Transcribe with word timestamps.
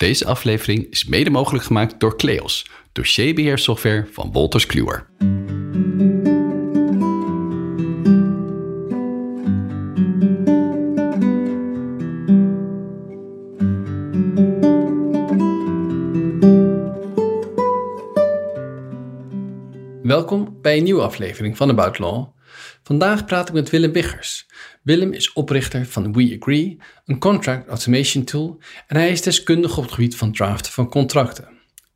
Deze 0.00 0.26
aflevering 0.26 0.86
is 0.90 1.04
mede 1.04 1.30
mogelijk 1.30 1.64
gemaakt 1.64 2.00
door 2.00 2.16
Cleos, 2.16 2.70
dossierbeheersoftware 2.92 4.06
van 4.12 4.32
Wolters 4.32 4.66
Kluwer. 4.66 5.06
Welkom 20.02 20.58
bij 20.60 20.76
een 20.76 20.82
nieuwe 20.82 21.02
aflevering 21.02 21.56
van 21.56 21.70
About 21.70 21.98
Law. 21.98 22.26
Vandaag 22.82 23.24
praat 23.24 23.48
ik 23.48 23.54
met 23.54 23.70
Willem 23.70 23.92
Wiggers. 23.92 24.46
Willem 24.82 25.12
is 25.12 25.32
oprichter 25.32 25.86
van 25.86 26.12
We 26.12 26.38
Agree, 26.40 26.78
een 27.04 27.18
contract 27.18 27.68
automation 27.68 28.24
tool, 28.24 28.58
en 28.86 28.96
hij 28.96 29.10
is 29.10 29.22
deskundig 29.22 29.76
op 29.76 29.82
het 29.82 29.92
gebied 29.92 30.16
van 30.16 30.32
draften 30.32 30.72
van 30.72 30.88
contracten. 30.88 31.48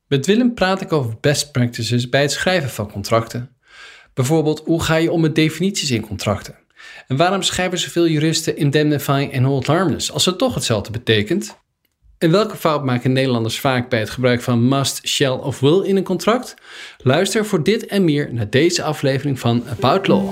Met 0.06 0.26
Willem 0.26 0.54
praat 0.54 0.80
ik 0.80 0.92
over 0.92 1.16
best 1.20 1.52
practices 1.52 2.08
bij 2.08 2.20
het 2.20 2.32
schrijven 2.32 2.70
van 2.70 2.90
contracten. 2.90 3.56
Bijvoorbeeld, 4.14 4.62
hoe 4.64 4.82
ga 4.82 4.96
je 4.96 5.10
om 5.10 5.20
met 5.20 5.34
definities 5.34 5.90
in 5.90 6.06
contracten? 6.06 6.58
En 7.06 7.16
waarom 7.16 7.42
schrijven 7.42 7.78
zoveel 7.78 8.08
juristen 8.08 8.56
indemnifying 8.56 9.32
en 9.32 9.44
hold 9.44 9.66
harmless 9.66 10.12
als 10.12 10.24
het 10.24 10.38
toch 10.38 10.54
hetzelfde 10.54 10.90
betekent? 10.90 11.62
En 12.18 12.30
welke 12.30 12.56
fout 12.56 12.84
maken 12.84 13.12
Nederlanders 13.12 13.60
vaak 13.60 13.90
bij 13.90 13.98
het 13.98 14.10
gebruik 14.10 14.42
van 14.42 14.68
must, 14.68 15.08
shall 15.08 15.38
of 15.38 15.60
will 15.60 15.82
in 15.84 15.96
een 15.96 16.04
contract? 16.04 16.54
Luister 16.98 17.46
voor 17.46 17.62
dit 17.62 17.86
en 17.86 18.04
meer 18.04 18.34
naar 18.34 18.50
deze 18.50 18.82
aflevering 18.82 19.38
van 19.38 19.64
About 19.68 20.06
Law. 20.06 20.28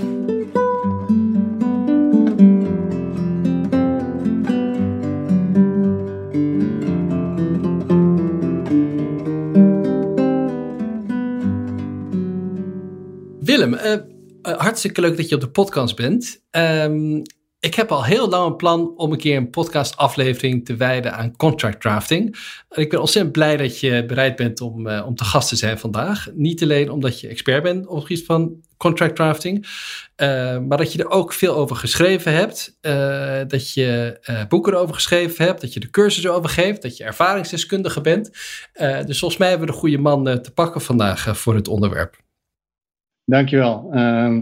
Willem, 13.40 13.74
uh, 13.74 14.58
hartstikke 14.58 15.00
leuk 15.00 15.16
dat 15.16 15.28
je 15.28 15.34
op 15.34 15.40
de 15.40 15.50
podcast 15.50 15.96
bent. 15.96 16.42
Um, 16.50 17.22
ik 17.62 17.74
heb 17.74 17.92
al 17.92 18.04
heel 18.04 18.28
lang 18.28 18.46
een 18.46 18.56
plan 18.56 18.92
om 18.96 19.12
een 19.12 19.18
keer 19.18 19.36
een 19.36 19.50
podcastaflevering 19.50 20.64
te 20.64 20.76
wijden 20.76 21.12
aan 21.12 21.36
contract 21.36 21.80
drafting. 21.80 22.36
Ik 22.70 22.90
ben 22.90 23.00
ontzettend 23.00 23.32
blij 23.32 23.56
dat 23.56 23.80
je 23.80 24.06
bereid 24.06 24.36
bent 24.36 24.60
om, 24.60 24.86
uh, 24.86 25.06
om 25.06 25.14
te 25.14 25.24
gast 25.24 25.48
te 25.48 25.56
zijn 25.56 25.78
vandaag. 25.78 26.28
Niet 26.34 26.62
alleen 26.62 26.90
omdat 26.90 27.20
je 27.20 27.28
expert 27.28 27.62
bent 27.62 27.86
op 27.86 27.94
het 27.94 28.06
gebied 28.06 28.24
van 28.24 28.60
contract 28.76 29.16
drafting, 29.16 29.66
uh, 30.16 30.58
maar 30.58 30.78
dat 30.78 30.92
je 30.92 30.98
er 30.98 31.10
ook 31.10 31.32
veel 31.32 31.54
over 31.54 31.76
geschreven 31.76 32.32
hebt. 32.32 32.78
Uh, 32.80 33.40
dat 33.46 33.72
je 33.72 34.18
boeken 34.48 34.72
erover 34.72 34.94
geschreven 34.94 35.44
hebt, 35.44 35.60
dat 35.60 35.72
je 35.72 35.80
de 35.80 35.90
cursus 35.90 36.24
erover 36.24 36.50
geeft, 36.50 36.82
dat 36.82 36.96
je 36.96 37.04
ervaringsdeskundige 37.04 38.00
bent. 38.00 38.30
dus 39.06 39.18
volgens 39.18 39.40
mij 39.40 39.48
hebben 39.48 39.66
we 39.66 39.72
de 39.72 39.78
goede 39.78 39.98
man 39.98 40.24
te 40.24 40.52
pakken 40.54 40.80
vandaag 40.80 41.38
voor 41.38 41.54
het 41.54 41.68
onderwerp. 41.68 42.16
Dankjewel. 43.24 43.88
Ehm, 43.92 44.40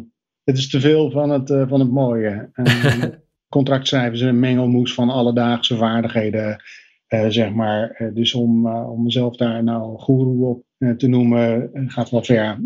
het 0.50 0.58
is 0.58 0.70
te 0.70 0.80
veel 0.80 1.10
van 1.10 1.30
het, 1.30 1.50
uh, 1.50 1.68
van 1.68 1.80
het 1.80 1.90
mooie. 1.90 2.50
Contractschrijven 3.48 4.12
is 4.12 4.20
een 4.20 4.38
mengelmoes 4.38 4.94
van 4.94 5.10
alledaagse 5.10 5.76
vaardigheden, 5.76 6.62
uh, 7.08 7.26
zeg 7.28 7.52
maar. 7.52 8.10
dus 8.14 8.34
om, 8.34 8.66
om 8.66 9.02
mezelf 9.02 9.36
daar 9.36 9.64
nou 9.64 9.98
goeroe 9.98 10.46
op 10.46 10.64
te 10.98 11.08
noemen, 11.08 11.70
gaat 11.86 12.10
wel 12.10 12.24
ver. 12.24 12.58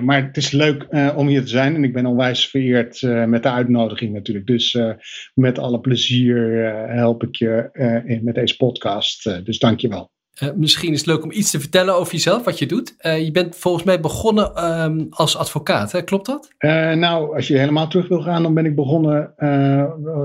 maar 0.00 0.26
het 0.26 0.36
is 0.36 0.50
leuk 0.50 0.86
om 1.16 1.26
hier 1.26 1.40
te 1.40 1.48
zijn 1.48 1.74
en 1.74 1.84
ik 1.84 1.92
ben 1.92 2.06
onwijs 2.06 2.48
vereerd 2.48 3.02
met 3.26 3.42
de 3.42 3.50
uitnodiging 3.50 4.12
natuurlijk. 4.12 4.46
Dus 4.46 4.78
met 5.34 5.58
alle 5.58 5.80
plezier 5.80 6.62
help 6.88 7.22
ik 7.22 7.36
je 7.36 7.70
in, 8.06 8.24
met 8.24 8.34
deze 8.34 8.56
podcast. 8.56 9.44
dus 9.44 9.58
dank 9.58 9.80
je 9.80 9.88
wel. 9.88 10.10
Uh, 10.42 10.48
misschien 10.54 10.92
is 10.92 10.98
het 10.98 11.06
leuk 11.06 11.22
om 11.22 11.32
iets 11.32 11.50
te 11.50 11.60
vertellen 11.60 11.94
over 11.94 12.12
jezelf, 12.12 12.44
wat 12.44 12.58
je 12.58 12.66
doet. 12.66 12.94
Uh, 13.00 13.24
je 13.24 13.30
bent 13.30 13.56
volgens 13.56 13.84
mij 13.84 14.00
begonnen 14.00 14.82
um, 14.82 15.06
als 15.10 15.36
advocaat, 15.36 15.92
hè? 15.92 16.02
klopt 16.02 16.26
dat? 16.26 16.54
Uh, 16.58 16.92
nou, 16.92 17.36
als 17.36 17.48
je 17.48 17.58
helemaal 17.58 17.88
terug 17.88 18.08
wil 18.08 18.22
gaan, 18.22 18.42
dan 18.42 18.54
ben 18.54 18.66
ik 18.66 18.74
begonnen 18.74 19.34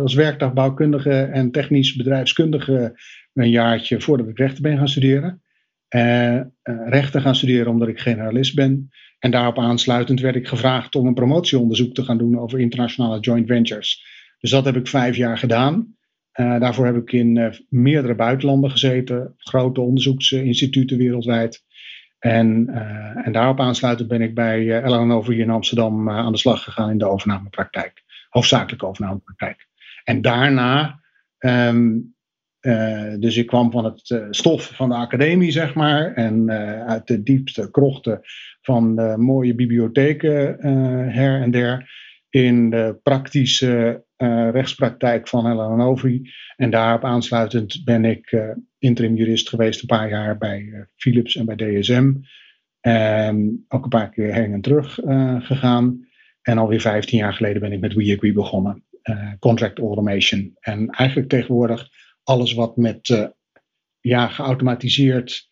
als 0.02 0.14
werkdagbouwkundige 0.14 1.22
en 1.22 1.52
technisch 1.52 1.96
bedrijfskundige 1.96 3.02
een 3.34 3.50
jaartje 3.50 4.02
voordat 4.02 4.28
ik 4.28 4.38
rechten 4.38 4.62
ben 4.62 4.78
gaan 4.78 4.88
studeren. 4.88 5.42
rechten 6.86 7.22
gaan 7.22 7.36
studeren 7.36 7.72
omdat 7.72 7.88
ik 7.88 8.00
generalist 8.00 8.56
ben. 8.56 8.90
En 9.20 9.32
daarop 9.32 9.60
aansluitend 9.60 10.20
werd 10.20 10.36
ik 10.36 10.48
gevraagd 10.48 10.96
om 10.96 11.08
een 11.08 11.14
promotieonderzoek 11.14 11.94
te 11.94 12.04
gaan 12.04 12.18
doen 12.18 12.40
over 12.40 12.60
internationale 12.60 13.20
joint 13.20 13.48
ventures. 13.48 14.04
Dus 14.40 14.52
dat 14.52 14.66
heb 14.66 14.76
ik 14.76 14.88
vijf 14.88 15.16
jaar 15.16 15.38
gedaan. 15.38 15.96
Uh, 16.40 16.60
daarvoor 16.60 16.86
heb 16.86 16.96
ik 16.96 17.12
in 17.12 17.36
uh, 17.36 17.50
meerdere 17.70 18.16
buitenlanden 18.16 18.72
gezeten, 18.72 19.34
grote 19.38 19.82
onderzoeksinstituten 19.82 20.98
wereldwijd. 20.98 21.64
En, 22.20 22.68
uh, 22.70 23.28
en 23.28 23.32
daarop 23.32 23.60
aansluitend 23.60 24.08
ben 24.08 24.22
ik 24.22 24.34
bij 24.34 24.84
uh, 24.84 25.12
Over 25.12 25.40
in 25.40 25.50
Amsterdam 25.50 26.10
aan 26.10 26.32
de 26.32 26.38
slag 26.38 26.64
gegaan 26.64 26.90
in 26.90 26.98
de 26.98 27.08
overnamepraktijk. 27.08 28.04
Hoofdzakelijk 28.30 28.84
overnamepraktijk. 28.84 29.68
En 30.04 30.22
daarna, 30.22 31.00
um, 31.40 32.16
dus 33.20 33.38
ik 33.38 33.48
kwam 33.48 33.72
van 33.72 33.86
het 33.86 34.28
stof 34.30 34.72
van 34.76 34.90
de 34.90 34.96
academie, 34.96 35.52
zeg 35.52 35.74
maar. 35.74 36.14
En 36.14 36.52
uit 36.88 37.08
de 37.08 37.24
diepste 37.24 37.72
krochten 37.72 38.22
van 38.62 38.94
mooie 39.22 39.56
bibliotheken 39.56 40.58
her 41.10 41.42
en 41.42 41.52
der. 41.52 41.92
In 42.30 42.70
de 42.70 43.00
praktische 43.04 44.04
uh, 44.24 44.50
rechtspraktijk 44.52 45.28
van 45.28 45.46
Helen 45.46 45.78
Novi. 45.78 46.22
En 46.56 46.70
daarop 46.70 47.04
aansluitend 47.04 47.82
ben 47.84 48.06
ik 48.06 48.32
uh, 48.32 48.50
interim 48.78 49.16
jurist 49.16 49.50
geweest 49.50 49.82
een 49.82 49.88
paar 49.88 50.10
jaar 50.10 50.38
bij 50.38 50.60
uh, 50.60 50.82
Philips 50.96 51.36
en 51.36 51.46
bij 51.46 51.56
DSM. 51.56 52.14
Ook 53.68 53.84
een 53.84 53.90
paar 53.90 54.10
keer 54.10 54.34
heen 54.34 54.54
en 54.54 54.62
terug 54.62 54.94
gegaan. 55.46 56.08
En 56.42 56.58
alweer 56.58 56.82
15 56.82 57.18
jaar 57.18 57.34
geleden 57.34 57.62
ben 57.62 57.72
ik 57.72 57.80
met 57.80 57.94
WeAgree 57.94 58.34
begonnen. 58.34 58.84
contract 59.40 59.80
automation. 59.80 60.56
En 60.60 60.90
eigenlijk 60.90 61.30
tegenwoordig 61.30 61.90
alles 62.24 62.54
wat 62.54 62.78
met 62.78 63.32
ja, 64.00 64.28
geautomatiseerd 64.28 65.50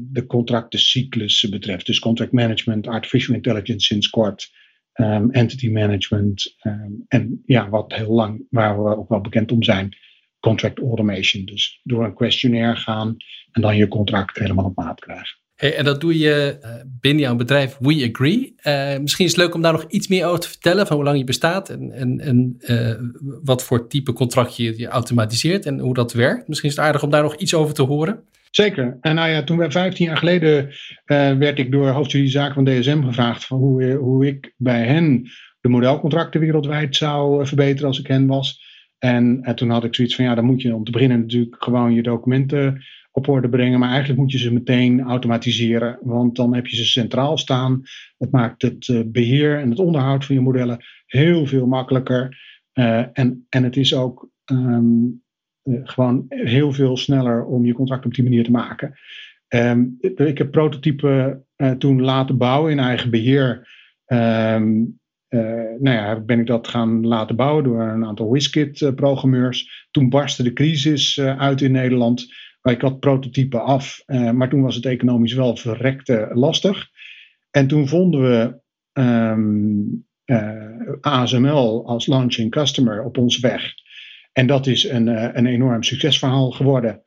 de 0.00 0.24
contractencyclus 0.26 1.48
betreft. 1.50 1.86
Dus 1.86 1.98
contract 1.98 2.32
management, 2.32 2.86
artificial 2.86 3.36
intelligence 3.36 3.86
sinds 3.86 4.10
kort 4.10 4.50
um, 5.00 5.30
entity 5.30 5.70
management 5.70 6.56
um, 6.62 7.04
en 7.08 7.42
ja, 7.46 7.68
wat 7.68 7.94
heel 7.94 8.12
lang, 8.12 8.46
waar 8.50 8.84
we 8.84 8.96
ook 8.96 9.08
wel 9.08 9.20
bekend 9.20 9.52
om 9.52 9.62
zijn, 9.62 9.96
contract 10.40 10.78
automation. 10.78 11.44
Dus 11.44 11.80
door 11.82 12.04
een 12.04 12.14
questionnaire 12.14 12.76
gaan 12.76 13.16
en 13.52 13.62
dan 13.62 13.76
je 13.76 13.88
contract 13.88 14.38
helemaal 14.38 14.64
op 14.64 14.76
maat 14.76 15.00
krijgen. 15.00 15.38
En 15.58 15.84
dat 15.84 16.00
doe 16.00 16.18
je 16.18 16.58
uh, 16.62 16.70
binnen 17.00 17.22
jouw 17.22 17.36
bedrijf 17.36 17.76
We 17.78 18.10
Agree. 18.10 18.54
Uh, 18.62 18.98
misschien 18.98 19.24
is 19.24 19.30
het 19.30 19.40
leuk 19.40 19.54
om 19.54 19.62
daar 19.62 19.72
nog 19.72 19.84
iets 19.88 20.08
meer 20.08 20.26
over 20.26 20.40
te 20.40 20.48
vertellen 20.48 20.86
van 20.86 20.96
hoe 20.96 21.04
lang 21.04 21.18
je 21.18 21.24
bestaat 21.24 21.68
en, 21.68 21.92
en, 21.92 22.20
en 22.20 22.56
uh, 22.58 22.94
wat 23.42 23.64
voor 23.64 23.88
type 23.88 24.12
contract 24.12 24.56
je, 24.56 24.78
je 24.78 24.86
automatiseert 24.86 25.66
en 25.66 25.78
hoe 25.78 25.94
dat 25.94 26.12
werkt. 26.12 26.48
Misschien 26.48 26.70
is 26.70 26.76
het 26.76 26.84
aardig 26.84 27.02
om 27.02 27.10
daar 27.10 27.22
nog 27.22 27.36
iets 27.36 27.54
over 27.54 27.74
te 27.74 27.82
horen. 27.82 28.22
Zeker. 28.50 28.98
En 29.00 29.14
nou 29.14 29.30
ja, 29.30 29.42
toen 29.42 29.58
we 29.58 29.70
15 29.70 30.06
jaar 30.06 30.16
geleden 30.16 30.66
uh, 30.66 30.72
werd 31.36 31.58
ik 31.58 31.72
door 31.72 31.88
hoofdjuridische 31.88 32.38
zaken 32.38 32.54
van 32.54 32.64
DSM 32.64 33.02
gevraagd 33.02 33.44
van 33.44 33.58
hoe, 33.58 33.92
hoe 33.92 34.26
ik 34.26 34.54
bij 34.56 34.84
hen 34.86 35.30
de 35.60 35.68
modelcontracten 35.68 36.40
wereldwijd 36.40 36.96
zou 36.96 37.40
uh, 37.40 37.46
verbeteren 37.46 37.88
als 37.88 37.98
ik 37.98 38.06
hen 38.06 38.26
was. 38.26 38.66
En, 38.98 39.42
en, 39.42 39.56
toen 39.56 39.70
had 39.70 39.84
ik 39.84 39.94
zoiets 39.94 40.14
van 40.14 40.24
ja, 40.24 40.34
dan 40.34 40.44
moet 40.44 40.62
je 40.62 40.74
om 40.74 40.84
te 40.84 40.90
beginnen 40.90 41.20
natuurlijk 41.20 41.62
gewoon 41.62 41.94
je 41.94 42.02
documenten 42.02 42.84
op 43.12 43.28
orde 43.28 43.48
brengen. 43.48 43.78
Maar 43.78 43.90
eigenlijk 43.90 44.20
moet 44.20 44.32
je 44.32 44.38
ze 44.38 44.52
meteen 44.52 45.00
automatiseren, 45.00 45.98
want 46.02 46.36
dan 46.36 46.54
heb 46.54 46.66
je 46.66 46.76
ze 46.76 46.84
centraal 46.84 47.38
staan. 47.38 47.82
Het 48.18 48.30
maakt 48.30 48.62
het 48.62 49.12
beheer 49.12 49.58
en 49.58 49.70
het 49.70 49.78
onderhoud 49.78 50.24
van 50.24 50.34
je 50.34 50.40
modellen 50.40 50.84
heel 51.06 51.46
veel 51.46 51.66
makkelijker. 51.66 52.38
en, 52.72 53.46
en 53.48 53.64
het 53.64 53.76
is 53.76 53.94
ook 53.94 54.28
um, 54.50 54.56
eh, 54.56 55.27
gewoon 55.84 56.24
heel 56.28 56.72
veel 56.72 56.96
sneller 56.96 57.44
om 57.44 57.64
je 57.64 57.72
contract 57.72 58.04
op 58.04 58.14
die 58.14 58.24
manier 58.24 58.44
te 58.44 58.50
maken. 58.50 58.94
Um, 59.48 59.96
ik 60.00 60.38
heb 60.38 60.50
prototypen 60.50 61.44
uh, 61.56 61.70
toen 61.70 62.02
laten 62.02 62.36
bouwen 62.36 62.72
in 62.72 62.78
eigen 62.78 63.10
beheer. 63.10 63.68
Um, 64.06 64.98
uh, 65.28 65.40
nou 65.78 65.96
ja, 65.96 66.20
ben 66.20 66.40
ik 66.40 66.46
dat 66.46 66.68
gaan 66.68 67.06
laten 67.06 67.36
bouwen 67.36 67.64
door 67.64 67.82
een 67.82 68.04
aantal 68.04 68.32
WizKit-programmeurs. 68.32 69.86
Toen 69.90 70.08
barstte 70.08 70.42
de 70.42 70.52
crisis 70.52 71.20
uit 71.20 71.60
in 71.60 71.72
Nederland. 71.72 72.26
Ik 72.62 72.80
had 72.80 73.00
prototypen 73.00 73.64
af, 73.64 74.02
maar 74.06 74.48
toen 74.48 74.62
was 74.62 74.74
het 74.74 74.84
economisch 74.84 75.34
wel 75.34 75.56
verrekte 75.56 76.30
lastig. 76.32 76.88
En 77.50 77.66
toen 77.66 77.88
vonden 77.88 78.20
we 78.20 78.60
um, 79.00 80.06
ASML 81.00 81.86
als 81.86 82.06
launching 82.06 82.50
customer 82.50 83.04
op 83.04 83.18
ons 83.18 83.38
weg. 83.38 83.74
En 84.38 84.46
dat 84.46 84.66
is 84.66 84.88
een, 84.88 85.08
eh, 85.08 85.28
een 85.32 85.46
enorm 85.46 85.82
succesverhaal 85.82 86.50
geworden. 86.50 87.02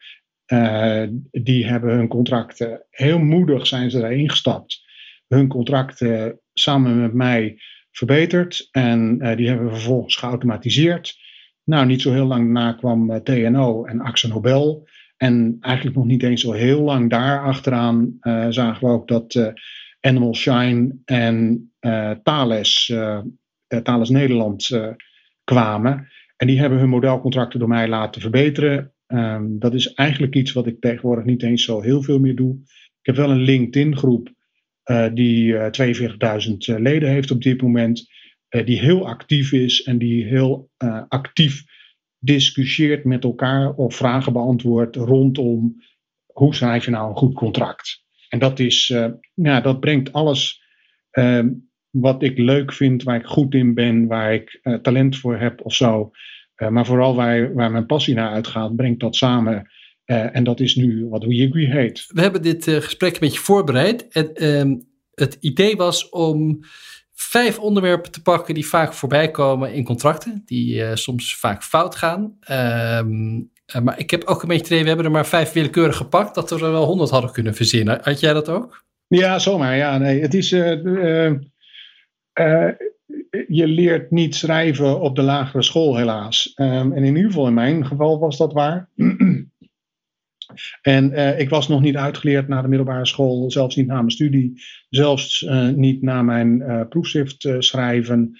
Uh, 0.47 1.03
die 1.31 1.65
hebben 1.65 1.95
hun 1.95 2.07
contracten, 2.07 2.85
heel 2.89 3.19
moedig 3.19 3.67
zijn 3.67 3.91
ze 3.91 3.99
daarin 3.99 4.29
gestapt. 4.29 4.81
Hun 5.27 5.47
contracten 5.47 6.39
samen 6.53 7.01
met 7.01 7.13
mij 7.13 7.61
verbeterd. 7.91 8.67
En 8.71 9.17
uh, 9.21 9.35
die 9.35 9.47
hebben 9.47 9.65
we 9.65 9.73
vervolgens 9.73 10.15
geautomatiseerd. 10.15 11.19
Nou, 11.63 11.85
niet 11.85 12.01
zo 12.01 12.11
heel 12.11 12.25
lang 12.25 12.43
daarna 12.43 12.73
kwam 12.73 13.23
TNO 13.23 13.85
en 13.85 14.01
Axel 14.01 14.29
Nobel. 14.29 14.87
en 15.17 15.57
eigenlijk 15.59 15.95
nog 15.95 16.05
niet 16.05 16.23
eens 16.23 16.41
zo 16.41 16.51
heel 16.51 16.81
lang 16.81 17.09
daar 17.09 17.43
achteraan 17.43 18.17
zagen 18.49 18.87
we 18.87 18.93
ook 18.93 19.07
dat 19.07 19.53
Animal 19.99 20.35
Shine 20.35 20.95
en 21.05 21.71
Thales, 22.23 22.93
Thales 23.83 24.09
Nederland 24.09 24.69
kwamen. 25.43 26.07
En 26.41 26.47
die 26.47 26.59
hebben 26.59 26.79
hun 26.79 26.89
modelcontracten 26.89 27.59
door 27.59 27.67
mij 27.67 27.87
laten 27.87 28.21
verbeteren. 28.21 28.93
Ehm, 29.07 29.45
dat 29.59 29.73
is 29.73 29.93
eigenlijk 29.93 30.35
iets 30.35 30.51
wat 30.51 30.67
ik 30.67 30.79
tegenwoordig 30.79 31.25
niet 31.25 31.43
eens 31.43 31.63
zo 31.63 31.81
heel 31.81 32.03
veel 32.03 32.19
meer 32.19 32.35
doe. 32.35 32.55
Ik 32.99 33.05
heb 33.05 33.15
wel 33.15 33.31
een 33.31 33.41
LinkedIn-groep 33.41 34.33
uh, 34.85 35.07
die 35.13 35.45
uh, 35.45 35.65
eh, 35.65 36.47
42.000 36.47 36.57
eh, 36.57 36.79
leden 36.79 37.09
heeft 37.09 37.31
op 37.31 37.41
dit 37.41 37.61
moment. 37.61 38.09
die 38.49 38.79
heel 38.79 39.07
actief 39.07 39.51
is 39.51 39.83
en 39.83 39.97
die 39.97 40.25
heel 40.25 40.69
actief 41.07 41.63
discussieert 42.19 43.03
met 43.03 43.23
elkaar 43.23 43.73
of 43.73 43.95
vragen 43.95 44.33
beantwoordt 44.33 44.95
rondom 44.95 45.75
hoe 46.25 46.55
schrijf 46.55 46.85
je 46.85 46.91
nou 46.91 47.09
een 47.09 47.17
goed 47.17 47.33
contract. 47.33 48.03
En 48.29 48.39
dat, 48.39 48.59
is, 48.59 48.87
ja, 49.33 49.61
dat 49.61 49.79
brengt 49.79 50.13
alles 50.13 50.63
ehm, 51.11 51.49
wat 51.91 52.23
ik 52.23 52.37
leuk 52.37 52.73
vind, 52.73 53.03
waar 53.03 53.15
ik 53.15 53.25
goed 53.25 53.53
in 53.53 53.73
ben, 53.73 54.07
waar 54.07 54.33
ik 54.33 54.61
talent 54.81 55.17
voor 55.17 55.37
heb 55.37 55.61
of 55.63 55.73
zo. 55.73 56.11
maar 56.69 56.85
vooral 56.85 57.15
waar, 57.15 57.53
waar 57.53 57.71
mijn 57.71 57.85
passie 57.85 58.15
naar 58.15 58.31
uitgaat, 58.31 58.75
brengt 58.75 58.99
dat 58.99 59.15
samen 59.15 59.69
uh, 60.05 60.35
en 60.35 60.43
dat 60.43 60.59
is 60.59 60.75
nu 60.75 61.07
wat 61.09 61.23
Agree 61.23 61.71
heet. 61.71 62.05
We 62.07 62.21
hebben 62.21 62.41
dit 62.41 62.63
gesprek 62.63 63.13
een 63.13 63.19
beetje 63.19 63.39
voorbereid. 63.39 64.07
En, 64.07 64.31
uh, 64.43 64.75
het 65.13 65.37
idee 65.39 65.75
was 65.75 66.09
om 66.09 66.59
vijf 67.13 67.59
onderwerpen 67.59 68.11
te 68.11 68.21
pakken 68.21 68.53
die 68.53 68.67
vaak 68.67 68.93
voorbij 68.93 69.31
komen 69.31 69.73
in 69.73 69.83
contracten, 69.83 70.41
die 70.45 70.83
eh, 70.83 70.95
soms 70.95 71.35
vaak 71.35 71.63
fout 71.63 71.95
gaan. 71.95 72.37
Ehm, 72.39 73.35
maar 73.83 73.99
ik 73.99 74.11
heb 74.11 74.23
ook 74.23 74.41
een 74.41 74.47
beetje 74.47 74.63
het 74.63 74.71
idee, 74.71 74.81
we 74.81 74.87
hebben 74.87 75.05
er 75.05 75.11
maar 75.11 75.25
vijf 75.25 75.51
willekeurig 75.51 75.97
gepakt, 75.97 76.35
dat 76.35 76.49
we 76.49 76.55
er 76.55 76.71
wel 76.71 76.85
honderd 76.85 77.09
hadden 77.09 77.31
kunnen 77.31 77.55
verzinnen. 77.55 77.99
Had 78.01 78.19
jij 78.19 78.33
dat 78.33 78.49
ook? 78.49 78.85
Ja, 79.07 79.39
zomaar. 79.39 79.77
Ja, 79.77 79.97
nee. 79.97 80.21
Het 80.21 80.33
is. 80.33 80.55
Je 83.47 83.67
leert 83.67 84.11
niet 84.11 84.35
schrijven 84.35 84.99
op 84.99 85.15
de 85.15 85.21
lagere 85.21 85.63
school, 85.63 85.97
helaas. 85.97 86.53
Um, 86.55 86.67
en 86.67 87.03
in 87.03 87.15
ieder 87.15 87.31
geval 87.31 87.47
in 87.47 87.53
mijn 87.53 87.85
geval 87.85 88.19
was 88.19 88.37
dat 88.37 88.53
waar. 88.53 88.89
En 90.81 91.11
uh, 91.11 91.39
ik 91.39 91.49
was 91.49 91.67
nog 91.67 91.81
niet 91.81 91.95
uitgeleerd 91.95 92.47
na 92.47 92.61
de 92.61 92.67
middelbare 92.67 93.05
school, 93.05 93.51
zelfs 93.51 93.75
niet 93.75 93.87
na 93.87 93.95
mijn 93.95 94.11
studie, 94.11 94.61
zelfs 94.89 95.41
uh, 95.41 95.69
niet 95.69 96.01
na 96.01 96.21
mijn 96.21 96.87
proefschrift 96.89 97.47
schrijven. 97.59 98.39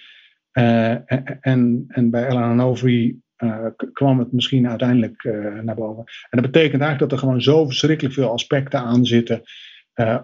en, 0.52 1.84
en 1.88 2.10
bij 2.10 2.26
Ellen 2.26 2.60
Overy 2.60 3.16
kwam 3.92 4.18
het 4.18 4.32
misschien 4.32 4.68
uiteindelijk 4.68 5.22
naar 5.62 5.74
boven. 5.74 6.04
En 6.30 6.42
dat 6.42 6.50
betekent 6.50 6.82
eigenlijk 6.82 6.98
dat 6.98 7.12
er 7.12 7.18
gewoon 7.18 7.42
zo 7.42 7.66
verschrikkelijk 7.66 8.14
veel 8.14 8.30
aspecten 8.30 8.80
aan 8.80 9.06
zitten 9.06 9.42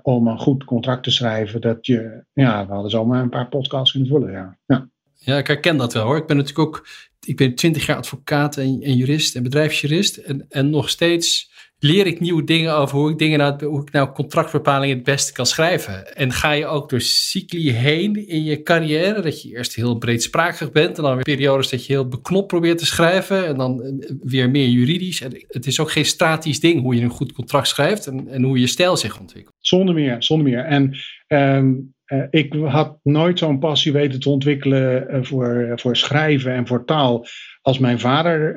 om 0.02 0.28
een 0.28 0.38
goed 0.38 0.64
contract 0.64 1.02
te 1.02 1.10
schrijven, 1.10 1.60
dat 1.60 1.86
je, 1.86 2.24
ja, 2.32 2.66
we 2.66 2.72
hadden 2.72 2.90
zomaar 2.90 3.22
een 3.22 3.28
paar 3.28 3.48
podcasts 3.48 3.90
kunnen 3.90 4.08
vullen. 4.10 4.32
Ja. 4.32 4.58
ja. 4.66 4.88
Ja, 5.20 5.36
ik 5.36 5.46
herken 5.46 5.76
dat 5.76 5.92
wel 5.92 6.04
hoor. 6.04 6.16
Ik 6.16 6.26
ben 6.26 6.36
natuurlijk 6.36 6.68
ook, 6.68 6.86
ik 7.28 7.36
ben 7.36 7.54
twintig 7.54 7.86
jaar 7.86 7.96
advocaat 7.96 8.56
en, 8.56 8.80
en 8.82 8.96
jurist 8.96 9.36
en 9.36 9.42
bedrijfsjurist. 9.42 10.16
En, 10.16 10.46
en 10.48 10.70
nog 10.70 10.88
steeds 10.88 11.50
leer 11.78 12.06
ik 12.06 12.20
nieuwe 12.20 12.44
dingen 12.44 12.76
over 12.76 12.98
hoe 12.98 13.10
ik 13.10 13.18
dingen 13.18 13.38
nou, 13.38 13.64
hoe 13.64 13.82
ik 13.82 13.92
nou 13.92 14.12
contractbepalingen 14.12 14.96
het 14.96 15.04
beste 15.04 15.32
kan 15.32 15.46
schrijven. 15.46 16.16
En 16.16 16.32
ga 16.32 16.52
je 16.52 16.66
ook 16.66 16.90
door 16.90 17.00
cycli 17.00 17.70
heen 17.70 18.28
in 18.28 18.44
je 18.44 18.62
carrière, 18.62 19.20
dat 19.20 19.42
je 19.42 19.48
eerst 19.48 19.74
heel 19.74 19.98
breedsprakig 19.98 20.72
bent 20.72 20.96
en 20.96 21.02
dan 21.02 21.14
weer 21.14 21.22
periodes 21.22 21.68
dat 21.68 21.86
je 21.86 21.92
heel 21.92 22.08
beknopt 22.08 22.46
probeert 22.46 22.78
te 22.78 22.86
schrijven 22.86 23.46
en 23.46 23.56
dan 23.56 23.82
eh, 23.82 24.10
weer 24.20 24.50
meer 24.50 24.68
juridisch. 24.68 25.20
En 25.20 25.44
het 25.46 25.66
is 25.66 25.80
ook 25.80 25.90
geen 25.90 26.04
statisch 26.04 26.60
ding 26.60 26.82
hoe 26.82 26.94
je 26.94 27.02
een 27.02 27.10
goed 27.10 27.32
contract 27.32 27.68
schrijft 27.68 28.06
en, 28.06 28.28
en 28.28 28.42
hoe 28.42 28.60
je 28.60 28.66
stijl 28.66 28.96
zich 28.96 29.20
ontwikkelt. 29.20 29.54
Zonder 29.60 29.94
meer, 29.94 30.22
zonder 30.22 30.46
meer. 30.46 30.64
En 30.64 30.96
um, 31.26 31.96
uh, 32.08 32.22
ik 32.30 32.54
had 32.54 32.98
nooit 33.02 33.38
zo'n 33.38 33.58
passie 33.58 33.92
weten 33.92 34.20
te 34.20 34.28
ontwikkelen 34.28 35.14
uh, 35.14 35.22
voor, 35.22 35.72
voor 35.74 35.96
schrijven 35.96 36.52
en 36.52 36.66
voor 36.66 36.84
taal 36.84 37.26
als 37.62 37.78
mijn 37.78 38.00
vader 38.00 38.56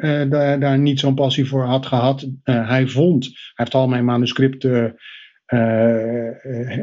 daar, 0.60 0.80
niet 0.80 1.00
zo'n 1.00 1.16
passie 1.16 1.46
voor 1.46 1.64
had 1.66 1.86
gehad. 1.86 2.28
Hij 2.44 2.88
vond, 2.88 3.26
hij 3.26 3.34
heeft 3.54 3.74
al 3.74 3.88
mijn 3.88 4.06
manuscripten 4.06 4.96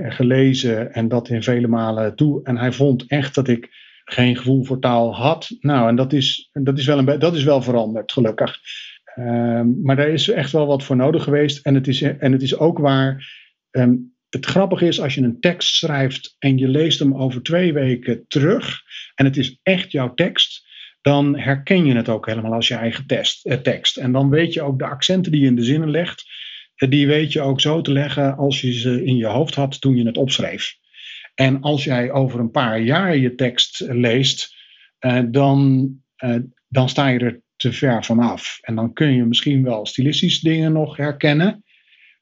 gelezen 0.08 0.92
en 0.92 1.08
dat 1.08 1.28
in 1.28 1.42
vele 1.42 1.66
malen 1.66 2.16
toe. 2.16 2.40
En 2.42 2.56
hij 2.56 2.72
vond 2.72 3.06
echt 3.06 3.34
dat 3.34 3.48
ik 3.48 3.68
geen 4.04 4.36
gevoel 4.36 4.64
voor 4.64 4.78
taal 4.78 5.14
had. 5.14 5.56
Nou, 5.60 5.88
en 5.88 5.96
dat 5.96 6.12
is, 6.12 6.50
dat 6.52 6.78
is, 6.78 6.86
wel, 6.86 6.98
een, 6.98 7.18
dat 7.18 7.34
is 7.34 7.44
wel 7.44 7.62
veranderd, 7.62 8.12
gelukkig. 8.12 8.58
Ehm, 9.04 9.82
maar 9.82 9.96
daar 9.96 10.08
is 10.08 10.28
echt 10.28 10.52
wel 10.52 10.66
wat 10.66 10.84
voor 10.84 10.96
nodig 10.96 11.22
geweest. 11.22 11.66
En 11.66 11.74
het 11.74 11.88
is, 11.88 12.02
en 12.02 12.32
het 12.32 12.42
is 12.42 12.58
ook 12.58 12.78
waar. 12.78 13.36
Um, 13.70 14.16
het 14.28 14.46
grappige 14.46 14.86
is 14.86 15.00
als 15.00 15.14
je 15.14 15.20
een 15.20 15.40
tekst 15.40 15.74
schrijft 15.74 16.36
en 16.38 16.58
je 16.58 16.68
leest 16.68 16.98
hem 16.98 17.16
over 17.16 17.42
twee 17.42 17.72
weken 17.72 18.24
terug. 18.28 18.82
En 19.14 19.24
het 19.24 19.36
is 19.36 19.58
echt 19.62 19.92
jouw 19.92 20.14
tekst 20.14 20.66
dan 21.00 21.38
herken 21.38 21.86
je 21.86 21.94
het 21.94 22.08
ook 22.08 22.26
helemaal 22.26 22.52
als 22.52 22.68
je 22.68 22.74
eigen 22.74 23.04
eh, 23.06 23.56
tekst. 23.56 23.96
En 23.96 24.12
dan 24.12 24.30
weet 24.30 24.52
je 24.52 24.62
ook 24.62 24.78
de 24.78 24.86
accenten 24.86 25.32
die 25.32 25.40
je 25.40 25.46
in 25.46 25.56
de 25.56 25.64
zinnen 25.64 25.90
legt, 25.90 26.24
eh, 26.74 26.90
die 26.90 27.06
weet 27.06 27.32
je 27.32 27.40
ook 27.40 27.60
zo 27.60 27.80
te 27.80 27.92
leggen 27.92 28.36
als 28.36 28.60
je 28.60 28.72
ze 28.72 29.04
in 29.04 29.16
je 29.16 29.26
hoofd 29.26 29.54
had 29.54 29.80
toen 29.80 29.96
je 29.96 30.06
het 30.06 30.16
opschreef. 30.16 30.76
En 31.34 31.60
als 31.60 31.84
jij 31.84 32.10
over 32.12 32.40
een 32.40 32.50
paar 32.50 32.80
jaar 32.80 33.16
je 33.16 33.34
tekst 33.34 33.80
leest, 33.86 34.54
eh, 34.98 35.20
dan, 35.28 35.90
eh, 36.16 36.36
dan 36.68 36.88
sta 36.88 37.08
je 37.08 37.18
er 37.18 37.40
te 37.56 37.72
ver 37.72 38.04
vanaf. 38.04 38.58
En 38.60 38.74
dan 38.74 38.92
kun 38.92 39.14
je 39.14 39.24
misschien 39.24 39.62
wel 39.62 39.86
stilistisch 39.86 40.40
dingen 40.40 40.72
nog 40.72 40.96
herkennen. 40.96 41.64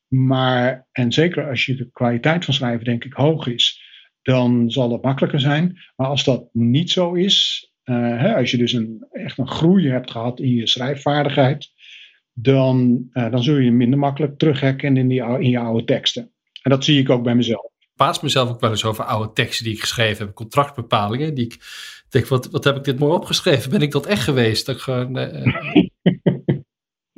Maar, 0.09 0.89
en 0.93 1.13
zeker 1.13 1.49
als 1.49 1.67
je 1.67 1.75
de 1.75 1.91
kwaliteit 1.93 2.45
van 2.45 2.55
schrijven 2.55 2.85
denk 2.85 3.05
ik 3.05 3.13
hoog 3.13 3.47
is, 3.47 3.85
dan 4.23 4.71
zal 4.71 4.93
het 4.93 5.03
makkelijker 5.03 5.41
zijn. 5.41 5.79
Maar 5.97 6.07
als 6.07 6.25
dat 6.25 6.49
niet 6.53 6.91
zo 6.91 7.13
is, 7.13 7.71
uh, 7.85 7.97
hè, 7.97 8.37
als 8.37 8.51
je 8.51 8.57
dus 8.57 8.73
een, 8.73 9.07
echt 9.11 9.39
een 9.39 9.49
groei 9.49 9.89
hebt 9.89 10.11
gehad 10.11 10.41
in 10.41 10.55
je 10.55 10.67
schrijfvaardigheid, 10.67 11.71
dan, 12.33 13.09
uh, 13.13 13.31
dan 13.31 13.43
zul 13.43 13.57
je 13.57 13.71
minder 13.71 13.99
makkelijk 13.99 14.39
terug 14.39 14.61
herkennen 14.61 15.03
in, 15.03 15.09
die, 15.09 15.23
in 15.23 15.51
je 15.51 15.59
oude 15.59 15.85
teksten. 15.85 16.31
En 16.63 16.71
dat 16.71 16.85
zie 16.85 17.01
ik 17.01 17.11
ook 17.11 17.23
bij 17.23 17.35
mezelf. 17.35 17.65
Ik 17.79 17.89
paas 17.97 18.21
mezelf 18.21 18.51
ook 18.51 18.61
wel 18.61 18.71
eens 18.71 18.85
over 18.85 19.05
oude 19.05 19.33
teksten 19.33 19.65
die 19.65 19.75
ik 19.75 19.81
geschreven 19.81 20.27
heb, 20.27 20.35
contractbepalingen. 20.35 21.35
Die 21.35 21.45
ik 21.45 21.59
denk, 22.09 22.27
wat, 22.27 22.51
wat 22.51 22.65
heb 22.65 22.77
ik 22.77 22.85
dit 22.85 22.99
mooi 22.99 23.13
opgeschreven? 23.13 23.71
Ben 23.71 23.83
ik 23.83 23.91
dat 23.91 24.07
echt 24.07 24.23
geweest? 24.23 24.67
Dat 24.67 24.81
gewoon, 24.81 25.19
uh, 25.19 25.47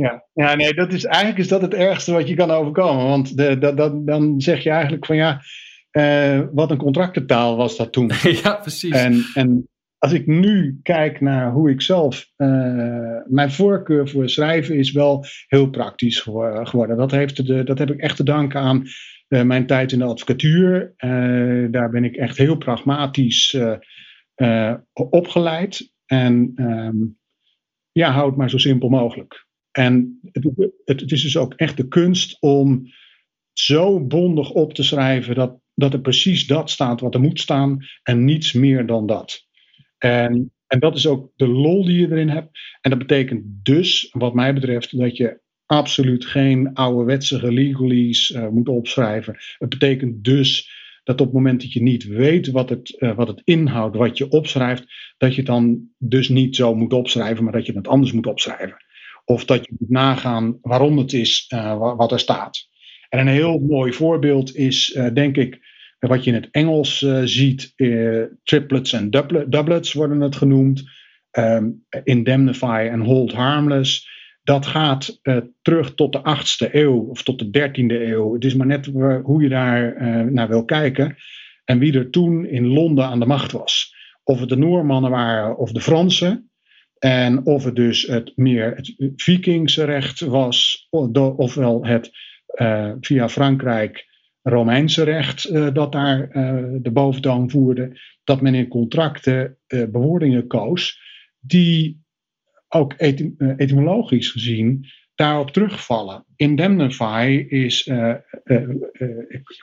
ja. 0.02 0.24
ja, 0.32 0.54
nee, 0.54 0.74
dat 0.74 0.92
is, 0.92 1.04
eigenlijk 1.04 1.38
is 1.38 1.48
dat 1.48 1.62
het 1.62 1.74
ergste 1.74 2.12
wat 2.12 2.28
je 2.28 2.34
kan 2.34 2.50
overkomen. 2.50 3.04
Want 3.04 3.36
de, 3.36 3.58
de, 3.58 3.74
de, 3.74 4.02
dan 4.04 4.40
zeg 4.40 4.62
je 4.62 4.70
eigenlijk 4.70 5.06
van 5.06 5.16
ja, 5.16 5.42
wat 6.52 6.70
een 6.70 6.76
contractentaal 6.76 7.56
was 7.56 7.76
dat 7.76 7.92
toen. 7.92 8.10
ja, 8.42 8.54
precies. 8.54 8.94
En, 8.94 9.24
en 9.34 9.68
als 9.98 10.12
ik 10.12 10.26
nu 10.26 10.78
kijk 10.82 11.20
naar 11.20 11.52
hoe 11.52 11.70
ik 11.70 11.82
zelf. 11.82 12.30
Uh, 12.36 13.16
mijn 13.26 13.50
voorkeur 13.50 14.08
voor 14.08 14.28
schrijven 14.28 14.76
is 14.76 14.92
wel 14.92 15.24
heel 15.46 15.70
praktisch 15.70 16.20
geworden. 16.20 16.96
Dat, 16.96 17.10
heeft 17.10 17.46
de, 17.46 17.64
dat 17.64 17.78
heb 17.78 17.90
ik 17.90 18.00
echt 18.00 18.16
te 18.16 18.24
danken 18.24 18.60
aan 18.60 18.82
uh, 19.28 19.42
mijn 19.42 19.66
tijd 19.66 19.92
in 19.92 19.98
de 19.98 20.04
advocatuur. 20.04 20.94
Daar 21.70 21.90
ben 21.90 22.04
ik 22.04 22.16
echt 22.16 22.36
heel 22.36 22.56
pragmatisch 22.56 23.58
opgeleid. 24.92 25.92
En 26.06 26.52
um, 26.56 27.18
ja, 27.92 28.10
houd 28.10 28.36
maar 28.36 28.50
zo 28.50 28.58
simpel 28.58 28.88
mogelijk. 28.88 29.47
En 29.70 30.20
het, 30.32 30.70
het, 30.84 31.12
is 31.12 31.22
dus 31.22 31.36
ook 31.36 31.54
echt 31.54 31.76
de 31.76 31.88
kunst 31.88 32.36
om 32.40 32.86
zo 33.52 34.06
bondig 34.06 34.50
op 34.50 34.74
te 34.74 34.82
schrijven 34.82 35.34
dat, 35.34 35.60
dat 35.74 35.92
er 35.92 36.00
precies 36.00 36.46
dat 36.46 36.70
staat 36.70 37.00
wat 37.00 37.14
er 37.14 37.20
moet 37.20 37.40
staan 37.40 37.86
en 38.02 38.24
niets 38.24 38.52
meer 38.52 38.86
dan 38.86 39.06
dat. 39.06 39.46
En, 39.98 40.52
en 40.66 40.80
dat 40.80 40.96
is 40.96 41.06
ook 41.06 41.32
de 41.36 41.48
lol 41.48 41.84
die 41.84 42.00
je 42.00 42.10
erin 42.10 42.28
hebt. 42.28 42.58
En 42.80 42.90
dat 42.90 42.98
betekent 42.98 43.44
dus, 43.62 44.08
wat 44.10 44.34
mij 44.34 44.54
betreft, 44.54 44.98
dat 44.98 45.16
je 45.16 45.40
absoluut 45.66 46.24
geen 46.24 46.74
ouderwetse 46.74 47.52
legalese 47.52 48.38
uh, 48.38 48.48
moet 48.48 48.68
opschrijven. 48.68 49.36
Het 49.58 49.68
betekent 49.68 50.24
dus 50.24 50.70
dat 51.04 51.20
op 51.20 51.26
het 51.26 51.34
moment 51.34 51.60
dat 51.60 51.72
je 51.72 51.82
niet 51.82 52.04
weet 52.04 52.46
wat 52.50 52.68
het, 52.68 52.96
uh, 52.98 53.14
wat 53.14 53.28
het 53.28 53.40
inhoudt, 53.44 53.96
wat 53.96 54.18
je 54.18 54.28
opschrijft, 54.28 54.84
dat 55.16 55.30
je 55.30 55.36
het 55.36 55.46
dan 55.46 55.88
dus 55.98 56.28
niet 56.28 56.56
zo 56.56 56.74
moet 56.74 56.92
opschrijven, 56.92 57.44
maar 57.44 57.52
dat 57.52 57.66
je 57.66 57.72
het 57.72 57.88
anders 57.88 58.12
moet 58.12 58.26
opschrijven. 58.26 58.76
Of 59.28 59.44
dat 59.44 59.64
je 59.64 59.74
moet 59.78 59.90
nagaan 59.90 60.58
waarom 60.62 60.98
het 60.98 61.12
is 61.12 61.50
uh, 61.54 61.96
wat 61.96 62.12
er 62.12 62.18
staat. 62.18 62.68
En 63.08 63.18
een 63.18 63.28
heel 63.28 63.58
mooi 63.58 63.92
voorbeeld 63.92 64.56
is, 64.56 64.98
denk 65.12 65.36
ik, 65.36 65.60
wat 65.98 66.24
je 66.24 66.30
in 66.30 66.36
het 66.36 66.48
Engels 66.50 67.02
uh, 67.02 67.20
ziet, 67.24 67.72
triplets 68.42 68.92
en 68.92 69.10
doublets 69.48 69.92
worden 69.92 70.20
het 70.20 70.36
genoemd. 70.36 70.90
Um, 71.32 71.84
indemnify 72.04 72.88
en 72.90 73.00
hold 73.00 73.32
harmless. 73.32 74.08
Dat 74.42 74.66
gaat 74.66 75.20
terug 75.62 75.94
tot 75.94 76.12
de 76.12 76.18
8e 76.18 76.72
eeuw 76.72 77.00
of 77.00 77.22
tot 77.22 77.38
de 77.38 77.70
13e 77.70 78.08
eeuw. 78.08 78.34
Het 78.34 78.44
is 78.44 78.54
maar 78.54 78.66
net 78.66 78.86
hoe 79.22 79.42
je 79.42 79.48
daar 79.48 80.04
naar 80.32 80.48
wil 80.48 80.64
kijken. 80.64 81.16
En 81.64 81.78
wie 81.78 81.98
er 81.98 82.10
toen 82.10 82.46
in 82.46 82.66
Londen 82.66 83.04
aan 83.04 83.20
de 83.20 83.26
macht 83.26 83.52
was. 83.52 83.94
Of 84.24 84.40
het 84.40 84.48
de 84.48 84.56
Noormannen 84.56 85.10
waren 85.10 85.58
of 85.58 85.72
de 85.72 85.80
Fransen. 85.80 86.47
En 86.98 87.46
of 87.46 87.64
het 87.64 87.76
dus 87.76 88.02
het 88.02 88.32
meer 88.36 88.74
het 88.76 88.94
Vikingsrecht 89.16 90.20
was, 90.20 90.86
ofwel 90.90 91.86
het 91.86 92.10
uh, 92.54 92.92
via 93.00 93.28
Frankrijk 93.28 94.06
Romeinse 94.42 95.02
recht 95.02 95.50
uh, 95.50 95.74
dat 95.74 95.92
daar 95.92 96.18
uh, 96.20 96.64
de 96.82 96.90
boventoon 96.90 97.50
voerde, 97.50 98.00
dat 98.24 98.40
men 98.40 98.54
in 98.54 98.68
contracten 98.68 99.58
bewoordingen 99.66 100.46
koos 100.46 101.00
die 101.40 102.06
ook 102.68 102.94
etymologisch 103.56 104.30
gezien 104.30 104.86
daarop 105.14 105.50
terugvallen. 105.50 106.24
Indemnify 106.36 107.46
is, 107.48 107.90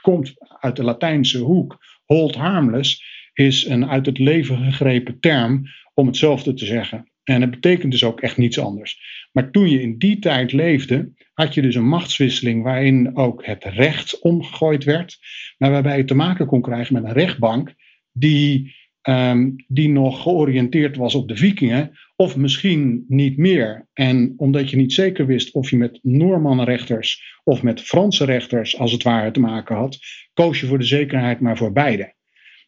komt 0.01 0.33
uit 0.59 0.75
de 0.75 0.83
Latijnse 0.83 1.37
hoek. 1.37 1.77
Hold 2.05 2.35
harmless 2.35 3.03
is 3.33 3.65
een 3.65 3.89
uit 3.89 4.05
het 4.05 4.17
leven 4.17 4.57
gegrepen 4.57 5.19
term 5.19 5.63
om 5.93 6.07
hetzelfde 6.07 6.53
te 6.53 6.65
zeggen. 6.65 7.11
En 7.25 7.41
het 7.41 7.51
betekent 7.51 7.91
dus 7.91 8.03
ook 8.03 8.21
echt 8.21 8.37
niets 8.37 8.59
anders. 8.59 8.99
Maar 9.31 9.51
toen 9.51 9.69
je 9.69 9.81
in 9.81 9.97
die 9.97 10.19
tijd 10.19 10.51
leefde, 10.51 11.11
had 11.33 11.53
je 11.53 11.61
dus 11.61 11.75
een 11.75 11.87
machtswisseling 11.87 12.63
waarin 12.63 13.15
ook 13.15 13.45
het 13.45 13.63
recht 13.63 14.19
omgegooid 14.19 14.83
werd, 14.83 15.17
maar 15.57 15.71
waarbij 15.71 15.97
je 15.97 16.05
te 16.05 16.15
maken 16.15 16.45
kon 16.45 16.61
krijgen 16.61 16.93
met 16.93 17.03
een 17.03 17.13
rechtbank 17.13 17.73
die, 18.11 18.75
um, 19.01 19.55
die 19.67 19.89
nog 19.89 20.21
georiënteerd 20.21 20.95
was 20.95 21.15
op 21.15 21.27
de 21.27 21.35
vikingen, 21.35 21.91
of 22.15 22.37
misschien 22.37 23.05
niet 23.07 23.37
meer. 23.37 23.87
En 23.93 24.33
omdat 24.37 24.69
je 24.69 24.77
niet 24.77 24.93
zeker 24.93 25.25
wist 25.25 25.51
of 25.53 25.69
je 25.69 25.77
met 25.77 25.99
Noormannenrechters 26.01 27.39
of 27.43 27.63
met 27.63 27.81
Franse 27.81 28.25
rechters 28.25 28.77
als 28.77 28.91
het 28.91 29.03
ware 29.03 29.31
te 29.31 29.39
maken 29.39 29.75
had, 29.75 29.99
koos 30.33 30.59
je 30.59 30.67
voor 30.67 30.79
de 30.79 30.85
zekerheid 30.85 31.39
maar 31.39 31.57
voor 31.57 31.71
beide. 31.71 32.13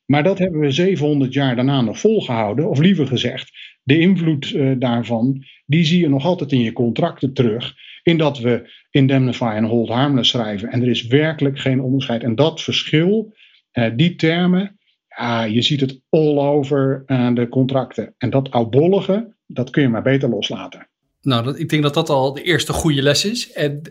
Maar 0.06 0.24
dat 0.24 0.40
hebben 0.40 0.60
we 0.60 0.72
700 0.72 1.34
jaar 1.34 1.56
daarna 1.56 1.82
nog 1.82 2.00
volgehouden, 2.00 2.70
of 2.70 2.80
liever 2.80 3.08
gezegd, 3.08 3.77
de 3.88 4.00
invloed 4.00 4.52
uh, 4.52 4.76
daarvan, 4.80 5.44
die 5.66 5.86
zie 5.86 6.00
je 6.00 6.10
nog 6.10 6.26
altijd 6.26 6.52
in 6.52 6.60
je 6.60 6.74
contracten 6.74 7.34
terug. 7.34 7.74
In 8.04 8.18
dat 8.18 8.40
we 8.40 8.70
indemnify 8.92 9.54
en 9.56 9.64
hold 9.64 9.90
harmless 9.90 10.30
schrijven. 10.30 10.70
En 10.70 10.82
er 10.82 10.88
is 10.88 11.08
werkelijk 11.08 11.60
geen 11.60 11.82
onderscheid. 11.82 12.24
En 12.24 12.36
dat 12.36 12.62
verschil, 12.62 13.34
uh, 13.74 13.86
die 13.96 14.16
termen, 14.16 14.80
ja, 15.08 15.44
je 15.44 15.62
ziet 15.62 15.82
het 15.82 16.02
all 16.10 16.38
over 16.38 17.04
uh, 17.08 17.34
de 17.34 17.48
contracten. 17.48 18.14
En 18.18 18.30
dat 18.30 18.52
oudbollige, 18.52 19.34
dat 19.46 19.70
kun 19.70 19.82
je 19.82 19.90
maar 19.90 20.02
beter 20.02 20.30
loslaten. 20.30 20.88
Nou, 21.22 21.44
dat, 21.44 21.60
ik 21.60 21.70
denk 21.70 21.84
dat 21.84 21.94
dat 21.94 22.10
al 22.10 22.34
de 22.34 22.44
eerste 22.44 22.74
goede 22.74 23.02
les 23.02 23.26
is. 23.26 23.52
En 23.52 23.82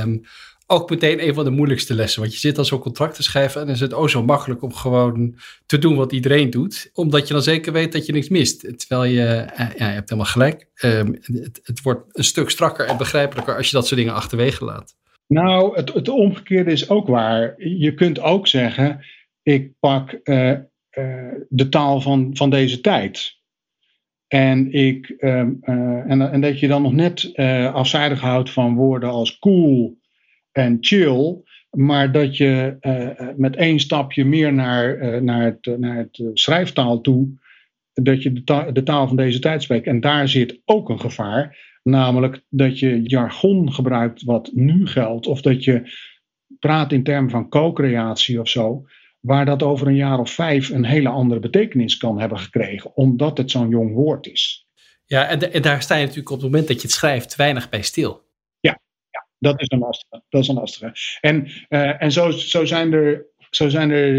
um, 0.00 0.22
ook 0.66 0.90
meteen 0.90 1.26
een 1.26 1.34
van 1.34 1.44
de 1.44 1.50
moeilijkste 1.50 1.94
lessen. 1.94 2.20
Want 2.20 2.32
je 2.32 2.38
zit 2.38 2.56
dan 2.56 2.64
zo'n 2.64 2.78
contract 2.78 3.14
te 3.14 3.22
schrijven 3.22 3.60
en 3.60 3.66
dan 3.66 3.74
is 3.74 3.80
het 3.80 3.92
oh 3.92 4.08
zo 4.08 4.24
makkelijk 4.24 4.62
om 4.62 4.74
gewoon 4.74 5.38
te 5.66 5.78
doen 5.78 5.96
wat 5.96 6.12
iedereen 6.12 6.50
doet. 6.50 6.90
Omdat 6.94 7.26
je 7.26 7.34
dan 7.34 7.42
zeker 7.42 7.72
weet 7.72 7.92
dat 7.92 8.06
je 8.06 8.12
niks 8.12 8.28
mist. 8.28 8.78
Terwijl 8.78 9.04
je, 9.04 9.26
eh, 9.26 9.66
ja, 9.78 9.86
je 9.86 9.94
hebt 9.94 10.10
helemaal 10.10 10.32
gelijk. 10.32 10.68
Um, 10.82 11.18
het, 11.20 11.60
het, 11.62 11.82
wordt 11.82 12.18
een 12.18 12.24
stuk 12.24 12.50
strakker 12.50 12.86
en 12.86 12.96
begrijpelijker 12.96 13.56
als 13.56 13.66
je 13.66 13.76
dat 13.76 13.86
soort 13.86 14.00
dingen 14.00 14.14
achterwege 14.14 14.64
laat. 14.64 14.96
Nou, 15.26 15.76
het, 15.76 15.92
het 15.92 16.08
omgekeerde 16.08 16.72
is 16.72 16.88
ook 16.88 17.06
waar. 17.06 17.54
Je 17.56 17.94
kunt 17.94 18.20
ook 18.20 18.46
zeggen, 18.46 19.04
ik 19.42 19.72
pak 19.80 20.20
uh, 20.24 20.50
uh, 20.50 20.58
de 21.48 21.68
taal 21.68 22.00
van, 22.00 22.30
van 22.32 22.50
deze 22.50 22.80
tijd. 22.80 23.42
En, 24.26 24.72
ik, 24.72 25.14
um, 25.18 25.58
en, 25.62 26.32
en, 26.32 26.40
dat 26.40 26.60
je 26.60 26.68
dan 26.68 26.82
nog 26.82 26.92
net 26.92 27.32
afzijdig 27.72 28.20
houdt 28.20 28.50
van 28.50 28.74
woorden 28.74 29.10
als 29.10 29.38
cool, 29.38 29.98
en 30.54 30.76
chill. 30.80 31.42
Maar 31.70 32.12
dat 32.12 32.36
je 32.36 32.76
uh, 32.80 33.28
met 33.36 33.56
één 33.56 33.80
stapje 33.80 34.24
meer 34.24 34.52
naar, 34.52 34.96
uh, 34.96 35.20
naar 35.20 35.44
het, 35.44 35.78
naar 35.78 35.96
het 35.96 36.20
schrijftaal 36.32 37.00
toe, 37.00 37.28
dat 37.92 38.22
je 38.22 38.32
de, 38.32 38.70
de, 38.72 38.82
taal 38.82 39.06
van 39.06 39.16
deze 39.16 39.38
tijd 39.38 39.62
spreekt. 39.62 39.86
En 39.86 40.00
daar 40.00 40.28
zit 40.28 40.60
ook 40.64 40.88
een 40.88 41.00
gevaar. 41.00 41.72
Namelijk 41.82 42.44
dat 42.48 42.78
je 42.78 43.02
jargon 43.02 43.72
gebruikt 43.72 44.22
wat 44.22 44.50
nu 44.52 44.86
geldt. 44.86 45.26
Of 45.26 45.40
dat 45.40 45.64
je 45.64 45.92
praat 46.58 46.92
in 46.92 47.02
termen 47.02 47.30
van 47.30 47.48
co-creatie 47.48 48.40
of 48.40 48.48
zo. 48.48 48.86
Waar 49.20 49.44
dat 49.44 49.62
over 49.62 49.86
een 49.86 49.96
jaar 49.96 50.18
of 50.18 50.30
vijf 50.30 50.70
een 50.70 50.84
hele 50.84 51.08
andere 51.08 51.40
betekenis 51.40 51.96
kan 51.96 52.20
hebben 52.20 52.38
gekregen. 52.38 52.96
Omdat 52.96 53.38
het 53.38 53.50
zo'n 53.50 53.68
jong 53.68 53.94
woord 53.94 54.26
is. 54.26 54.66
Ja, 55.06 55.28
en, 55.28 55.52
en 55.52 55.62
daar 55.62 55.82
sta 55.82 55.94
je 55.94 56.00
natuurlijk 56.00 56.30
op 56.30 56.40
het 56.40 56.50
moment 56.50 56.68
dat 56.68 56.76
je 56.76 56.82
het 56.82 56.96
schrijft 56.96 57.36
weinig 57.36 57.68
bij 57.68 57.82
stil. 57.82 58.22
Dat 59.38 59.60
is 59.60 59.70
een 59.70 59.78
lastige. 59.78 60.22
Dat 60.28 60.42
is 60.42 60.48
een 60.48 60.54
lastige. 60.54 60.92
En, 61.20 61.46
uh, 61.68 62.02
en 62.02 62.12
zo, 62.12 62.30
zo 62.30 62.64
zijn 62.64 62.92
er, 62.92 63.26
zo 63.50 63.68
zijn 63.68 63.90
er 63.90 64.12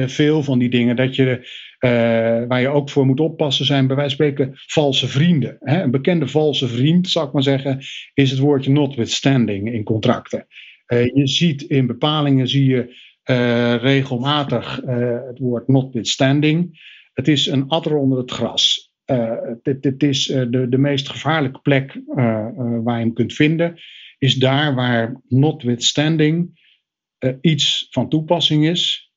uh, 0.00 0.08
veel 0.08 0.42
van 0.42 0.58
die 0.58 0.70
dingen 0.70 0.96
dat 0.96 1.16
je, 1.16 1.60
waar 2.48 2.60
je 2.60 2.68
ook 2.68 2.90
voor 2.90 3.06
moet 3.06 3.20
oppassen 3.20 3.66
zijn 3.66 3.86
bij 3.86 3.96
wijze 3.96 4.16
van 4.16 4.26
spreken 4.26 4.52
valse 4.54 5.08
vrienden. 5.08 5.56
Hè? 5.60 5.82
Een 5.82 5.90
bekende 5.90 6.26
valse 6.26 6.68
vriend, 6.68 7.08
zou 7.08 7.26
ik 7.26 7.32
maar 7.32 7.42
zeggen, 7.42 7.80
is 8.14 8.30
het 8.30 8.38
woordje 8.38 8.70
notwithstanding 8.70 9.72
in 9.72 9.84
contracten. 9.84 10.46
je 10.86 11.26
ziet 11.26 11.62
in 11.62 11.86
bepalingen 11.86 12.48
zie 12.48 12.64
je 12.64 13.00
regelmatig 13.82 14.80
het 15.26 15.38
woord 15.38 15.68
notwithstanding. 15.68 16.80
Het 17.12 17.28
is 17.28 17.46
een 17.46 17.68
adder 17.68 17.96
onder 17.96 18.18
het 18.18 18.30
gras. 18.30 18.92
Het 19.62 20.02
is 20.02 20.24
de, 20.24 20.66
de 20.68 20.78
meest 20.78 21.08
gevaarlijke 21.08 21.60
plek 21.60 22.00
waar 22.84 22.98
je 22.98 23.04
hem 23.04 23.12
kunt 23.12 23.32
vinden 23.32 23.78
is 24.22 24.34
daar 24.34 24.74
waar 24.74 25.22
notwithstanding 25.28 26.60
uh, 27.18 27.32
iets 27.40 27.86
van 27.90 28.08
toepassing 28.08 28.66
is, 28.66 29.12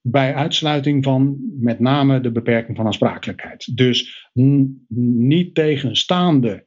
bij 0.00 0.34
uitsluiting 0.34 1.04
van 1.04 1.38
met 1.60 1.78
name 1.78 2.20
de 2.20 2.32
beperking 2.32 2.76
van 2.76 2.86
aansprakelijkheid. 2.86 3.76
Dus 3.76 4.28
niet 4.32 5.54
tegenstaande 5.54 6.66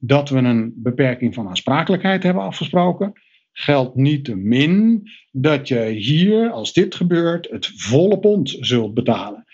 dat 0.00 0.28
we 0.28 0.38
een 0.38 0.72
beperking 0.76 1.34
van 1.34 1.48
aansprakelijkheid 1.48 2.22
hebben 2.22 2.42
afgesproken, 2.42 3.12
geldt 3.52 3.94
niet 3.94 4.24
te 4.24 4.36
min 4.36 5.02
dat 5.30 5.68
je 5.68 5.84
hier, 5.84 6.50
als 6.50 6.72
dit 6.72 6.94
gebeurt, 6.94 7.50
het 7.50 7.66
volle 7.66 8.18
pond 8.18 8.56
zult 8.60 8.94
betalen. 8.94 9.44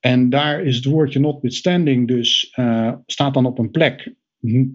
En 0.00 0.30
daar 0.30 0.62
is 0.62 0.76
het 0.76 0.84
woordje 0.84 1.20
notwithstanding 1.20 2.08
dus, 2.08 2.52
uh, 2.58 2.92
staat 3.06 3.34
dan 3.34 3.46
op 3.46 3.58
een 3.58 3.70
plek 3.70 4.14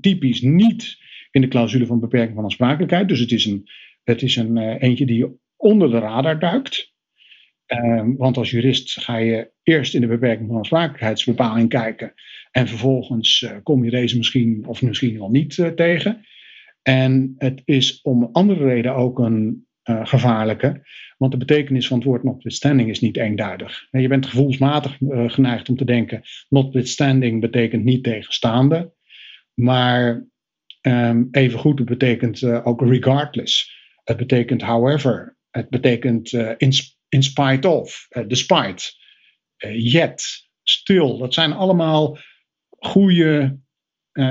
typisch 0.01 0.41
niet 0.41 1.05
in 1.31 1.41
de 1.41 1.47
clausule 1.47 1.85
van 1.85 1.99
beperking 1.99 2.35
van 2.35 2.43
aansprakelijkheid. 2.43 3.07
Dus 3.07 3.19
het 3.19 3.31
is 3.31 3.45
een, 3.45 3.69
het 4.03 4.21
is 4.21 4.35
een 4.35 4.57
uh, 4.57 4.81
eentje 4.81 5.05
die 5.05 5.39
onder 5.55 5.89
de 5.89 5.99
radar 5.99 6.39
duikt. 6.39 6.95
Uh, 7.67 8.03
want 8.17 8.37
als 8.37 8.51
jurist 8.51 9.01
ga 9.01 9.17
je 9.17 9.51
eerst 9.63 9.93
in 9.93 10.01
de 10.01 10.07
beperking 10.07 10.47
van 10.47 10.57
aansprakelijkheidsbepaling 10.57 11.69
kijken. 11.69 12.13
En 12.51 12.67
vervolgens 12.67 13.41
uh, 13.41 13.51
kom 13.63 13.83
je 13.83 13.89
deze 13.89 14.17
misschien 14.17 14.63
of 14.67 14.81
misschien 14.81 15.17
wel 15.17 15.29
niet 15.29 15.57
uh, 15.57 15.67
tegen. 15.67 16.25
En 16.81 17.35
het 17.37 17.61
is 17.65 18.01
om 18.01 18.29
andere 18.31 18.63
reden 18.63 18.95
ook 18.95 19.19
een 19.19 19.65
gevaarlijke. 19.83 20.81
Want 21.17 21.31
de 21.31 21.37
betekenis 21.37 21.87
van 21.87 21.97
het 21.97 22.07
woord 22.07 22.23
notwithstanding 22.23 22.89
is 22.89 22.99
niet 22.99 23.17
eenduidig. 23.17 23.87
En 23.91 24.01
je 24.01 24.07
bent 24.07 24.25
gevoelsmatig 24.25 24.97
geneigd 25.27 25.69
om 25.69 25.75
te 25.75 25.85
denken: 25.85 26.21
notwithstanding 26.49 27.41
betekent 27.41 27.83
niet 27.83 28.03
tegenstaande. 28.03 28.93
Maar 29.53 30.27
Um, 30.87 31.27
even 31.31 31.59
goed, 31.59 31.79
het 31.79 31.87
betekent 31.87 32.41
uh, 32.41 32.67
ook 32.67 32.81
regardless. 32.81 33.71
Het 34.03 34.17
betekent 34.17 34.61
however. 34.61 35.37
Het 35.49 35.69
betekent 35.69 36.31
uh, 36.31 36.51
in, 36.57 36.71
in, 37.09 37.23
spite 37.23 37.67
of, 37.67 38.07
uh, 38.09 38.23
despite, 38.27 38.93
yet, 39.73 40.47
still. 40.63 41.17
Dat 41.17 41.33
zijn 41.33 41.53
allemaal 41.53 42.17
goede 42.69 43.59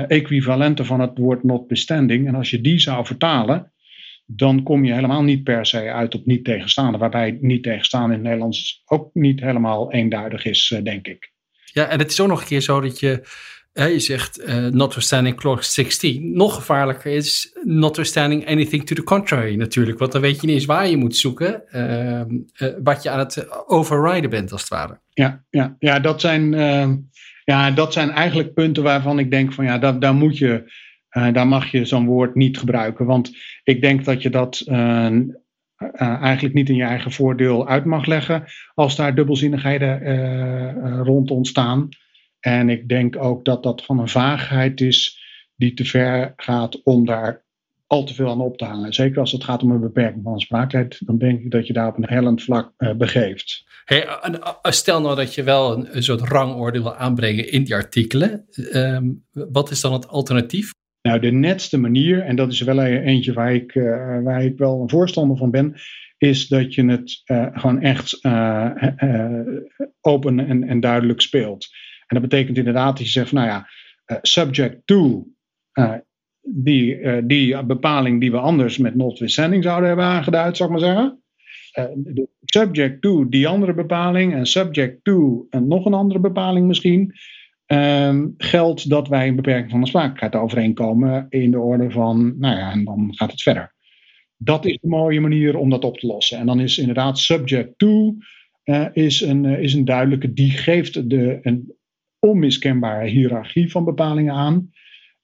equivalenten 0.07 0.85
van 0.85 0.99
het 0.99 1.17
woord 1.17 1.43
notwithstanding. 1.43 2.27
En 2.27 2.35
als 2.35 2.49
je 2.49 2.61
die 2.61 2.79
zou 2.79 3.05
vertalen, 3.05 3.73
dan 4.25 4.63
kom 4.63 4.85
je 4.85 4.93
helemaal 4.93 5.23
niet 5.23 5.43
per 5.43 5.65
se 5.65 5.91
uit 5.91 6.15
op 6.15 6.25
niet 6.25 6.43
tegenstaande. 6.43 6.97
Waarbij 6.97 7.37
niet 7.41 7.63
tegenstaande 7.63 8.07
in 8.07 8.13
het 8.13 8.23
Nederlands 8.23 8.81
ook 8.85 9.09
niet 9.13 9.39
helemaal 9.39 9.91
eenduidig 9.91 10.45
is, 10.45 10.79
denk 10.83 11.07
ik. 11.07 11.31
Ja, 11.65 11.87
en 11.87 11.99
het 11.99 12.11
is 12.11 12.19
ook 12.19 12.27
nog 12.27 12.41
een 12.41 12.47
keer 12.47 12.61
zo 12.61 12.81
dat 12.81 12.99
je 12.99 13.21
je 13.85 13.99
zegt 13.99 14.39
uh, 14.39 14.67
notwithstanding 14.67 15.35
clause 15.35 15.71
16. 15.71 16.33
Nog 16.33 16.55
gevaarlijker 16.55 17.11
is 17.11 17.57
notwithstanding 17.63 18.47
anything 18.47 18.85
to 18.85 18.95
the 18.95 19.03
contrary 19.03 19.55
natuurlijk. 19.55 19.99
Want 19.99 20.11
dan 20.11 20.21
weet 20.21 20.41
je 20.41 20.47
niet 20.47 20.55
eens 20.55 20.65
waar 20.65 20.87
je 20.87 20.97
moet 20.97 21.15
zoeken. 21.15 21.63
Uh, 21.71 22.19
uh, 22.19 22.73
wat 22.83 23.03
je 23.03 23.09
aan 23.09 23.19
het 23.19 23.67
overriden 23.67 24.29
bent 24.29 24.51
als 24.51 24.61
het 24.61 24.69
ware. 24.69 24.99
Ja, 25.09 25.43
ja, 25.49 25.75
ja, 25.79 25.99
dat, 25.99 26.21
zijn, 26.21 26.53
ehm, 26.53 26.95
ja 27.43 27.71
dat 27.71 27.93
zijn 27.93 28.09
eigenlijk 28.09 28.53
punten 28.53 28.83
waarvan 28.83 29.19
ik 29.19 29.31
denk 29.31 29.53
van 29.53 29.65
ja, 29.65 29.77
daar 29.77 30.13
moet 30.13 30.37
je... 30.37 30.85
Eh, 31.07 31.33
daar 31.33 31.47
mag 31.47 31.71
je 31.71 31.85
zo'n 31.85 32.05
woord 32.05 32.35
niet 32.35 32.57
gebruiken. 32.57 33.05
Want 33.05 33.31
ik 33.63 33.81
denk 33.81 34.05
dat 34.05 34.21
je 34.21 34.29
dat 34.29 34.63
eigenlijk 35.99 36.53
niet 36.53 36.69
in 36.69 36.75
je 36.75 36.83
eigen 36.83 37.11
voordeel 37.11 37.67
uit 37.67 37.85
mag 37.85 38.05
leggen. 38.05 38.43
Als 38.73 38.95
daar 38.95 39.15
dubbelzinnigheden 39.15 41.03
rond 41.03 41.31
ontstaan. 41.31 41.89
En 42.47 42.69
ik 42.69 42.89
denk 42.89 43.17
ook 43.23 43.45
dat 43.45 43.63
dat 43.63 43.85
van 43.85 43.99
een 43.99 44.07
vaagheid 44.07 44.81
is 44.81 45.19
die 45.55 45.73
te 45.73 45.85
ver 45.85 46.33
gaat 46.35 46.83
om 46.83 47.05
daar 47.05 47.45
al 47.87 48.03
te 48.03 48.13
veel 48.13 48.29
aan 48.29 48.41
op 48.41 48.57
te 48.57 48.65
hangen. 48.65 48.93
Zeker 48.93 49.19
als 49.19 49.31
het 49.31 49.43
gaat 49.43 49.63
om 49.63 49.71
een 49.71 49.79
beperking 49.79 50.23
van 50.23 50.39
spraakheid, 50.39 50.97
dan 51.05 51.17
denk 51.17 51.41
ik 51.41 51.51
dat 51.51 51.67
je 51.67 51.73
daar 51.73 51.87
op 51.87 51.97
een 51.97 52.09
hellend 52.09 52.43
vlak 52.43 52.73
uh, 52.77 52.93
begeeft. 52.93 53.65
Hey, 53.85 54.07
stel 54.61 55.01
nou 55.01 55.15
dat 55.15 55.35
je 55.35 55.43
wel 55.43 55.77
een, 55.77 55.95
een, 55.95 56.03
soort 56.03 56.21
rangorde 56.21 56.81
wil 56.81 56.95
aanbrengen 56.95 57.51
in 57.51 57.63
die 57.63 57.75
artikelen. 57.75 58.45
Ehm, 58.71 59.09
wat 59.31 59.71
is 59.71 59.81
dan 59.81 59.93
het 59.93 60.07
alternatief? 60.07 60.71
Nou, 61.01 61.19
de 61.19 61.31
netste 61.31 61.77
manier, 61.77 62.21
en 62.21 62.35
dat 62.35 62.51
is 62.51 62.61
wel 62.61 62.81
eentje 62.81 63.33
waar 63.33 63.53
ik, 63.53 63.75
uh, 63.75 64.23
waar 64.23 64.43
ik 64.43 64.57
wel 64.57 64.81
een 64.81 64.89
voorstander 64.89 65.37
van 65.37 65.51
ben, 65.51 65.75
is 66.17 66.47
dat 66.47 66.73
je 66.73 66.85
het 66.85 67.21
uh, 67.25 67.47
gewoon 67.51 67.81
echt 67.81 68.19
open 70.01 70.39
en, 70.39 70.63
en 70.63 70.79
duidelijk 70.79 71.21
speelt. 71.21 71.67
En 72.07 72.19
dat 72.19 72.29
betekent 72.29 72.57
inderdaad 72.57 72.97
dat 72.97 73.05
je 73.05 73.11
zegt 73.11 73.31
nou 73.31 73.47
ja, 73.47 73.67
subject 74.21 74.81
to 74.85 75.27
die, 76.49 76.99
uh, 76.99 77.17
die 77.23 77.65
bepaling 77.65 78.19
die 78.19 78.31
we 78.31 78.37
anders 78.37 78.77
met 78.77 78.95
notwithstanding 78.95 79.63
zouden 79.63 79.87
hebben 79.87 80.05
aangeduid, 80.05 80.57
zou 80.57 80.73
ik 80.73 80.79
maar 80.79 80.89
zeggen. 80.89 81.21
Subject 82.43 83.01
to 83.01 83.29
die 83.29 83.47
andere 83.47 83.73
bepaling 83.73 84.33
en 84.33 84.45
subject 84.45 85.03
to 85.03 85.47
en 85.49 85.67
nog 85.67 85.85
een 85.85 85.93
andere 85.93 86.19
bepaling 86.19 86.67
misschien. 86.67 87.13
Um, 87.65 88.33
geldt 88.37 88.89
dat 88.89 89.07
wij 89.07 89.27
een 89.27 89.35
beperking 89.35 89.71
van 89.71 89.81
de 89.81 89.87
spraakheid 89.87 90.35
overeenkomen 90.35 91.25
in 91.29 91.51
de 91.51 91.59
orde 91.59 91.91
van, 91.91 92.35
nou 92.39 92.57
ja, 92.57 92.71
en 92.71 92.83
dan 92.83 93.09
gaat 93.15 93.31
het 93.31 93.41
verder. 93.41 93.75
Dat 94.37 94.65
is 94.65 94.77
de 94.81 94.87
mooie 94.87 95.19
manier 95.19 95.57
om 95.57 95.69
dat 95.69 95.83
op 95.83 95.97
te 95.97 96.07
lossen. 96.07 96.37
En 96.37 96.45
dan 96.45 96.59
is 96.59 96.77
inderdaad 96.77 97.19
subject 97.19 97.77
to 97.77 98.15
is, 98.93 99.21
een, 99.21 99.45
is 99.45 99.73
een 99.73 99.85
duidelijke, 99.85 100.33
die 100.33 100.51
geeft 100.51 101.09
de, 101.09 101.39
onmiskenbare 102.19 103.07
hiërarchie 103.07 103.71
van 103.71 103.85
bepalingen 103.85 104.33
aan. 104.33 104.71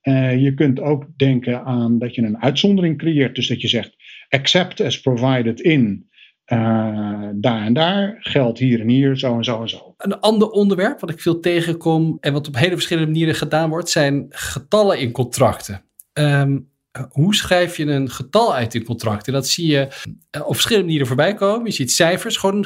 Uh, 0.03 0.41
je 0.43 0.53
kunt 0.53 0.79
ook 0.79 1.05
denken 1.15 1.63
aan 1.63 1.99
dat 1.99 2.15
je 2.15 2.21
een 2.21 2.41
uitzondering 2.41 2.97
creëert. 2.97 3.35
Dus 3.35 3.47
dat 3.47 3.61
je 3.61 3.67
zegt, 3.67 3.95
accept 4.29 4.81
as 4.81 5.01
provided 5.01 5.59
in 5.59 6.09
uh, 6.47 7.29
daar 7.35 7.65
en 7.65 7.73
daar, 7.73 8.17
geldt 8.19 8.59
hier 8.59 8.79
en 8.79 8.87
hier, 8.87 9.17
zo 9.17 9.37
en 9.37 9.43
zo 9.43 9.61
en 9.61 9.69
zo. 9.69 9.93
Een 9.97 10.19
ander 10.19 10.49
onderwerp 10.49 10.99
wat 10.99 11.09
ik 11.09 11.19
veel 11.19 11.39
tegenkom 11.39 12.17
en 12.19 12.33
wat 12.33 12.47
op 12.47 12.55
hele 12.55 12.73
verschillende 12.73 13.11
manieren 13.11 13.35
gedaan 13.35 13.69
wordt, 13.69 13.89
zijn 13.89 14.25
getallen 14.29 14.99
in 14.99 15.11
contracten. 15.11 15.83
Um, 16.13 16.71
hoe 17.09 17.35
schrijf 17.35 17.77
je 17.77 17.85
een 17.85 18.09
getal 18.09 18.55
uit 18.55 18.75
in 18.75 18.83
contracten? 18.83 19.33
Dat 19.33 19.47
zie 19.47 19.67
je 19.67 19.87
eh, 20.29 20.47
op 20.47 20.53
verschillende 20.53 20.85
manieren 20.85 21.07
voorbij 21.07 21.33
komen. 21.33 21.65
Je 21.65 21.71
ziet 21.71 21.91
cijfers, 21.91 22.37
gewoon 22.37 22.65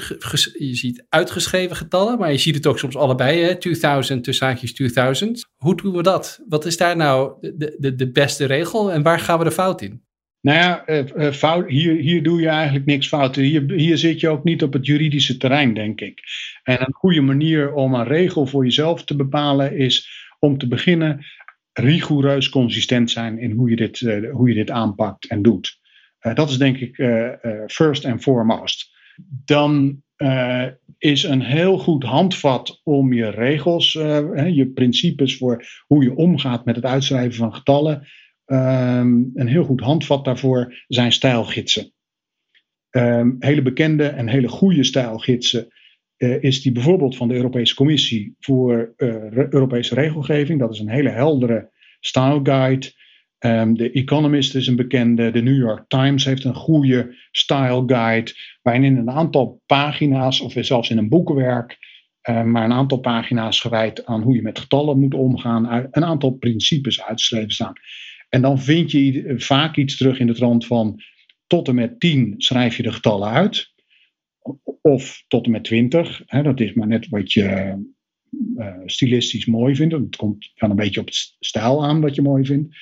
je 0.53 0.75
ziet 0.75 1.05
uitgeschreven 1.09 1.75
getallen, 1.75 2.19
maar 2.19 2.31
je 2.31 2.37
ziet 2.37 2.55
het 2.55 2.67
ook 2.67 2.79
soms 2.79 2.97
allebei. 2.97 3.41
Hè? 3.41 3.55
2000 3.55 4.23
tussen 4.23 4.47
haakjes 4.47 4.73
2000. 4.73 5.45
Hoe 5.55 5.75
doen 5.75 5.93
we 5.93 6.03
dat? 6.03 6.43
Wat 6.47 6.65
is 6.65 6.77
daar 6.77 6.95
nou 6.95 7.33
de, 7.39 7.75
de, 7.79 7.95
de 7.95 8.11
beste 8.11 8.45
regel 8.45 8.91
en 8.91 9.03
waar 9.03 9.19
gaan 9.19 9.37
we 9.37 9.43
de 9.43 9.51
fout 9.51 9.81
in? 9.81 10.05
Nou 10.41 10.57
ja, 10.57 10.85
eh, 10.85 11.27
eh, 11.27 11.33
fout, 11.33 11.69
hier, 11.69 11.95
hier 11.95 12.23
doe 12.23 12.41
je 12.41 12.47
eigenlijk 12.47 12.85
niks 12.85 13.07
fout. 13.07 13.35
Hier, 13.35 13.71
hier 13.71 13.97
zit 13.97 14.19
je 14.19 14.29
ook 14.29 14.43
niet 14.43 14.63
op 14.63 14.73
het 14.73 14.85
juridische 14.85 15.37
terrein, 15.37 15.73
denk 15.73 16.01
ik. 16.01 16.21
En 16.63 16.81
een 16.81 16.93
goede 16.93 17.21
manier 17.21 17.73
om 17.73 17.93
een 17.93 18.07
regel 18.07 18.45
voor 18.45 18.63
jezelf 18.63 19.03
te 19.03 19.15
bepalen 19.15 19.77
is 19.77 20.25
om 20.39 20.57
te 20.57 20.67
beginnen 20.67 21.25
rigoureus 21.79 22.49
consistent 22.49 23.11
zijn 23.11 23.39
in 23.39 23.51
hoe 23.51 23.69
je 23.69 23.75
dit, 23.75 24.01
uh, 24.01 24.31
hoe 24.31 24.47
je 24.47 24.53
dit 24.53 24.71
aanpakt 24.71 25.27
en 25.27 25.41
doet. 25.41 25.79
Uh, 26.21 26.35
dat 26.35 26.49
is 26.49 26.57
denk 26.57 26.77
ik 26.77 26.97
uh, 26.97 27.31
first 27.67 28.05
and 28.05 28.21
foremost. 28.21 28.95
Dan 29.45 30.01
is 30.97 31.23
een 31.23 31.41
heel 31.41 31.77
goed 31.77 32.03
handvat 32.03 32.81
om 32.83 33.13
je 33.13 33.29
regels, 33.29 33.93
je 33.93 34.71
principes 34.73 35.37
voor 35.37 35.65
hoe 35.87 36.03
je 36.03 36.15
omgaat 36.15 36.65
met 36.65 36.75
het 36.75 36.85
uitschrijven 36.85 37.33
van 37.33 37.53
getallen. 37.53 38.07
Um, 38.45 39.31
een 39.33 39.47
heel 39.47 39.63
goed 39.63 39.81
handvat 39.81 40.25
daarvoor 40.25 40.83
zijn 40.87 41.11
stijlgidsen. 41.11 41.93
Um, 42.89 43.35
hele 43.39 43.61
bekende 43.61 44.07
en 44.07 44.27
hele 44.27 44.47
goede 44.47 44.83
stijlgidsen 44.83 45.67
is 46.17 46.61
die 46.61 46.71
bijvoorbeeld 46.71 47.17
van 47.17 47.27
de 47.27 47.33
Europese 47.33 47.75
Commissie 47.75 48.35
voor 48.39 48.93
uh, 48.97 49.31
Europese 49.31 49.95
regelgeving. 49.95 50.59
Dat 50.59 50.73
is 50.73 50.79
een 50.79 50.89
hele 50.89 51.09
heldere 51.09 51.69
style 51.99 52.39
guide. 52.43 52.91
Um, 53.39 53.77
de 53.77 53.91
Economist 53.91 54.55
is 54.55 54.67
een 54.67 54.75
bekende. 54.75 55.31
De 55.31 55.41
New 55.41 55.57
York 55.57 55.83
Times 55.87 56.25
heeft 56.25 56.43
een 56.43 56.55
goede 56.55 57.15
style 57.31 57.83
guide. 57.85 58.31
Waarin 58.61 58.83
in 58.83 58.97
een 58.97 59.09
aantal 59.09 59.61
pagina's, 59.65 60.41
of 60.41 60.53
zelfs 60.59 60.89
in 60.89 60.97
een 60.97 61.09
boekenwerk, 61.09 61.77
um, 62.29 62.51
maar 62.51 62.63
een 62.63 62.73
aantal 62.73 62.99
pagina's 62.99 63.59
gewijd 63.59 64.05
aan 64.05 64.21
hoe 64.21 64.35
je 64.35 64.41
met 64.41 64.59
getallen 64.59 64.99
moet 64.99 65.13
omgaan, 65.13 65.89
een 65.91 66.05
aantal 66.05 66.31
principes 66.31 67.03
uitgeschreven 67.03 67.51
staan. 67.51 67.73
En 68.29 68.41
dan 68.41 68.59
vind 68.59 68.91
je 68.91 69.33
vaak 69.37 69.75
iets 69.75 69.97
terug 69.97 70.19
in 70.19 70.27
de 70.27 70.33
trant 70.33 70.65
van 70.65 71.01
tot 71.47 71.67
en 71.67 71.75
met 71.75 71.99
10 71.99 72.33
schrijf 72.37 72.77
je 72.77 72.83
de 72.83 72.91
getallen 72.91 73.29
uit 73.29 73.75
of 74.81 75.23
tot 75.27 75.45
en 75.45 75.51
met 75.51 75.63
20. 75.63 76.23
Hè, 76.25 76.43
dat 76.43 76.59
is 76.59 76.73
maar 76.73 76.87
net 76.87 77.09
wat 77.09 77.33
je 77.33 77.75
uh, 78.57 78.73
stilistisch 78.85 79.45
mooi 79.45 79.75
vindt. 79.75 79.93
Het 79.93 80.15
komt 80.15 80.51
van 80.55 80.69
een 80.69 80.75
beetje 80.75 80.99
op 80.99 81.05
het 81.05 81.35
stijl 81.39 81.85
aan 81.85 82.01
wat 82.01 82.15
je 82.15 82.21
mooi 82.21 82.45
vindt. 82.45 82.75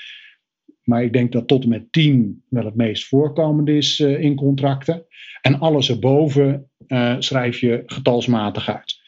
Maar 0.84 1.04
ik 1.04 1.14
denk 1.14 1.32
dat 1.32 1.48
tot 1.48 1.64
en 1.64 1.70
met 1.70 1.92
10 1.92 2.44
wel 2.50 2.66
het 2.66 2.76
meest 2.76 3.08
voorkomend 3.08 3.68
is 3.68 4.00
uh, 4.00 4.20
in 4.20 4.36
contracten. 4.36 5.06
En 5.42 5.60
alles 5.60 5.90
erboven 5.90 6.70
uh, 6.88 7.16
schrijf 7.20 7.60
je 7.60 7.84
getalsmatig 7.86 8.70
uit. 8.70 9.04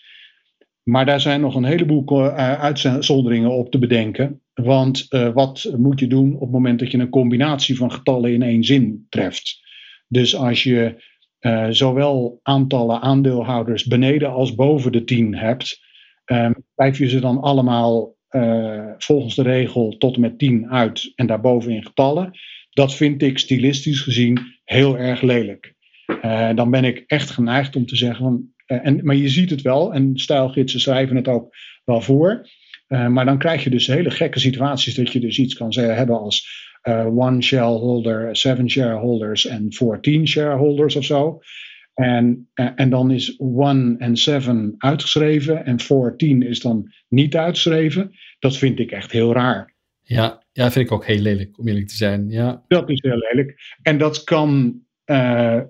Maar 0.83 1.05
daar 1.05 1.21
zijn 1.21 1.41
nog 1.41 1.55
een 1.55 1.63
heleboel 1.63 2.31
uitzonderingen 2.31 3.51
op 3.51 3.71
te 3.71 3.79
bedenken. 3.79 4.41
Want 4.53 5.07
wat 5.33 5.73
moet 5.77 5.99
je 5.99 6.07
doen 6.07 6.33
op 6.33 6.41
het 6.41 6.51
moment 6.51 6.79
dat 6.79 6.91
je 6.91 6.97
een 6.97 7.09
combinatie 7.09 7.77
van 7.77 7.91
getallen 7.91 8.33
in 8.33 8.41
één 8.41 8.63
zin 8.63 9.05
treft? 9.09 9.59
Dus 10.07 10.35
als 10.35 10.63
je 10.63 11.03
uh, 11.47 11.67
zowel 11.69 12.39
aantallen 12.43 13.01
aandeelhouders 13.01 13.85
beneden 13.85 14.31
als 14.31 14.55
boven 14.55 14.91
de 14.91 15.03
10 15.03 15.35
hebt, 15.35 15.81
um, 16.25 16.55
je 16.75 17.09
ze 17.09 17.19
dan 17.19 17.41
allemaal 17.41 18.15
uh, 18.31 18.91
volgens 18.97 19.35
de 19.35 19.41
regel 19.41 19.97
tot 19.97 20.15
en 20.15 20.21
met 20.21 20.39
10 20.39 20.69
uit 20.69 21.11
en 21.15 21.27
daarboven 21.27 21.71
in 21.71 21.85
getallen. 21.85 22.31
Dat 22.69 22.95
vind 22.95 23.21
ik 23.21 23.37
stilistisch 23.37 24.01
gezien 24.01 24.39
heel 24.63 24.97
erg 24.97 25.21
lelijk. 25.21 25.73
Uh, 26.21 26.55
dan 26.55 26.71
ben 26.71 26.83
ik 26.83 27.03
echt 27.07 27.29
geneigd 27.29 27.75
om 27.75 27.85
te 27.85 27.95
zeggen 27.95 28.23
van. 28.23 28.53
en, 28.65 29.05
maar 29.05 29.15
je 29.15 29.29
ziet 29.29 29.49
het 29.49 29.61
wel, 29.61 29.93
en 29.93 30.11
stijlgidsen 30.17 30.79
schrijven 30.79 31.15
het 31.15 31.27
ook 31.27 31.55
wel 31.83 32.01
voor. 32.01 32.49
maar 32.87 33.25
dan 33.25 33.37
krijg 33.37 33.63
je 33.63 33.69
dus 33.69 33.87
hele 33.87 34.11
gekke 34.11 34.39
situaties 34.39 34.95
dat 34.95 35.11
je 35.11 35.19
dus 35.19 35.39
iets 35.39 35.53
kan 35.53 35.73
zeggen, 35.73 35.95
hebben 35.95 36.19
als 36.19 36.66
one 36.95 37.41
shareholder, 37.41 38.35
seven 38.35 38.69
shareholders 38.69 39.45
en 39.45 39.73
14 39.73 40.27
shareholders 40.27 40.95
of 40.95 41.03
zo. 41.03 41.39
En, 41.93 42.49
uh, 42.55 42.69
en 42.75 42.89
dan 42.89 43.11
is 43.11 43.39
one 43.39 43.95
en 43.97 44.17
seven 44.17 44.75
uitgeschreven 44.77 45.65
en 45.65 45.79
14 45.79 46.41
is 46.41 46.59
dan 46.59 46.93
niet 47.07 47.35
uitgeschreven. 47.35 48.11
Dat 48.39 48.57
vind 48.57 48.79
ik 48.79 48.91
echt 48.91 49.11
heel 49.11 49.33
raar. 49.33 49.75
Ja, 50.01 50.43
ja, 50.51 50.71
vind 50.71 50.85
ik 50.85 50.91
ook 50.91 51.05
heel 51.05 51.19
lelijk, 51.19 51.59
om 51.59 51.67
eerlijk 51.67 51.87
te 51.87 51.95
zijn. 51.95 52.29
Ja. 52.29 52.63
Dat 52.67 52.89
is 52.89 53.01
heel 53.01 53.17
lelijk. 53.17 53.77
En 53.81 53.97
dat 53.97 54.23
kan. 54.23 54.79
Uh, 55.05 55.61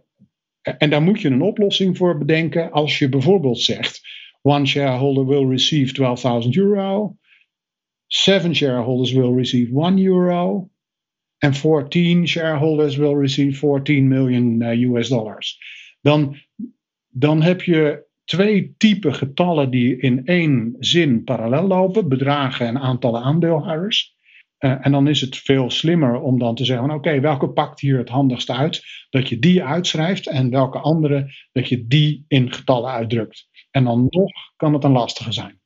en 0.61 0.89
daar 0.89 1.01
moet 1.01 1.21
je 1.21 1.29
een 1.29 1.41
oplossing 1.41 1.97
voor 1.97 2.17
bedenken. 2.17 2.71
Als 2.71 2.99
je 2.99 3.09
bijvoorbeeld 3.09 3.59
zegt: 3.59 4.01
one 4.41 4.65
shareholder 4.65 5.25
will 5.25 5.49
receive 5.49 5.93
12.000 6.43 6.49
euro. 6.49 7.17
Seven 8.07 8.55
shareholders 8.55 9.11
will 9.11 9.33
receive 9.35 9.81
1 9.81 10.05
euro. 10.05 10.69
En 11.37 11.53
14 11.53 12.27
shareholders 12.27 12.95
will 12.95 13.15
receive 13.15 13.57
14 13.57 14.07
miljoen 14.07 14.61
US 14.61 15.09
dollars. 15.09 15.59
Dan, 16.01 16.35
dan 17.07 17.41
heb 17.41 17.61
je 17.61 18.05
twee 18.23 18.75
typen 18.77 19.13
getallen 19.13 19.69
die 19.69 19.97
in 19.97 20.25
één 20.25 20.75
zin 20.79 21.23
parallel 21.23 21.67
lopen, 21.67 22.09
bedragen 22.09 22.67
en 22.67 22.79
aantallen 22.79 23.21
aandeelhouders. 23.21 24.15
Uh, 24.59 24.85
en 24.85 24.91
dan 24.91 25.07
is 25.07 25.21
het 25.21 25.37
veel 25.37 25.69
slimmer 25.69 26.21
om 26.21 26.39
dan 26.39 26.55
te 26.55 26.65
zeggen: 26.65 26.91
oké, 26.91 27.19
welke 27.19 27.49
pakt 27.49 27.79
hier 27.79 27.97
het 27.97 28.09
handigst 28.09 28.49
uit? 28.49 28.83
Dat 29.09 29.29
je 29.29 29.39
die 29.39 29.63
uitschrijft 29.63 30.27
en 30.27 30.49
welke 30.49 30.79
andere 30.79 31.33
dat 31.51 31.69
je 31.69 31.87
die 31.87 32.25
in 32.27 32.53
getallen 32.53 32.91
uitdrukt. 32.91 33.47
En 33.71 33.83
dan 33.83 34.07
nog 34.09 34.31
kan 34.55 34.73
het 34.73 34.83
een 34.83 34.91
lastige 34.91 35.31
zijn. 35.31 35.61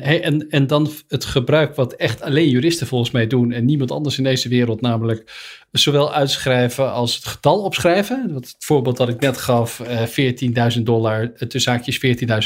En, 0.00 0.48
en 0.48 0.66
dan 0.66 0.88
het 1.08 1.24
gebruik 1.24 1.74
wat 1.74 1.92
echt 1.92 2.22
alleen 2.22 2.48
juristen 2.48 2.86
volgens 2.86 3.10
mij 3.10 3.26
doen 3.26 3.52
en 3.52 3.64
niemand 3.64 3.90
anders 3.90 4.18
in 4.18 4.24
deze 4.24 4.48
wereld, 4.48 4.80
namelijk 4.80 5.32
zowel 5.70 6.12
uitschrijven 6.12 6.92
als 6.92 7.14
het 7.14 7.24
getal 7.24 7.62
opschrijven. 7.62 8.30
het 8.34 8.54
voorbeeld 8.58 8.96
dat 8.96 9.08
ik 9.08 9.20
net 9.20 9.36
gaf, 9.36 9.80
uh, 9.80 10.76
14.000 10.76 10.82
dollar, 10.82 11.32
tussen 11.48 11.72
haakjes 11.72 11.98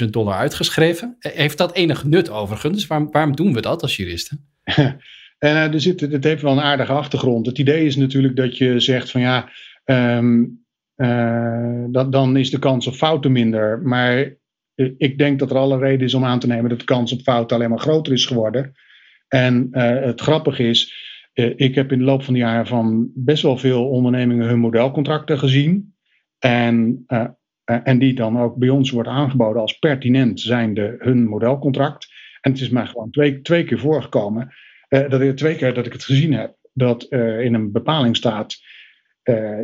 14.000 0.05 0.11
dollar 0.11 0.35
uitgeschreven. 0.35 1.17
Eh, 1.19 1.33
heeft 1.33 1.59
dat 1.59 1.75
enig 1.75 2.05
nut 2.05 2.31
overigens? 2.31 2.87
Waarom, 2.87 3.11
waarom 3.11 3.37
doen 3.37 3.55
we 3.55 3.61
dat 3.61 3.83
als 3.83 3.97
juristen? 3.97 4.45
en 5.39 5.73
er 5.73 5.81
zit, 5.81 6.01
het 6.01 6.25
heeft 6.25 6.43
wel 6.43 6.53
een 6.53 6.61
aardige 6.61 6.93
achtergrond. 6.93 7.47
Het 7.47 7.59
idee 7.59 7.87
is 7.87 7.97
natuurlijk 7.97 8.37
dat 8.37 8.57
je 8.57 8.81
zegt 8.81 9.11
van 9.11 9.21
ja, 9.21 9.51
uh, 10.97 11.85
dat, 11.89 12.13
dan 12.13 12.37
is 12.37 12.51
de 12.51 12.59
kans 12.59 12.87
op 12.87 12.95
fouten 12.95 13.33
minder. 13.33 13.83
Maar 13.83 14.38
ik 14.97 15.19
denk 15.19 15.39
dat 15.39 15.51
er 15.51 15.57
alle 15.57 15.79
reden 15.79 16.07
is 16.07 16.15
om 16.15 16.25
aan 16.25 16.39
te 16.39 16.47
nemen 16.47 16.71
dat 16.71 16.79
de 16.79 16.85
kans 16.85 17.13
op 17.13 17.21
fout 17.21 17.53
alleen 17.53 17.71
maar 17.71 17.79
groter 17.79 18.13
is 18.13 18.27
geworden. 18.27 18.73
En 19.29 19.69
uh, 19.71 19.83
het 20.05 20.21
grappige 20.21 20.63
is, 20.63 21.07
ik 21.57 21.75
heb 21.75 21.93
in 21.93 21.99
de 21.99 22.05
loop 22.05 22.23
van 22.23 22.35
de 22.35 22.41
jaren 22.41 22.67
van 22.67 23.11
best 23.15 23.43
wel 23.43 23.57
veel 23.57 23.89
ondernemingen 23.89 24.47
hun 24.47 24.59
modelcontracten 24.59 25.39
gezien. 25.39 25.95
En, 26.39 27.05
en 27.65 27.99
die 27.99 28.15
dan 28.15 28.39
ook 28.39 28.57
bij 28.57 28.69
ons 28.69 28.91
wordt 28.91 29.09
aangeboden 29.09 29.61
als 29.61 29.79
pertinent 29.79 30.41
zijnde 30.41 30.95
hun 30.99 31.29
modelcontract. 31.29 32.07
En 32.41 32.53
het 32.53 32.61
is 32.61 32.69
mij 32.69 32.87
gewoon 32.87 33.11
twee, 33.11 33.41
twee 33.41 33.65
keer 33.65 33.79
voorgekomen, 33.79 34.55
dat 34.89 35.21
ik, 35.21 35.37
twee 35.37 35.57
keer 35.57 35.75
dat 35.75 35.87
ik 35.87 35.93
het 35.93 36.05
gezien 36.05 36.33
heb, 36.33 36.57
dat 36.73 37.03
in 37.03 37.55
een 37.55 37.73
bepaling 37.73 38.17
staat 38.17 38.57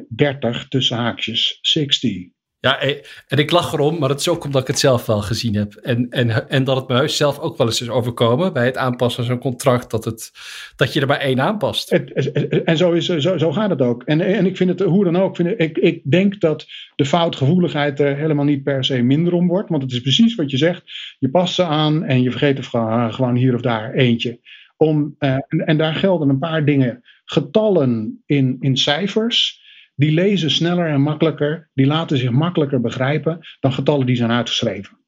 30 0.08 0.68
tussen 0.68 0.96
haakjes 0.96 1.58
60. 1.60 2.33
Ja, 2.64 2.80
eh, 2.80 2.96
en 3.28 3.38
ik 3.38 3.50
lach 3.50 3.72
erom, 3.72 3.98
maar 3.98 4.08
het 4.08 4.20
is 4.20 4.28
ook 4.28 4.44
omdat 4.44 4.60
ik 4.60 4.66
het 4.66 4.78
zelf 4.78 5.06
wel 5.06 5.22
gezien 5.22 5.54
heb. 5.54 5.74
En, 5.74 6.06
en, 6.10 6.48
en 6.48 6.64
dat 6.64 6.76
het 6.76 6.88
me 6.88 6.94
huis 6.94 7.16
zelf 7.16 7.38
ook 7.38 7.56
wel 7.56 7.66
eens 7.66 7.80
is 7.80 7.88
overkomen 7.88 8.52
bij 8.52 8.64
het 8.64 8.76
aanpassen 8.76 9.24
van 9.24 9.32
zo'n 9.32 9.42
contract, 9.42 9.90
dat, 9.90 10.04
het, 10.04 10.32
dat 10.76 10.92
je 10.92 11.00
er 11.00 11.06
maar 11.06 11.18
één 11.18 11.40
aanpast. 11.40 11.92
En 11.92 12.76
zo, 12.76 12.92
is, 12.92 13.06
zo, 13.06 13.38
zo 13.38 13.52
gaat 13.52 13.70
het 13.70 13.82
ook. 13.82 14.02
En, 14.02 14.20
en 14.20 14.46
ik 14.46 14.56
vind 14.56 14.70
het, 14.70 14.80
hoe 14.80 15.04
dan 15.04 15.16
ook, 15.16 15.36
vind 15.36 15.60
ik, 15.60 15.78
ik 15.78 16.00
denk 16.10 16.40
dat 16.40 16.66
de 16.96 17.04
foutgevoeligheid 17.04 18.00
er 18.00 18.16
helemaal 18.16 18.44
niet 18.44 18.62
per 18.62 18.84
se 18.84 19.02
minder 19.02 19.32
om 19.32 19.48
wordt. 19.48 19.68
Want 19.68 19.82
het 19.82 19.92
is 19.92 20.00
precies 20.00 20.34
wat 20.34 20.50
je 20.50 20.56
zegt. 20.56 20.82
Je 21.18 21.30
past 21.30 21.54
ze 21.54 21.64
aan 21.64 22.04
en 22.04 22.22
je 22.22 22.30
vergeet 22.30 22.58
er 22.58 23.12
gewoon 23.12 23.36
hier 23.36 23.54
of 23.54 23.60
daar 23.60 23.92
eentje. 23.92 24.40
Om, 24.76 25.16
uh, 25.18 25.30
en, 25.30 25.66
en 25.66 25.76
daar 25.76 25.94
gelden 25.94 26.28
een 26.28 26.38
paar 26.38 26.64
dingen. 26.64 27.02
Getallen 27.24 28.22
in, 28.26 28.56
in 28.60 28.76
cijfers 28.76 29.62
die 29.94 30.12
lezen 30.12 30.50
sneller 30.50 30.86
en 30.86 31.00
makkelijker, 31.00 31.70
die 31.74 31.86
laten 31.86 32.18
zich 32.18 32.30
makkelijker 32.30 32.80
begrijpen 32.80 33.38
dan 33.60 33.72
getallen 33.72 34.06
die 34.06 34.16
zijn 34.16 34.30
uitgeschreven. 34.30 34.98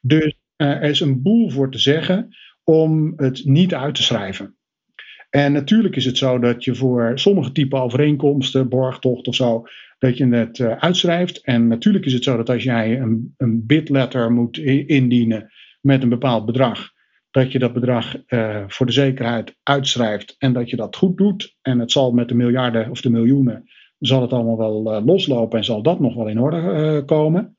Dus 0.00 0.24
uh, 0.56 0.68
er 0.68 0.82
is 0.82 1.00
een 1.00 1.22
boel 1.22 1.50
voor 1.50 1.70
te 1.70 1.78
zeggen 1.78 2.36
om 2.64 3.12
het 3.16 3.44
niet 3.44 3.74
uit 3.74 3.94
te 3.94 4.02
schrijven. 4.02 4.56
En 5.30 5.52
natuurlijk 5.52 5.96
is 5.96 6.04
het 6.04 6.18
zo 6.18 6.38
dat 6.38 6.64
je 6.64 6.74
voor 6.74 7.12
sommige 7.14 7.52
type 7.52 7.76
overeenkomsten, 7.76 8.68
borgtocht 8.68 9.26
of 9.26 9.34
zo, 9.34 9.64
dat 9.98 10.16
je 10.16 10.26
het 10.26 10.58
uh, 10.58 10.76
uitschrijft. 10.76 11.44
En 11.44 11.66
natuurlijk 11.66 12.04
is 12.04 12.12
het 12.12 12.24
zo 12.24 12.36
dat 12.36 12.50
als 12.50 12.62
jij 12.62 13.00
een, 13.00 13.34
een 13.36 13.66
bidletter 13.66 14.32
moet 14.32 14.58
indienen 14.58 15.52
met 15.80 16.02
een 16.02 16.08
bepaald 16.08 16.46
bedrag, 16.46 16.90
dat 17.30 17.52
je 17.52 17.58
dat 17.58 17.72
bedrag 17.72 18.16
uh, 18.28 18.64
voor 18.66 18.86
de 18.86 18.92
zekerheid 18.92 19.56
uitschrijft 19.62 20.34
en 20.38 20.52
dat 20.52 20.70
je 20.70 20.76
dat 20.76 20.96
goed 20.96 21.16
doet. 21.16 21.56
En 21.62 21.78
het 21.78 21.92
zal 21.92 22.12
met 22.12 22.28
de 22.28 22.34
miljarden 22.34 22.90
of 22.90 23.00
de 23.00 23.10
miljoenen 23.10 23.64
zal 24.06 24.22
het 24.22 24.32
allemaal 24.32 24.56
wel 24.56 24.96
uh, 24.96 25.04
loslopen 25.04 25.58
en 25.58 25.64
zal 25.64 25.82
dat 25.82 26.00
nog 26.00 26.14
wel 26.14 26.28
in 26.28 26.40
orde 26.40 26.56
uh, 26.56 27.06
komen. 27.06 27.56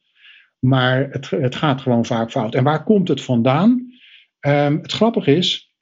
Maar 0.59 1.09
het, 1.09 1.29
het 1.29 1.55
gaat 1.55 1.81
gewoon 1.81 2.05
vaak 2.05 2.31
fout. 2.31 2.55
En 2.55 2.63
waar 2.63 2.83
komt 2.83 3.07
het 3.07 3.21
vandaan? 3.21 3.85
Um, 4.47 4.77
het 4.81 4.91
grappige 4.91 5.35
is, 5.35 5.73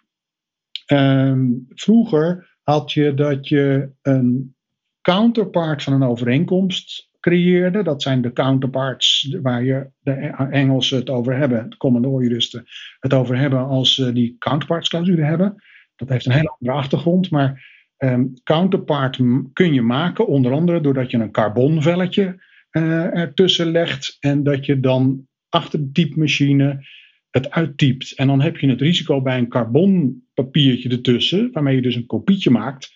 um, 0.91 1.65
vroeger 1.69 2.58
had 2.63 2.91
je 2.91 3.13
dat 3.13 3.47
je 3.47 3.89
een 4.01 4.56
counterpart 5.01 5.84
van 5.84 5.93
een 5.93 6.04
overeenkomst 6.04 7.10
creëerde. 7.19 7.84
Dat 7.84 8.01
zijn 8.01 8.21
de 8.21 8.34
counterparts 8.34 9.38
waar 9.41 9.63
je 9.63 9.89
de 9.99 10.12
Engelsen 10.51 10.97
het 10.97 11.10
over 11.10 11.36
hebben, 11.36 11.69
de 11.69 11.78
common 11.78 12.01
law 12.01 12.21
juristen 12.21 12.65
het 12.99 13.13
over 13.13 13.38
hebben 13.38 13.65
als 13.65 13.97
uh, 13.97 14.13
die 14.13 14.36
counterpartsclausule 14.39 15.23
hebben. 15.23 15.63
Dat 15.95 16.10
heeft 16.10 16.25
een 16.25 16.32
hele 16.32 16.56
andere 16.60 16.78
achtergrond, 16.78 17.30
maar 17.30 17.74
Um, 17.97 18.34
counterpart 18.43 19.19
kun 19.53 19.73
je 19.73 19.81
maken, 19.81 20.27
onder 20.27 20.51
andere 20.51 20.81
doordat 20.81 21.12
je 21.12 21.17
een 21.17 21.31
carbonvelletje 21.31 22.43
uh, 22.71 23.17
ertussen 23.17 23.71
legt 23.71 24.17
en 24.19 24.43
dat 24.43 24.65
je 24.65 24.79
dan 24.79 25.27
achter 25.49 25.79
de 25.79 25.91
typemachine 25.91 26.86
het 27.29 27.51
uittypt. 27.51 28.12
En 28.12 28.27
dan 28.27 28.41
heb 28.41 28.58
je 28.58 28.69
het 28.69 28.81
risico 28.81 29.21
bij 29.21 29.38
een 29.38 29.49
carbonpapiertje 29.49 30.89
ertussen, 30.89 31.51
waarmee 31.51 31.75
je 31.75 31.81
dus 31.81 31.95
een 31.95 32.05
kopietje 32.05 32.49
maakt, 32.49 32.93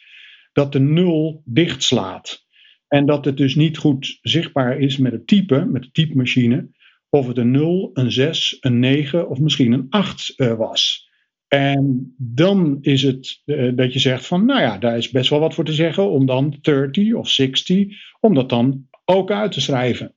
dat 0.53 0.71
de 0.71 0.79
nul 0.79 1.41
dichtslaat. 1.45 2.45
En 2.88 3.05
dat 3.05 3.25
het 3.25 3.38
dus 3.38 3.55
niet 3.55 3.77
goed 3.77 4.17
zichtbaar 4.21 4.79
is 4.79 4.97
met 4.97 5.12
het 5.12 5.27
typen, 5.27 5.71
met 5.71 5.83
de 5.83 5.91
typemachine, 5.91 6.69
of 7.09 7.27
het 7.27 7.38
een 7.38 7.51
0, 7.51 7.89
een 7.93 8.12
6, 8.12 8.57
een 8.59 8.79
9 8.79 9.29
of 9.29 9.39
misschien 9.39 9.71
een 9.71 9.85
8 9.89 10.33
uh, 10.38 10.53
was. 10.53 11.09
En 11.49 12.15
dan 12.17 12.77
is 12.81 13.03
het 13.03 13.41
uh, 13.45 13.75
dat 13.75 13.93
je 13.93 13.99
zegt 13.99 14.27
van, 14.27 14.45
nou 14.45 14.62
ja, 14.62 14.77
daar 14.77 14.97
is 14.97 15.09
best 15.09 15.29
wel 15.29 15.39
wat 15.39 15.53
voor 15.53 15.65
te 15.65 15.73
zeggen 15.73 16.09
om 16.09 16.25
dan 16.25 16.57
30 16.62 17.13
of 17.13 17.29
60, 17.29 17.88
om 18.19 18.33
dat 18.33 18.49
dan 18.49 18.88
ook 19.05 19.31
uit 19.31 19.51
te 19.51 19.62
schrijven. 19.62 20.15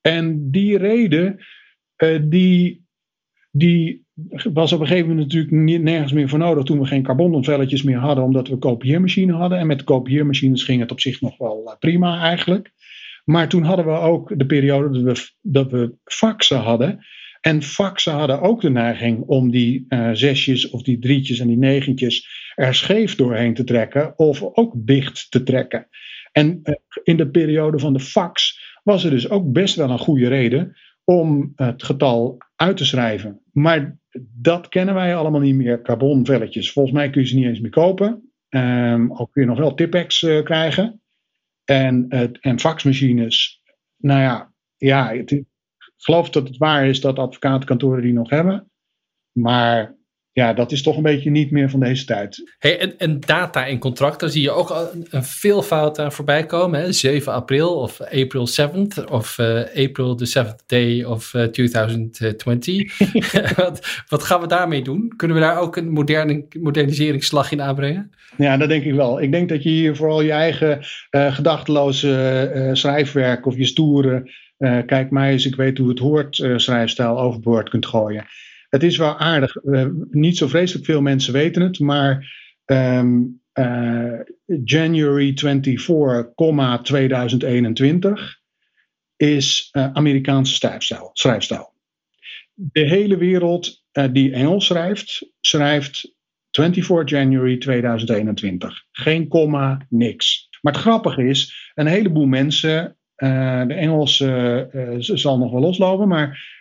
En 0.00 0.50
die 0.50 0.78
reden, 0.78 1.44
uh, 1.96 2.20
die, 2.22 2.86
die 3.50 4.04
was 4.52 4.72
op 4.72 4.80
een 4.80 4.86
gegeven 4.86 5.08
moment 5.08 5.26
natuurlijk 5.26 5.82
nergens 5.82 6.12
meer 6.12 6.28
voor 6.28 6.38
nodig 6.38 6.64
toen 6.64 6.80
we 6.80 6.86
geen 6.86 7.02
carbononvelletjes 7.02 7.82
meer 7.82 7.98
hadden, 7.98 8.24
omdat 8.24 8.48
we 8.48 8.56
kopieermachine 8.56 9.32
hadden. 9.32 9.58
En 9.58 9.66
met 9.66 9.84
kopieermachines 9.84 10.64
ging 10.64 10.80
het 10.80 10.90
op 10.90 11.00
zich 11.00 11.20
nog 11.20 11.38
wel 11.38 11.62
uh, 11.66 11.78
prima 11.78 12.20
eigenlijk. 12.22 12.72
Maar 13.24 13.48
toen 13.48 13.62
hadden 13.62 13.86
we 13.86 13.92
ook 13.92 14.38
de 14.38 14.46
periode 14.46 15.02
dat 15.02 15.18
we, 15.18 15.30
dat 15.40 15.70
we 15.70 15.94
faxen 16.04 16.60
hadden. 16.60 17.06
En 17.40 17.62
faxen 17.62 18.12
hadden 18.12 18.40
ook 18.40 18.60
de 18.60 18.70
neiging 18.70 19.20
om 19.20 19.50
die 19.50 19.84
uh, 19.88 20.10
zesjes 20.12 20.70
of 20.70 20.82
die 20.82 20.98
drietjes 20.98 21.38
en 21.38 21.46
die 21.46 21.58
negentjes 21.58 22.28
er 22.54 22.74
scheef 22.74 23.14
doorheen 23.14 23.54
te 23.54 23.64
trekken 23.64 24.18
of 24.18 24.42
ook 24.42 24.72
dicht 24.76 25.30
te 25.30 25.42
trekken. 25.42 25.88
En 26.32 26.60
uh, 26.62 26.74
in 27.02 27.16
de 27.16 27.30
periode 27.30 27.78
van 27.78 27.92
de 27.92 28.00
fax 28.00 28.60
was 28.82 29.04
er 29.04 29.10
dus 29.10 29.30
ook 29.30 29.52
best 29.52 29.76
wel 29.76 29.90
een 29.90 29.98
goede 29.98 30.28
reden 30.28 30.76
om 31.04 31.52
het 31.54 31.82
getal 31.82 32.38
uit 32.56 32.76
te 32.76 32.84
schrijven. 32.84 33.40
Maar 33.52 33.98
dat 34.32 34.68
kennen 34.68 34.94
wij 34.94 35.16
allemaal 35.16 35.40
niet 35.40 35.54
meer, 35.54 35.82
carbonvelletjes. 35.82 36.72
Volgens 36.72 36.94
mij 36.94 37.10
kun 37.10 37.20
je 37.20 37.28
ze 37.28 37.36
niet 37.36 37.46
eens 37.46 37.60
meer 37.60 37.70
kopen. 37.70 38.32
Um, 38.48 39.12
ook 39.12 39.32
kun 39.32 39.42
je 39.42 39.48
nog 39.48 39.58
wel 39.58 39.74
Tipex 39.74 40.22
uh, 40.22 40.42
krijgen. 40.42 41.02
En, 41.64 42.08
en 42.40 42.60
faxmachines, 42.60 43.62
nou 43.96 44.20
ja, 44.20 44.52
ja 44.76 45.14
het, 45.14 45.44
geloof 46.00 46.30
dat 46.30 46.48
het 46.48 46.56
waar 46.56 46.86
is 46.86 47.00
dat 47.00 47.18
advocatenkantoren 47.18 48.02
die 48.02 48.12
nog 48.12 48.30
hebben. 48.30 48.70
Maar 49.32 49.98
ja, 50.32 50.52
dat 50.52 50.72
is 50.72 50.82
toch 50.82 50.96
een 50.96 51.02
beetje 51.02 51.30
niet 51.30 51.50
meer 51.50 51.70
van 51.70 51.80
deze 51.80 52.04
tijd. 52.04 52.54
Hey, 52.58 52.78
en, 52.78 52.98
en 52.98 53.20
data 53.20 53.66
in 53.66 53.78
contracten 53.78 54.30
zie 54.30 54.42
je 54.42 54.50
ook 54.50 54.70
een, 54.70 55.06
een 55.10 55.24
veel 55.24 55.62
fouten 55.62 56.12
voorbij 56.12 56.46
komen. 56.46 56.80
Hè? 56.80 56.92
7 56.92 57.32
april 57.32 57.74
of 57.76 58.00
April 58.00 58.48
7th 58.48 59.04
of 59.10 59.38
uh, 59.38 59.60
April 59.76 60.14
the 60.14 60.44
7th 60.44 60.66
day 60.66 61.04
of 61.04 61.34
uh, 61.34 61.44
2020. 61.44 62.98
wat, 63.56 64.02
wat, 64.08 64.22
gaan 64.22 64.40
we 64.40 64.46
daarmee 64.46 64.82
doen? 64.82 65.12
Kunnen 65.16 65.36
we 65.36 65.42
daar 65.42 65.58
ook 65.58 65.76
een 65.76 65.90
moderne, 65.90 66.46
moderniseringsslag 66.60 67.52
in 67.52 67.62
aanbrengen? 67.62 68.10
Ja, 68.36 68.56
dat 68.56 68.68
denk 68.68 68.84
ik 68.84 68.94
wel. 68.94 69.22
Ik 69.22 69.32
denk 69.32 69.48
dat 69.48 69.62
je 69.62 69.68
hier 69.68 69.96
vooral 69.96 70.20
je 70.20 70.32
eigen 70.32 70.80
uh, 71.10 71.34
gedachteloze 71.34 72.70
schrijfwerk 72.72 73.46
of 73.46 73.56
je 73.56 73.64
stoere 73.64 74.30
uh, 74.60 74.78
kijk 74.86 75.10
mij 75.10 75.32
eens, 75.32 75.46
ik 75.46 75.56
weet 75.56 75.78
hoe 75.78 75.88
het 75.88 75.98
hoort, 75.98 76.38
uh, 76.38 76.58
schrijfstijl 76.58 77.20
overboord 77.20 77.68
kunt 77.68 77.86
gooien. 77.86 78.26
Het 78.68 78.82
is 78.82 78.96
wel 78.96 79.18
aardig. 79.18 79.56
Niet 80.10 80.36
zo 80.36 80.48
vreselijk 80.48 80.84
veel 80.84 81.00
mensen 81.00 81.32
weten 81.32 81.62
het, 81.62 81.78
maar 81.78 82.38
um, 82.66 83.40
January 84.64 85.32
24, 85.34 86.82
2021 86.82 88.38
is 89.16 89.68
Amerikaanse 89.72 90.54
schrijfstijl, 90.54 91.10
schrijfstijl. 91.12 91.72
De 92.54 92.80
hele 92.80 93.16
wereld 93.16 93.84
die 94.12 94.32
Engels 94.32 94.66
schrijft, 94.66 95.30
schrijft 95.40 96.14
24 96.50 97.10
January 97.10 97.58
2021. 97.58 98.84
Geen 98.92 99.28
komma, 99.28 99.86
niks. 99.88 100.48
Maar 100.60 100.72
het 100.72 100.82
grappige 100.82 101.24
is, 101.24 101.70
een 101.74 101.86
heleboel 101.86 102.26
mensen 102.26 102.96
uh, 103.22 103.66
de 103.66 103.74
Engelse 103.74 104.68
uh, 104.74 104.94
zal 104.98 105.38
nog 105.38 105.52
wel 105.52 105.60
loslopen, 105.60 106.08
maar 106.08 106.58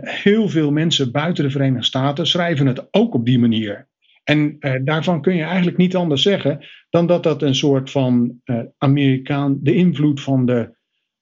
heel 0.00 0.48
veel 0.48 0.70
mensen 0.70 1.12
buiten 1.12 1.44
de 1.44 1.50
Verenigde 1.50 1.84
Staten 1.84 2.26
schrijven 2.26 2.66
het 2.66 2.88
ook 2.90 3.14
op 3.14 3.24
die 3.26 3.38
manier. 3.38 3.88
En 4.24 4.58
daarvan 4.84 5.22
kun 5.22 5.34
je 5.34 5.42
eigenlijk 5.42 5.76
niet 5.76 5.96
anders 5.96 6.22
zeggen 6.22 6.64
dan 6.90 7.06
dat 7.06 7.22
dat 7.22 7.42
een 7.42 7.54
soort 7.54 7.90
van 7.90 8.40
Amerikaan, 8.78 9.58
de 9.62 9.74
invloed 9.74 10.20
van 10.20 10.46
de 10.46 10.76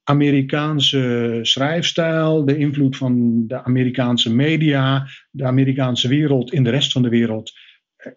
Amerikaanse 0.05 1.39
schrijfstijl, 1.43 2.45
de 2.45 2.57
invloed 2.57 2.97
van 2.97 3.45
de 3.47 3.65
Amerikaanse 3.65 4.35
media, 4.35 5.07
de 5.31 5.45
Amerikaanse 5.45 6.09
wereld 6.09 6.53
in 6.53 6.65
de 6.65 6.71
rest 6.71 6.93
van 6.93 7.03
de 7.03 7.09
wereld 7.09 7.53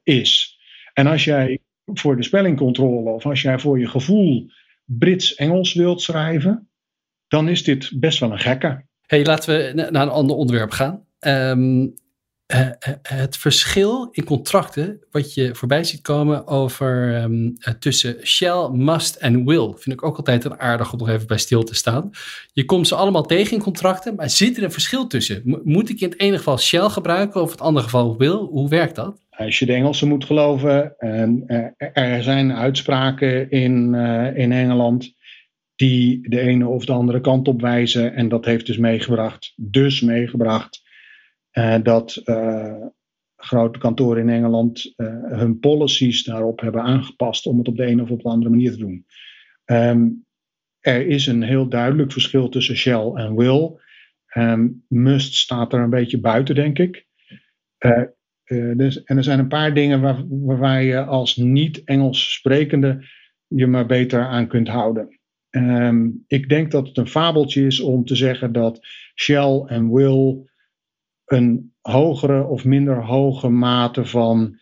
is. 0.03 0.59
En 0.93 1.07
als 1.07 1.23
jij 1.23 1.59
voor 1.85 2.15
de 2.15 2.23
spellingcontrole 2.23 3.09
of 3.09 3.25
als 3.25 3.41
jij 3.41 3.59
voor 3.59 3.79
je 3.79 3.87
gevoel 3.87 4.49
Brits-Engels 4.85 5.73
wilt 5.73 6.01
schrijven, 6.01 6.69
dan 7.27 7.49
is 7.49 7.63
dit 7.63 7.91
best 7.99 8.19
wel 8.19 8.31
een 8.31 8.39
gekke. 8.39 8.85
Hey, 9.01 9.25
laten 9.25 9.57
we 9.57 9.89
naar 9.89 10.01
een 10.01 10.09
ander 10.09 10.35
onderwerp 10.35 10.71
gaan. 10.71 11.05
Um, 11.19 11.93
uh, 12.53 12.69
het 13.01 13.37
verschil 13.37 14.07
in 14.11 14.23
contracten, 14.23 14.99
wat 15.11 15.33
je 15.33 15.55
voorbij 15.55 15.83
ziet 15.83 16.01
komen 16.01 16.47
over 16.47 17.21
um, 17.23 17.57
tussen 17.79 18.27
shall, 18.27 18.69
must 18.69 19.15
en 19.15 19.45
will, 19.45 19.73
vind 19.77 19.95
ik 19.95 20.03
ook 20.03 20.17
altijd 20.17 20.43
een 20.43 20.59
aardig 20.59 20.93
om 20.93 20.99
nog 20.99 21.09
even 21.09 21.27
bij 21.27 21.37
stil 21.37 21.63
te 21.63 21.75
staan. 21.75 22.09
Je 22.53 22.65
komt 22.65 22.87
ze 22.87 22.95
allemaal 22.95 23.25
tegen 23.25 23.53
in 23.53 23.63
contracten, 23.63 24.15
maar 24.15 24.29
zit 24.29 24.57
er 24.57 24.63
een 24.63 24.71
verschil 24.71 25.07
tussen? 25.07 25.61
moet 25.63 25.89
ik 25.89 25.99
in 25.99 26.09
het 26.09 26.19
ene 26.19 26.37
geval 26.37 26.57
shall 26.57 26.89
gebruiken 26.89 27.41
of 27.41 27.47
in 27.47 27.51
het 27.53 27.61
andere 27.61 27.85
geval 27.85 28.17
will? 28.17 28.37
Hoe 28.37 28.69
werkt 28.69 28.95
dat? 28.95 29.24
Als 29.37 29.59
je 29.59 29.65
de 29.65 29.73
Engelsen 29.73 30.07
moet 30.07 30.25
geloven, 30.25 30.97
en, 30.97 31.43
er 31.93 32.23
zijn 32.23 32.53
uitspraken 32.53 33.49
in, 33.49 33.93
in 34.35 34.51
Engeland 34.51 35.13
die 35.75 36.29
de 36.29 36.39
ene 36.39 36.67
of 36.67 36.85
de 36.85 36.91
andere 36.91 37.21
kant 37.21 37.47
op 37.47 37.61
wijzen. 37.61 38.13
En 38.13 38.29
dat 38.29 38.45
heeft 38.45 38.65
dus 38.65 38.77
meegebracht, 38.77 39.53
dus 39.55 40.01
meegebracht, 40.01 40.83
dat 41.83 42.21
grote 43.35 43.79
kantoren 43.79 44.21
in 44.21 44.29
Engeland 44.29 44.93
hun 45.29 45.59
policies 45.59 46.23
daarop 46.23 46.59
hebben 46.59 46.81
aangepast 46.81 47.45
om 47.45 47.57
het 47.57 47.67
op 47.67 47.77
de 47.77 47.85
een 47.85 48.01
of 48.01 48.09
op 48.09 48.21
de 48.21 48.29
andere 48.29 48.49
manier 48.49 48.71
te 48.71 48.77
doen. 48.77 49.05
Um, 49.65 50.25
er 50.79 51.07
is 51.07 51.27
een 51.27 51.43
heel 51.43 51.69
duidelijk 51.69 52.11
verschil 52.11 52.49
tussen 52.49 52.75
shall 52.75 53.11
en 53.13 53.35
will. 53.35 53.71
Um, 54.37 54.85
must 54.87 55.35
staat 55.35 55.73
er 55.73 55.79
een 55.79 55.89
beetje 55.89 56.19
buiten, 56.19 56.55
denk 56.55 56.79
ik. 56.79 57.07
Uh, 58.45 58.77
dus, 58.77 59.03
en 59.03 59.17
er 59.17 59.23
zijn 59.23 59.39
een 59.39 59.47
paar 59.47 59.73
dingen 59.73 60.01
waar, 60.01 60.23
waar 60.57 60.83
je 60.83 61.03
als 61.03 61.35
niet-Engels 61.35 62.33
sprekende 62.33 63.05
je 63.47 63.67
maar 63.67 63.85
beter 63.85 64.25
aan 64.25 64.47
kunt 64.47 64.67
houden. 64.67 65.19
Um, 65.49 66.23
ik 66.27 66.49
denk 66.49 66.71
dat 66.71 66.87
het 66.87 66.97
een 66.97 67.07
fabeltje 67.07 67.65
is 67.65 67.79
om 67.79 68.05
te 68.05 68.15
zeggen 68.15 68.51
dat 68.51 68.79
shall 69.15 69.63
en 69.65 69.93
will 69.93 70.49
een 71.25 71.73
hogere 71.81 72.43
of 72.43 72.65
minder 72.65 73.03
hoge 73.03 73.49
mate 73.49 74.05
van 74.05 74.59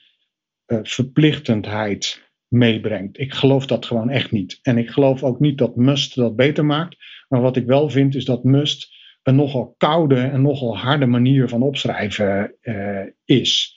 uh, 0.68 0.80
verplichtendheid 0.84 2.32
meebrengt. 2.48 3.20
Ik 3.20 3.34
geloof 3.34 3.66
dat 3.66 3.86
gewoon 3.86 4.10
echt 4.10 4.32
niet. 4.32 4.60
En 4.62 4.78
ik 4.78 4.90
geloof 4.90 5.24
ook 5.24 5.40
niet 5.40 5.58
dat 5.58 5.76
must 5.76 6.16
dat 6.16 6.36
beter 6.36 6.66
maakt. 6.66 6.98
Maar 7.28 7.42
wat 7.42 7.56
ik 7.56 7.66
wel 7.66 7.90
vind 7.90 8.16
is 8.16 8.26
dat 8.26 8.44
must 8.44 8.92
een 9.24 9.36
nogal 9.36 9.76
koude 9.78 10.20
en 10.20 10.42
nogal 10.42 10.78
harde 10.78 11.06
manier 11.06 11.50
van 11.50 11.62
opschrijven 11.62 12.56
uh, 12.62 13.06
is. 13.26 13.73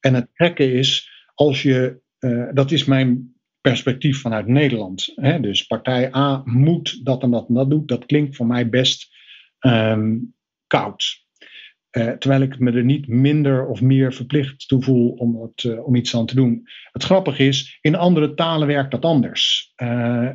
En 0.00 0.14
het 0.14 0.28
gekke 0.32 0.72
is, 0.72 1.10
als 1.34 1.62
je, 1.62 2.00
uh, 2.20 2.48
dat 2.52 2.70
is 2.70 2.84
mijn 2.84 3.34
perspectief 3.60 4.20
vanuit 4.20 4.46
Nederland. 4.46 5.12
Hè? 5.14 5.40
Dus 5.40 5.66
partij 5.66 6.14
A 6.14 6.42
moet 6.44 7.04
dat 7.04 7.22
en 7.22 7.30
dat 7.30 7.48
en 7.48 7.54
dat 7.54 7.70
doen. 7.70 7.86
Dat 7.86 8.06
klinkt 8.06 8.36
voor 8.36 8.46
mij 8.46 8.68
best 8.68 9.08
um, 9.60 10.34
koud. 10.66 11.28
Uh, 11.96 12.10
terwijl 12.10 12.42
ik 12.42 12.58
me 12.58 12.72
er 12.72 12.84
niet 12.84 13.08
minder 13.08 13.66
of 13.66 13.80
meer 13.80 14.12
verplicht 14.12 14.68
toe 14.68 14.82
voel 14.82 15.10
om, 15.10 15.42
het, 15.42 15.62
uh, 15.64 15.86
om 15.86 15.94
iets 15.94 16.16
aan 16.16 16.26
te 16.26 16.34
doen. 16.34 16.68
Het 16.92 17.04
grappige 17.04 17.46
is, 17.46 17.78
in 17.80 17.94
andere 17.94 18.34
talen 18.34 18.66
werkt 18.66 18.90
dat 18.90 19.04
anders. 19.04 19.72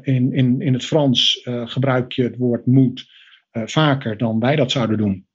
In, 0.02 0.34
in, 0.34 0.62
in 0.62 0.74
het 0.74 0.86
Frans 0.86 1.42
gebruik 1.66 2.12
je 2.12 2.24
het 2.24 2.38
woord 2.38 2.66
moet 2.66 3.06
vaker 3.52 4.18
dan 4.18 4.40
wij 4.40 4.56
dat 4.56 4.72
zouden 4.72 4.98
doen. 4.98 5.28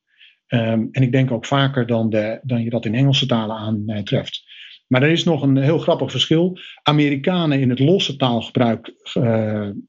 Um, 0.53 0.89
en 0.93 1.03
ik 1.03 1.13
denk 1.13 1.31
ook 1.31 1.47
vaker 1.47 1.87
dan, 1.87 2.11
de, 2.11 2.41
dan 2.43 2.63
je 2.63 2.71
dat 2.71 2.85
in 2.85 2.95
Engelse 2.95 3.27
talen 3.27 3.57
aantreft. 3.57 4.49
Maar 4.87 5.03
er 5.03 5.11
is 5.11 5.25
nog 5.25 5.43
een 5.43 5.57
heel 5.57 5.79
grappig 5.79 6.11
verschil. 6.11 6.59
Amerikanen 6.83 7.61
in 7.61 7.71
het 7.71 7.79
losse 7.79 8.17
taalgebruik 8.17 8.95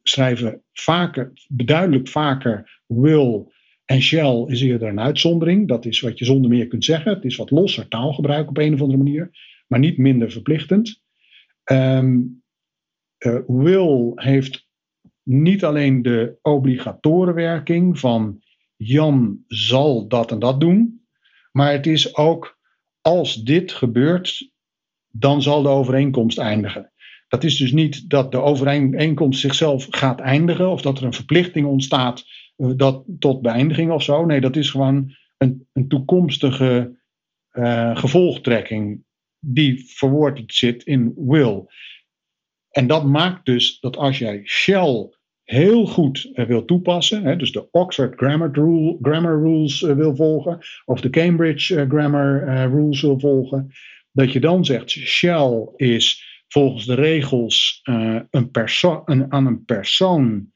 schrijven 0.04 0.62
vaker, 0.74 1.32
beduidelijk 1.48 2.08
vaker 2.08 2.82
will 2.88 3.46
en 3.86 4.02
shall 4.02 4.46
is 4.48 4.62
eerder 4.62 4.88
een 4.88 5.00
uitzondering. 5.00 5.68
Dat 5.68 5.86
is 5.86 6.00
wat 6.00 6.20
je 6.20 6.26
zonder 6.26 6.50
meer 6.50 6.68
kunt 6.68 6.86
zeggen. 6.86 7.14
Het 7.14 7.26
is 7.26 7.36
wat 7.36 7.52
losser 7.52 7.88
taalgebruik 7.88 8.50
op 8.50 8.58
een 8.58 8.74
of 8.74 8.82
andere 8.82 9.04
manier, 9.04 9.30
maar 9.68 9.80
niet 9.80 9.98
minder 9.98 10.32
verplichtend. 10.32 11.02
Um, 11.72 12.44
will 13.48 14.12
heeft 14.16 14.68
niet 15.24 15.64
alleen 15.64 16.02
de 16.02 16.38
obligatorenwerking 16.42 18.00
van 18.00 18.42
Jan 18.84 19.44
zal 19.48 20.08
dat 20.08 20.32
en 20.32 20.40
dat 20.40 20.60
doen, 20.60 21.06
maar 21.52 21.72
het 21.72 21.88
is 21.88 22.16
ook 22.16 22.60
als 23.02 23.36
dit 23.36 23.72
gebeurt, 23.72 24.52
dan 25.08 25.42
zal 25.42 25.62
de 25.62 25.70
overeenkomst 25.70 26.38
eindigen. 26.38 26.92
Dat 27.28 27.44
is 27.44 27.58
dus 27.58 27.72
niet 27.72 28.10
dat 28.10 28.32
de 28.32 28.38
overeenkomst 28.38 29.40
zichzelf 29.40 29.88
gaat 29.90 30.20
eindigen 30.20 30.70
of 30.70 30.82
dat 30.82 30.98
er 30.98 31.04
een 31.04 31.14
verplichting 31.14 31.68
ontstaat 31.68 32.26
eh, 32.56 32.72
dat 32.76 33.04
tot 33.20 33.42
beëindiging 33.42 33.92
of 33.92 34.04
zo. 34.04 34.26
Nee, 34.26 34.42
dat 34.42 34.56
is 34.56 34.70
gewoon 34.70 35.16
een, 35.38 35.68
een 35.74 35.88
toekomstige 35.88 37.00
uh, 37.52 37.98
gevolgtrekking 37.98 39.04
die 39.40 39.92
verwoord 39.96 40.42
zit 40.46 40.84
in 40.84 41.14
will. 41.16 41.66
En 42.70 42.88
dat 42.88 43.06
maakt 43.06 43.46
dus 43.46 43.80
dat 43.80 43.98
als 43.98 44.18
jij 44.18 44.42
shall 44.44 45.20
heel 45.52 45.86
goed 45.86 46.30
uh, 46.34 46.46
wil 46.46 46.66
toepassen, 46.66 47.24
hè, 47.24 47.36
dus 47.36 47.52
de 47.52 47.72
Oxford 47.72 48.14
Grammar, 48.16 48.50
rule, 48.52 48.98
grammar 49.02 49.42
Rules 49.42 49.82
uh, 49.82 49.96
wil 49.96 50.16
volgen, 50.16 50.60
of 50.86 51.02
de 51.02 51.10
Cambridge 51.10 51.86
Grammar 51.90 52.44
Rules 52.70 53.02
wil 53.02 53.20
volgen, 53.20 53.72
dat 54.12 54.32
je 54.32 54.40
dan 54.40 54.66
zegt 54.66 54.90
shall 54.90 55.70
is 55.76 56.30
volgens 56.48 56.86
de 56.86 56.94
regels 56.94 57.80
een 58.30 58.52
een, 59.06 59.32
aan 59.32 59.46
een 59.46 59.66
persoon 59.66 60.52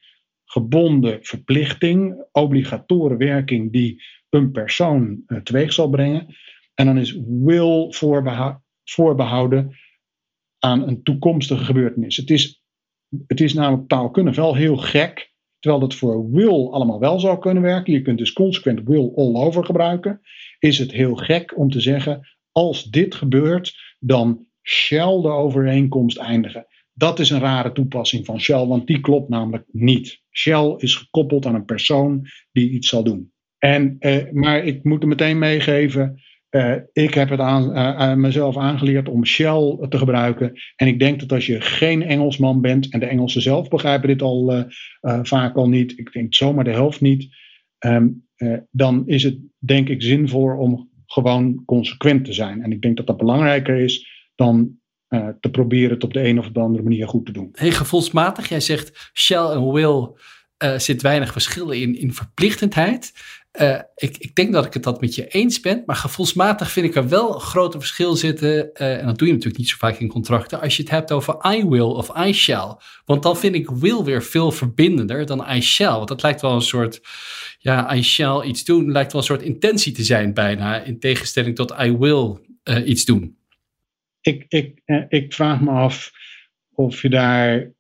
gebonden 0.46 1.20
verplichting, 1.22 2.26
obligatoren 2.32 3.18
werking 3.18 3.72
die 3.72 4.04
een 4.30 4.52
persoon 4.52 5.24
teweeg 5.44 5.74
zal 5.74 5.90
brengen. 5.90 6.36
En 6.74 6.86
dan 6.86 6.98
is 6.98 7.20
will 7.28 7.94
voorbehouden 8.84 9.78
aan 10.60 10.88
een 10.88 11.04
toekomstige 11.04 11.64
gebeurtenis. 11.64 12.18
Het 12.18 12.30
is, 12.30 12.64
het 13.28 13.42
is 13.42 13.54
namelijk 13.54 13.88
taalkundig 13.88 14.36
wel 14.36 14.56
heel 14.56 14.78
gek, 14.78 15.34
terwijl 15.60 15.82
dat 15.82 15.96
voor 15.96 16.32
will 16.32 16.70
allemaal 16.72 17.00
wel 17.00 17.20
zou 17.20 17.40
kunnen 17.40 17.64
werken. 17.64 17.94
Je 17.94 18.02
kunt 18.02 18.18
dus 18.18 18.34
consequent 18.34 18.82
will 18.84 19.12
all 19.16 19.36
over 19.36 19.66
gebruiken. 19.66 20.22
Is 20.60 20.78
het 20.78 20.92
heel 20.92 21.16
gek 21.16 21.58
om 21.58 21.70
te 21.70 21.82
zeggen, 21.82 22.28
als 22.52 22.84
dit 22.84 23.16
gebeurt, 23.16 23.96
dan 24.00 24.46
shall 24.62 25.22
de 25.22 25.28
overeenkomst 25.28 26.18
eindigen. 26.18 26.68
Dat 26.94 27.20
is 27.20 27.30
een 27.30 27.40
rare 27.40 27.72
toepassing 27.72 28.26
van 28.26 28.40
shall, 28.40 28.66
want 28.66 28.88
die 28.88 29.00
klopt 29.00 29.30
namelijk 29.30 29.66
niet. 29.72 30.22
Shell 30.32 30.76
is 30.78 30.96
gekoppeld 30.96 31.46
aan 31.46 31.56
een 31.56 31.66
persoon 31.66 32.28
die 32.52 32.70
iets 32.70 32.90
zal 32.90 33.04
doen. 33.04 33.34
En, 33.58 33.96
eh, 34.00 34.32
maar 34.32 34.66
ik 34.66 34.84
moet 34.84 35.02
er 35.02 35.08
meteen 35.08 35.38
meegeven. 35.38 36.22
Uh, 36.56 36.76
ik 36.94 37.14
heb 37.14 37.30
het 37.30 37.40
aan, 37.40 37.70
uh, 37.70 37.96
aan, 37.96 38.20
mezelf 38.20 38.58
aangeleerd 38.58 39.10
om 39.10 39.26
Shell 39.26 39.78
te 39.90 39.98
gebruiken. 39.98 40.54
En 40.76 40.88
ik 40.88 41.00
denk 41.00 41.20
dat 41.20 41.32
als 41.32 41.46
je 41.46 41.62
geen 41.62 42.04
Engelsman 42.04 42.62
bent, 42.62 42.90
en 42.90 43.00
de 43.00 43.06
Engelsen 43.06 43.42
zelf 43.42 43.68
begrijpen 43.68 44.08
dit 44.08 44.22
al 44.22 44.66
vaak 45.22 45.56
al 45.56 45.70
niet, 45.70 45.98
ik 45.98 46.12
denk 46.12 46.34
zomaar 46.34 46.64
de 46.64 46.72
helft 46.72 47.02
niet, 47.02 47.28
um, 47.80 48.28
dan 48.72 49.04
is 49.06 49.24
het 49.24 49.38
denk 49.58 49.90
ik 49.90 50.02
zinvol 50.02 50.58
om 50.58 50.90
gewoon 51.06 51.64
consequent 51.66 52.26
te 52.26 52.34
zijn. 52.34 52.64
En 52.64 52.72
ik 52.72 52.82
denk 52.82 52.98
dat 52.98 53.08
dat 53.08 53.18
belangrijker 53.18 53.76
is 53.76 54.08
dan 54.36 54.80
te 55.40 55.50
proberen 55.52 55.90
het 55.90 56.04
op 56.04 56.14
de 56.14 56.28
een 56.28 56.40
of 56.40 56.52
de 56.52 56.60
andere 56.60 56.84
manier 56.84 57.08
goed 57.08 57.26
te 57.26 57.32
doen. 57.32 57.50
Hey, 57.52 57.72
gevoelsmatig, 57.72 58.50
jij 58.50 58.60
zegt 58.60 59.12
shall 59.14 59.52
en 59.52 59.72
will 59.72 60.10
zit 60.78 61.02
weinig 61.02 61.32
verschillen 61.32 61.82
in, 61.82 61.96
in 61.96 62.14
verplichtendheid. 62.14 63.14
Uh, 63.62 63.80
ik, 63.96 64.18
ik, 64.18 64.36
denk 64.36 64.54
dat 64.54 64.66
ik 64.66 64.74
het 64.74 64.84
dat 64.84 65.02
met 65.02 65.16
je 65.16 65.28
eens 65.28 65.60
ben, 65.60 65.84
maar 65.86 65.96
gevoelsmatig 65.96 66.72
vind 66.72 66.86
ik 66.86 66.96
er 66.96 67.10
wel 67.10 67.34
een 67.34 67.40
grote 67.40 67.80
verschil 67.80 68.16
zitten. 68.16 68.74
en 68.74 69.06
dat 69.06 69.18
doe 69.18 69.28
je 69.28 69.34
natuurlijk 69.34 69.60
niet 69.60 69.70
zo 69.70 69.76
vaak 69.80 69.98
in 69.98 70.08
contracten. 70.08 70.62
Als 70.62 70.76
je 70.78 70.82
het 70.82 70.92
hebt 70.92 71.12
over 71.12 71.54
I 71.54 71.66
will 71.66 71.80
of 71.82 72.26
I 72.28 72.34
shall. 72.34 72.76
Want 73.06 73.24
dan 73.24 73.38
vind 73.38 73.56
ik 73.56 73.70
will 73.70 74.04
weer 74.04 74.24
veel 74.24 74.52
verbindender 74.52 75.26
dan 75.26 75.46
I 75.56 75.62
shall. 75.62 75.96
Want 75.96 76.08
dat 76.08 76.22
lijkt 76.22 76.42
wel 76.42 76.54
een 76.54 76.62
soort, 76.62 77.02
ja, 77.60 77.96
I 77.96 78.04
shall 78.04 78.46
iets 78.46 78.64
doen, 78.64 78.92
lijkt 78.92 79.12
wel 79.12 79.22
een 79.22 79.28
soort 79.28 79.42
intentie 79.42 79.94
te 79.94 80.04
zijn 80.04 80.34
bijna. 80.34 80.84
In 80.84 81.00
tegenstelling 81.00 81.56
tot 81.56 81.76
I 81.82 81.98
will 81.98 82.38
iets 82.86 83.06
doen 83.06 83.38
ik, 84.26 84.46
ik, 84.48 84.82
eh, 84.86 85.04
ik 85.08 85.34
vraag 85.34 85.62
me 85.62 85.72
af 85.72 86.12
of 86.72 87.02
je 87.02 87.10
daar, 87.10 87.72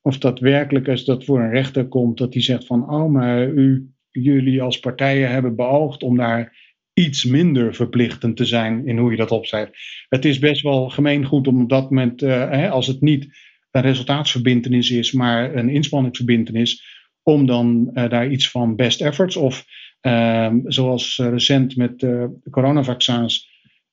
of 0.00 0.18
dat 0.18 0.38
werkelijk 0.38 0.88
als 0.88 1.04
dat 1.04 1.24
voor 1.24 1.40
een 1.40 1.50
rechter 1.50 1.88
komt, 1.88 2.18
dat 2.18 2.32
die 2.32 2.42
zegt 2.42 2.66
van, 2.66 2.90
oh, 2.90 3.10
maar 3.10 3.48
u, 3.48 3.90
jullie 4.10 4.62
als 4.62 4.80
partijen 4.80 5.30
hebben 5.30 5.56
beoogd 5.56 6.02
om 6.02 6.16
daar 6.16 6.68
iets 6.92 7.24
minder 7.24 7.74
verplichtend 7.74 8.36
te 8.36 8.44
zijn 8.44 8.86
in 8.86 8.98
hoe 8.98 9.10
je 9.10 9.16
dat 9.16 9.30
opzet. 9.30 9.70
Het 10.08 10.24
is 10.24 10.38
best 10.38 10.62
wel 10.62 10.88
gemeengoed 10.88 11.46
om 11.46 11.62
op 11.62 11.68
dat 11.68 11.90
moment, 11.90 12.20
hè, 12.20 12.70
als 12.70 12.86
het 12.86 13.00
niet 13.00 13.38
een 13.70 13.82
resultaatsverbindenis 13.82 14.90
is, 14.90 15.12
maar 15.12 15.54
een 15.54 15.68
inspanningsverbindenis, 15.68 16.98
om 17.22 17.46
dan 17.46 17.90
uh, 17.94 18.08
daar 18.08 18.30
iets 18.30 18.50
van 18.50 18.76
best 18.76 19.00
efforts 19.00 19.36
of 19.36 19.64
uh, 20.02 20.54
zoals 20.64 21.18
recent 21.18 21.76
met 21.76 22.00
de 22.00 22.38
coronavaccins 22.50 23.48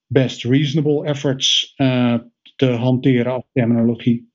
best 0.06 0.44
reasonable 0.44 1.06
efforts 1.06 1.74
te 2.56 2.66
hanteren 2.66 3.32
als 3.32 3.44
terminologie. 3.54 4.32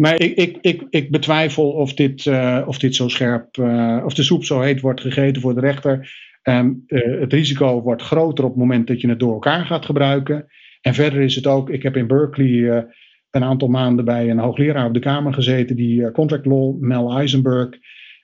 Maar 0.00 0.20
ik, 0.20 0.36
ik, 0.36 0.58
ik, 0.60 0.86
ik 0.90 1.10
betwijfel 1.10 1.70
of 1.70 1.94
dit, 1.94 2.24
uh, 2.24 2.64
of 2.66 2.78
dit 2.78 2.94
zo 2.94 3.08
scherp, 3.08 3.56
uh, 3.56 4.02
of 4.04 4.14
de 4.14 4.22
soep 4.22 4.44
zo 4.44 4.60
heet 4.60 4.80
wordt 4.80 5.00
gegeten 5.00 5.42
voor 5.42 5.54
de 5.54 5.60
rechter. 5.60 6.12
Um, 6.42 6.84
het 6.86 7.32
risico 7.32 7.82
wordt 7.82 8.02
groter 8.02 8.44
op 8.44 8.50
het 8.50 8.58
moment 8.58 8.86
dat 8.86 9.00
je 9.00 9.08
het 9.08 9.18
door 9.18 9.32
elkaar 9.32 9.66
gaat 9.66 9.84
gebruiken. 9.84 10.46
En 10.80 10.94
verder 10.94 11.20
is 11.20 11.34
het 11.34 11.46
ook, 11.46 11.70
ik 11.70 11.82
heb 11.82 11.96
in 11.96 12.06
Berkeley 12.06 12.86
een 13.30 13.44
aantal 13.44 13.68
maanden 13.68 14.04
bij 14.04 14.30
een 14.30 14.38
hoogleraar 14.38 14.86
op 14.86 14.94
de 14.94 15.00
Kamer 15.00 15.34
gezeten, 15.34 15.76
die 15.76 16.10
contract 16.10 16.46
law, 16.46 16.80
Mel 16.80 17.18
Eisenberg. 17.18 17.68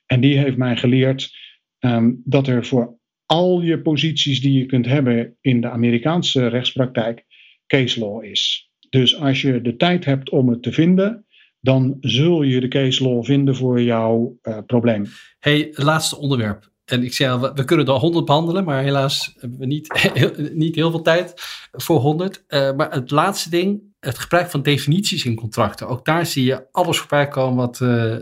En 0.07 0.21
die 0.21 0.39
heeft 0.39 0.57
mij 0.57 0.77
geleerd 0.77 1.37
um, 1.79 2.23
dat 2.25 2.47
er 2.47 2.65
voor 2.65 2.99
al 3.27 3.63
je 3.63 3.81
posities 3.81 4.41
die 4.41 4.59
je 4.59 4.67
kunt 4.67 4.87
hebben 4.87 5.37
in 5.41 5.61
de 5.61 5.71
Amerikaanse 5.71 6.47
rechtspraktijk 6.47 7.25
case 7.67 8.01
law 8.01 8.25
is. 8.25 8.71
Dus 8.91 9.19
als 9.21 9.43
je 9.43 9.61
de 9.61 9.77
tijd 9.77 10.05
hebt 10.05 10.31
om 10.31 10.49
het 10.49 10.63
te 10.63 10.73
vinden, 10.73 11.24
dan 11.65 11.97
zul 12.01 12.43
je 12.43 12.61
de 12.61 12.69
case 12.69 13.03
law 13.03 13.25
vinden 13.25 13.57
voor 13.57 13.83
jouw 13.83 14.39
uh, 14.43 14.59
probleem. 14.67 15.07
Hey, 15.39 15.69
laatste 15.73 16.19
onderwerp. 16.19 16.73
En 16.85 17.03
ik 17.03 17.15
zei 17.15 17.33
al, 17.33 17.55
we 17.55 17.65
kunnen 17.65 17.87
er 17.87 17.93
100 17.93 18.25
behandelen, 18.25 18.65
maar 18.65 18.83
helaas 18.83 19.35
hebben 19.39 19.59
we 19.59 19.67
niet, 19.67 19.93
heel, 20.15 20.31
niet 20.53 20.75
heel 20.75 20.91
veel 20.91 21.03
tijd 21.03 21.33
voor 21.73 22.01
100. 22.01 22.45
Uh, 22.49 22.69
eh, 22.69 22.77
maar 22.77 22.93
het 22.93 23.11
laatste 23.11 23.51
ding, 23.51 23.83
het 24.01 24.19
gebruik 24.19 24.51
van 24.51 24.63
definities 24.63 25.25
in 25.25 25.35
contracten. 25.35 25.89
Ook 25.89 26.05
daar 26.05 26.27
zie 26.27 26.45
je 26.45 26.67
alles 26.73 26.99
voorbij 26.99 27.29
komen 27.29 27.57
wat, 27.57 27.81
uh, 27.81 28.17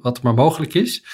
wat 0.00 0.22
maar 0.22 0.34
mogelijk 0.34 0.74
is. 0.74 1.04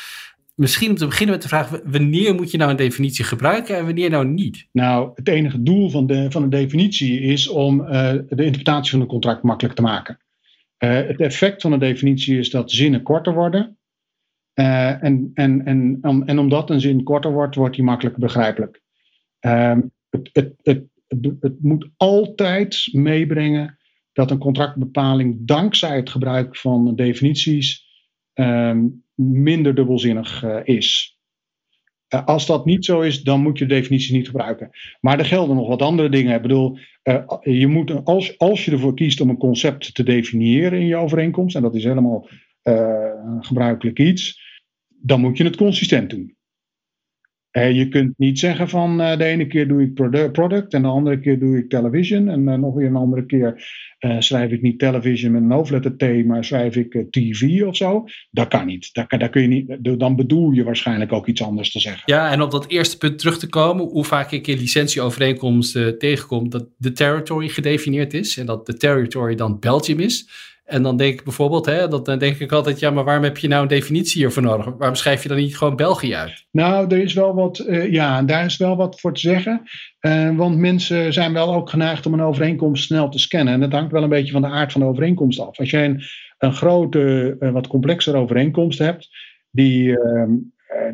Misschien 0.54 0.90
om 0.90 0.96
te 0.96 1.06
beginnen 1.06 1.34
met 1.34 1.42
de 1.42 1.48
vraag, 1.48 1.80
wanneer 1.84 2.34
moet 2.34 2.50
je 2.50 2.58
nou 2.58 2.70
een 2.70 2.76
definitie 2.76 3.24
gebruiken 3.24 3.76
en 3.76 3.84
wanneer 3.84 4.10
nou 4.10 4.26
niet? 4.26 4.66
Nou, 4.72 5.10
het 5.14 5.28
enige 5.28 5.62
doel 5.62 5.90
van, 5.90 6.06
de, 6.06 6.26
van 6.30 6.42
een 6.42 6.50
definitie 6.50 7.20
is 7.20 7.48
om 7.48 7.78
de 7.78 8.24
interpretatie 8.28 8.90
van 8.90 9.00
een 9.00 9.06
contract 9.06 9.42
makkelijk 9.42 9.74
te 9.74 9.82
maken. 9.82 10.18
Het 10.78 11.20
effect 11.20 11.62
van 11.62 11.72
een 11.72 11.78
definitie 11.78 12.38
is 12.38 12.50
dat 12.50 12.70
zinnen 12.70 13.02
korter 13.02 13.34
worden. 13.34 13.78
Uh, 14.54 15.02
en, 15.02 15.30
en, 15.34 15.64
en, 15.64 16.00
en 16.26 16.38
omdat 16.38 16.70
een 16.70 16.80
zin 16.80 17.02
korter 17.02 17.32
wordt, 17.32 17.54
wordt 17.54 17.74
die 17.74 17.84
makkelijker 17.84 18.20
begrijpelijk. 18.20 18.82
Uh, 19.40 19.76
het, 20.10 20.30
het, 20.32 20.54
het, 20.62 20.84
het, 21.40 21.62
moet 21.62 21.88
altijd 21.96 22.88
meebrengen 22.92 23.78
dat 24.12 24.30
een 24.30 24.38
contractbepaling 24.38 25.36
dankzij 25.40 25.96
het 25.96 26.10
gebruik 26.10 26.56
van 26.56 26.94
definities 26.94 27.84
uh, 28.34 28.78
minder 29.14 29.74
dubbelzinnig 29.74 30.42
uh, 30.42 30.60
is. 30.64 31.15
Uh, 32.14 32.24
als 32.24 32.46
dat 32.46 32.64
niet 32.64 32.84
zo 32.84 33.00
is, 33.00 33.22
dan 33.22 33.40
moet 33.40 33.58
je 33.58 33.66
de 33.66 33.74
definities 33.74 34.10
niet 34.10 34.26
gebruiken. 34.26 34.70
Maar 35.00 35.18
er 35.18 35.24
gelden 35.24 35.56
nog 35.56 35.68
wat 35.68 35.82
andere 35.82 36.08
dingen. 36.08 36.34
Ik 36.34 36.42
bedoel, 36.42 36.78
je 37.42 37.66
moet, 37.66 38.04
als, 38.04 38.38
als 38.38 38.64
je 38.64 38.70
ervoor 38.70 38.94
kiest 38.94 39.20
om 39.20 39.28
een 39.28 39.36
concept 39.36 39.94
te 39.94 40.02
definiëren 40.02 40.80
in 40.80 40.86
je 40.86 40.96
overeenkomst, 40.96 41.56
en 41.56 41.62
dat 41.62 41.74
is 41.74 41.84
helemaal 41.84 42.28
gebruikelijk 43.40 43.98
iets, 43.98 44.40
dan 44.88 45.20
moet 45.20 45.36
je 45.36 45.44
het 45.44 45.56
consistent 45.56 46.10
doen. 46.10 46.35
Uh, 47.56 47.72
je 47.72 47.88
kunt 47.88 48.14
niet 48.16 48.38
zeggen 48.38 48.68
van 48.68 49.00
uh, 49.00 49.16
de 49.16 49.24
ene 49.24 49.46
keer 49.46 49.68
doe 49.68 49.82
ik 49.82 49.94
product 50.32 50.74
en 50.74 50.82
de 50.82 50.88
andere 50.88 51.20
keer 51.20 51.38
doe 51.38 51.58
ik 51.58 51.70
television. 51.70 52.28
En 52.28 52.48
uh, 52.48 52.54
nog 52.54 52.74
weer 52.74 52.86
een 52.86 52.96
andere 52.96 53.26
keer 53.26 53.84
schrijf 54.18 54.50
ik 54.50 54.62
niet 54.62 54.78
television 54.78 55.32
met 55.32 55.42
een 55.42 55.50
hoofdletter 55.50 55.96
T, 55.96 56.24
maar 56.26 56.44
schrijf 56.44 56.76
ik 56.76 57.06
TV 57.10 57.62
of 57.62 57.76
zo. 57.76 58.04
Dat 58.30 58.48
kan 58.48 58.66
niet. 58.66 58.90
Kun 59.30 59.42
je 59.42 59.48
niet. 59.48 59.98
Dan 59.98 60.16
bedoel 60.16 60.50
je 60.50 60.64
waarschijnlijk 60.64 61.12
ook 61.12 61.26
iets 61.26 61.42
anders 61.42 61.72
te 61.72 61.80
zeggen. 61.80 62.02
Ja, 62.06 62.30
en 62.30 62.42
op 62.42 62.50
dat 62.50 62.68
eerste 62.68 62.98
punt 62.98 63.18
terug 63.18 63.38
te 63.38 63.48
komen, 63.48 63.84
hoe 63.84 64.04
vaak 64.04 64.30
ik 64.30 64.46
in 64.46 64.58
licentieovereenkomsten 64.58 65.98
tegenkom 65.98 66.50
dat 66.50 66.68
de 66.76 66.92
territory 66.92 67.48
gedefinieerd 67.48 68.14
is 68.14 68.36
en 68.36 68.46
dat 68.46 68.66
de 68.66 68.76
territory 68.76 69.34
dan 69.34 69.58
Belgium 69.60 70.00
is. 70.00 70.28
En 70.66 70.82
dan 70.82 70.96
denk 70.96 71.18
ik 71.18 71.24
bijvoorbeeld, 71.24 71.66
hè, 71.66 71.88
dat, 71.88 72.04
dan 72.04 72.18
denk 72.18 72.38
ik 72.38 72.52
altijd, 72.52 72.78
ja, 72.78 72.90
maar 72.90 73.04
waarom 73.04 73.24
heb 73.24 73.38
je 73.38 73.48
nou 73.48 73.62
een 73.62 73.68
definitie 73.68 74.20
hiervoor 74.20 74.42
nodig? 74.42 74.64
Waarom 74.64 74.94
schrijf 74.94 75.22
je 75.22 75.28
dan 75.28 75.38
niet 75.38 75.56
gewoon 75.56 75.76
België 75.76 76.14
uit? 76.14 76.46
Nou, 76.50 76.94
er 76.94 77.02
is 77.02 77.14
wel 77.14 77.34
wat, 77.34 77.58
uh, 77.58 77.92
ja, 77.92 78.22
daar 78.22 78.44
is 78.44 78.56
wel 78.56 78.76
wat 78.76 79.00
voor 79.00 79.14
te 79.14 79.20
zeggen. 79.20 79.62
Uh, 80.00 80.36
want 80.36 80.58
mensen 80.58 81.12
zijn 81.12 81.32
wel 81.32 81.54
ook 81.54 81.70
geneigd 81.70 82.06
om 82.06 82.12
een 82.12 82.22
overeenkomst 82.22 82.84
snel 82.84 83.08
te 83.08 83.18
scannen. 83.18 83.54
En 83.54 83.60
dat 83.60 83.72
hangt 83.72 83.92
wel 83.92 84.02
een 84.02 84.08
beetje 84.08 84.32
van 84.32 84.42
de 84.42 84.48
aard 84.48 84.72
van 84.72 84.80
de 84.80 84.86
overeenkomst 84.86 85.40
af. 85.40 85.58
Als 85.58 85.70
jij 85.70 85.84
een, 85.84 86.02
een 86.38 86.54
grote, 86.54 87.36
uh, 87.40 87.50
wat 87.50 87.66
complexere 87.66 88.16
overeenkomst 88.16 88.78
hebt, 88.78 89.08
die, 89.50 89.98
ehm, 89.98 90.32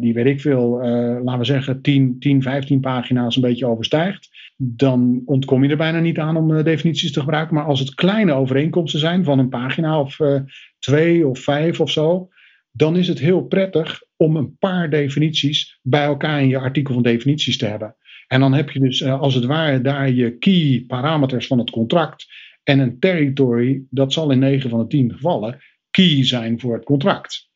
die 0.01 0.15
weet 0.15 0.27
ik 0.27 0.41
veel, 0.41 0.79
laten 1.23 1.39
we 1.39 1.45
zeggen, 1.45 1.83
10, 1.83 2.17
10, 2.19 2.43
15 2.43 2.81
pagina's 2.81 3.37
een 3.37 3.43
beetje 3.43 3.67
overstijgt 3.67 4.29
dan 4.65 5.23
ontkom 5.25 5.65
je 5.65 5.71
er 5.71 5.77
bijna 5.77 6.01
niet 6.01 6.19
aan 6.19 6.37
om 6.37 6.51
uh, 6.51 6.65
definities 6.65 7.13
te 7.13 7.21
gebruiken. 7.21 7.55
Maar 7.55 7.65
als 7.65 7.81
het 7.81 7.95
kleine 7.95 8.33
overeenkomsten 8.33 9.01
zijn 9.01 9.25
van 9.25 9.39
een 9.39 9.49
pagina 9.49 10.01
of 10.01 10.19
uh, 10.19 10.41
twee 10.79 11.27
of 11.27 11.39
vijf 11.39 11.81
of 11.81 11.91
zo, 11.91 12.29
dan 12.71 12.97
is 12.97 13.09
het 13.09 13.19
heel 13.19 13.43
prettig 13.43 14.03
om 14.17 14.37
een 14.37 14.57
paar 14.59 14.91
definities 14.91 15.79
bij 15.83 16.05
elkaar 16.05 16.41
in 16.41 16.49
je 16.49 16.59
artikel 16.59 16.95
van 16.95 17.03
definities 17.03 17.59
te 17.59 17.67
hebben. 17.67 17.97
En 18.27 18.41
dan 18.41 18.53
heb 18.53 18.71
je 18.71 18.81
dus 18.81 19.01
uh, 19.01 19.21
als 19.21 19.35
het 19.35 19.45
ware 19.45 19.81
daar 19.81 20.11
je 20.11 20.39
key 20.39 20.85
parameters 20.87 21.47
van 21.47 21.59
het 21.59 21.71
contract 21.71 22.27
en 22.63 22.79
een 22.79 22.99
territory, 22.99 23.83
dat 23.91 24.13
zal 24.13 24.31
in 24.31 24.39
9 24.39 24.71
van 24.71 24.79
de 24.79 24.87
10 24.87 25.13
gevallen 25.13 25.59
key 25.91 26.25
zijn 26.25 26.61
voor 26.61 26.75
het 26.75 26.85
contract. 26.85 27.49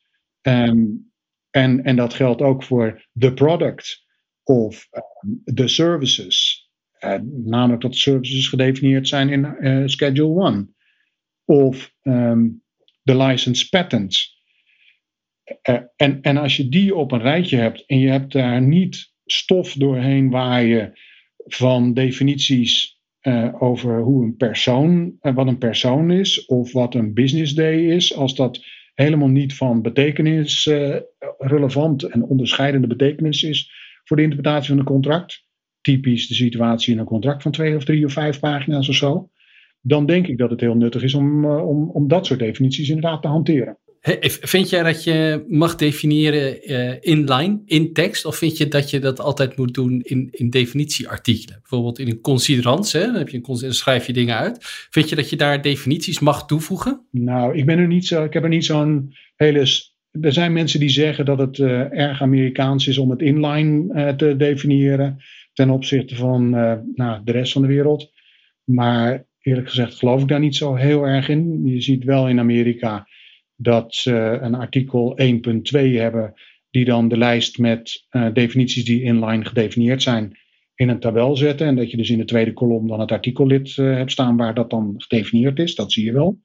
Um, 0.42 1.11
en, 1.51 1.85
en 1.85 1.97
dat 1.97 2.14
geldt 2.14 2.42
ook 2.42 2.62
voor 2.62 3.07
the 3.19 3.33
product 3.33 4.05
of 4.42 4.88
um, 4.92 5.42
the 5.55 5.69
services. 5.69 6.56
Uh, 7.01 7.15
namelijk 7.45 7.83
dat 7.83 7.97
services 7.97 8.49
gedefinieerd 8.49 9.09
zijn 9.09 9.29
in 9.29 9.57
uh, 9.61 9.87
Schedule 9.87 10.45
1. 10.45 10.75
Of 11.45 11.95
um, 12.03 12.63
de 13.03 13.17
license 13.17 13.69
patents. 13.69 14.45
Uh, 15.69 15.79
en, 15.97 16.21
en 16.21 16.37
als 16.37 16.57
je 16.57 16.69
die 16.69 16.95
op 16.95 17.13
een 17.13 17.21
rijtje 17.21 17.57
hebt 17.57 17.87
en 17.87 17.99
je 17.99 18.09
hebt 18.09 18.33
daar 18.33 18.63
niet 18.63 19.13
stof 19.25 19.73
doorheen 19.73 20.31
waar 20.31 20.63
je 20.63 21.01
van 21.37 21.95
definities 21.95 22.95
over 23.59 24.01
hoe 24.01 24.25
een 24.25 24.37
persoon, 24.37 25.17
wat 25.21 25.47
een 25.47 25.59
persoon 25.59 26.11
is 26.11 26.45
of 26.45 26.73
wat 26.73 26.95
een 26.95 27.15
business 27.15 27.55
day 27.55 27.85
is, 27.85 28.15
als 28.15 28.35
dat 28.35 28.65
helemaal 28.95 29.29
niet 29.29 29.55
van 29.55 29.83
betekenis 29.83 30.65
relevant 31.39 32.03
en 32.03 32.23
onderscheidende 32.23 32.87
betekenis 32.87 33.43
is 33.43 33.71
voor 34.05 34.17
de 34.17 34.23
interpretatie 34.23 34.69
van 34.69 34.79
een 34.79 34.85
contract, 34.85 35.46
typisch 35.87 36.29
de 36.29 36.35
situatie 36.35 36.92
in 36.92 36.99
een 36.99 37.05
contract 37.05 37.42
van 37.42 37.53
twee 37.53 37.77
of 37.77 37.85
drie 37.85 38.05
of 38.05 38.12
vijf 38.12 38.40
pagina's 38.40 38.88
of 38.88 38.94
zo, 38.94 39.31
dan 39.81 40.07
denk 40.07 40.27
ik 40.27 40.38
dat 40.38 40.51
het 40.51 40.61
heel 40.61 40.75
nuttig 40.75 41.03
is 41.03 41.14
om, 41.14 41.44
uh, 41.44 41.68
om, 41.68 41.90
om 41.90 42.09
dat 42.09 42.27
soort 42.27 42.38
definities 42.38 42.88
inderdaad 42.88 43.22
te 43.22 43.29
hanteren. 43.29 43.79
Vind 44.40 44.70
jij 44.70 44.83
dat 44.83 45.05
je 45.05 45.44
mag 45.49 45.77
definiëren 45.77 46.70
uh, 46.70 46.94
inline, 47.01 47.62
in 47.64 47.92
tekst, 47.92 48.25
of 48.25 48.37
vind 48.37 48.57
je 48.57 48.68
dat 48.68 48.90
je 48.90 48.99
dat 48.99 49.20
altijd 49.20 49.57
moet 49.57 49.75
doen 49.75 50.01
in, 50.05 50.29
in 50.31 50.51
definitieartikelen? 50.51 51.59
Bijvoorbeeld 51.61 51.99
in 51.99 52.09
een 52.09 52.20
considerant, 52.20 52.92
dan, 52.92 53.14
heb 53.14 53.29
je 53.29 53.37
een, 53.42 53.59
dan 53.61 53.72
schrijf 53.72 54.07
je 54.07 54.12
dingen 54.12 54.37
uit. 54.37 54.59
Vind 54.90 55.09
je 55.09 55.16
dat 55.16 55.31
je 55.31 55.37
daar 55.37 55.62
definities 55.62 56.18
mag 56.18 56.46
toevoegen? 56.46 57.07
Nou, 57.11 57.57
ik 57.57 57.66
ben 57.66 57.79
er 57.79 57.87
niet 57.87 58.07
zo, 58.07 58.25
ik 58.25 58.33
heb 58.33 58.42
er 58.42 58.49
niet 58.49 58.64
zo'n 58.64 59.14
hele 59.37 59.66
er 60.20 60.33
zijn 60.33 60.53
mensen 60.53 60.81
die 60.81 60.88
zeggen 60.88 61.25
dat 61.25 61.38
het 61.38 61.59
uh, 61.59 61.99
erg 61.99 62.22
Amerikaans 62.22 62.87
is 62.87 62.99
om 62.99 63.11
het 63.11 63.22
inline 63.22 63.94
uh, 63.94 64.09
te 64.09 64.37
definiëren 64.37 65.18
ten 65.57 65.71
opzichte 65.71 66.14
van 66.14 66.55
uh, 66.55 66.75
nou, 66.95 67.21
de 67.25 67.33
rest 67.33 67.53
van 67.53 67.62
de 67.62 67.69
wereld. 67.69 68.12
Maar 68.64 69.27
eerlijk 69.40 69.69
gezegd 69.69 69.95
geloof 69.95 70.23
ik 70.23 70.29
daar 70.29 70.40
niet 70.40 70.57
zo 70.57 70.75
heel 70.75 71.05
erg 71.05 71.29
in. 71.29 71.66
Je 71.66 71.81
ziet 71.81 72.05
wel 72.05 72.29
in 72.29 72.38
Amerika 72.38 73.09
dat 73.57 73.95
ze 73.95 74.38
een 74.42 74.55
artikel 74.55 75.19
1.2 75.23 75.31
hebben, 75.71 76.35
die 76.71 76.85
dan 76.85 77.09
de 77.09 77.19
lijst 77.19 77.59
met 77.59 78.07
uh, 78.11 78.33
definities 78.33 78.85
die 78.85 79.03
inline 79.03 79.45
gedefinieerd 79.45 80.03
zijn 80.03 80.38
in 80.75 80.88
een 80.88 81.01
tabel 81.01 81.37
zetten. 81.37 81.66
En 81.66 81.77
dat 81.77 81.90
je 81.90 81.97
dus 81.97 82.11
in 82.11 82.19
de 82.19 82.25
tweede 82.25 82.53
kolom 82.53 82.88
dan 82.88 83.01
het 83.01 83.12
artikellid 83.12 83.77
uh, 83.77 83.95
hebt 83.95 84.12
staan 84.12 84.37
waar 84.37 84.55
dat 84.55 84.71
dan 84.71 84.95
gedefinieerd 84.97 85.59
is. 85.59 85.75
Dat 85.75 85.92
zie 85.92 86.05
je 86.05 86.12
wel. 86.12 86.40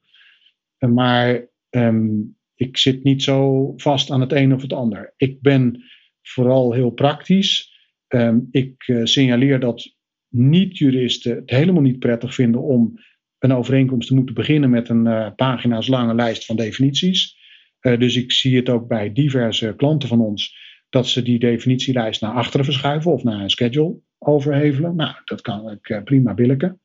maar 0.78 1.48
um, 1.70 2.36
ik 2.54 2.76
zit 2.76 3.04
niet 3.04 3.22
zo 3.22 3.72
vast 3.76 4.10
aan 4.10 4.20
het 4.20 4.32
een 4.32 4.54
of 4.54 4.62
het 4.62 4.72
ander. 4.72 5.14
Ik 5.16 5.40
ben 5.40 5.84
vooral 6.22 6.72
heel 6.72 6.90
praktisch. 6.90 7.71
Um, 8.14 8.48
ik 8.50 8.88
uh, 8.88 9.04
signaleer 9.04 9.60
dat 9.60 9.96
niet-juristen 10.28 11.34
het 11.34 11.50
helemaal 11.50 11.82
niet 11.82 11.98
prettig 11.98 12.34
vinden 12.34 12.62
om 12.62 12.98
een 13.38 13.52
overeenkomst 13.52 14.08
te 14.08 14.14
moeten 14.14 14.34
beginnen 14.34 14.70
met 14.70 14.88
een 14.88 15.06
uh, 15.06 15.30
pagina's 15.36 15.88
lange 15.88 16.14
lijst 16.14 16.44
van 16.44 16.56
definities. 16.56 17.36
Uh, 17.80 17.98
dus 17.98 18.16
ik 18.16 18.32
zie 18.32 18.56
het 18.56 18.68
ook 18.68 18.88
bij 18.88 19.12
diverse 19.12 19.74
klanten 19.76 20.08
van 20.08 20.20
ons 20.20 20.56
dat 20.88 21.08
ze 21.08 21.22
die 21.22 21.38
definitielijst 21.38 22.20
naar 22.20 22.32
achteren 22.32 22.64
verschuiven 22.64 23.12
of 23.12 23.22
naar 23.22 23.40
een 23.40 23.50
schedule 23.50 24.00
overhevelen. 24.18 24.96
Nou, 24.96 25.14
dat 25.24 25.40
kan 25.40 25.70
ik 25.70 26.00
prima 26.04 26.34
billiken. 26.34 26.80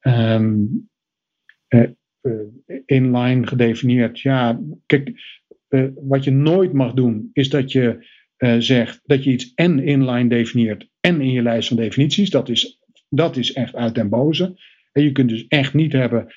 Um, 0.00 0.90
inline 2.86 3.46
gedefinieerd. 3.46 4.20
Ja, 4.20 4.60
kijk, 4.86 5.12
wat 5.94 6.24
je 6.24 6.30
nooit 6.30 6.72
mag 6.72 6.92
doen 6.92 7.30
is 7.32 7.48
dat 7.48 7.72
je 7.72 8.06
uh, 8.42 8.54
zegt 8.58 9.00
dat 9.04 9.24
je 9.24 9.30
iets 9.30 9.52
en 9.54 9.84
inline 9.84 10.28
definieert 10.28 10.88
en 11.00 11.20
in 11.20 11.30
je 11.30 11.42
lijst 11.42 11.68
van 11.68 11.76
definities. 11.76 12.30
Dat 12.30 12.48
is, 12.48 12.78
dat 13.08 13.36
is 13.36 13.52
echt 13.52 13.74
uit 13.74 13.94
den 13.94 14.08
boze. 14.08 14.60
En 14.92 15.02
je 15.02 15.12
kunt 15.12 15.28
dus 15.28 15.46
echt 15.48 15.74
niet 15.74 15.92
hebben 15.92 16.34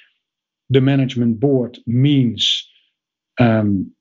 the 0.67 0.79
management 0.79 1.39
board 1.39 1.81
means 1.85 2.71
um, 3.41 3.95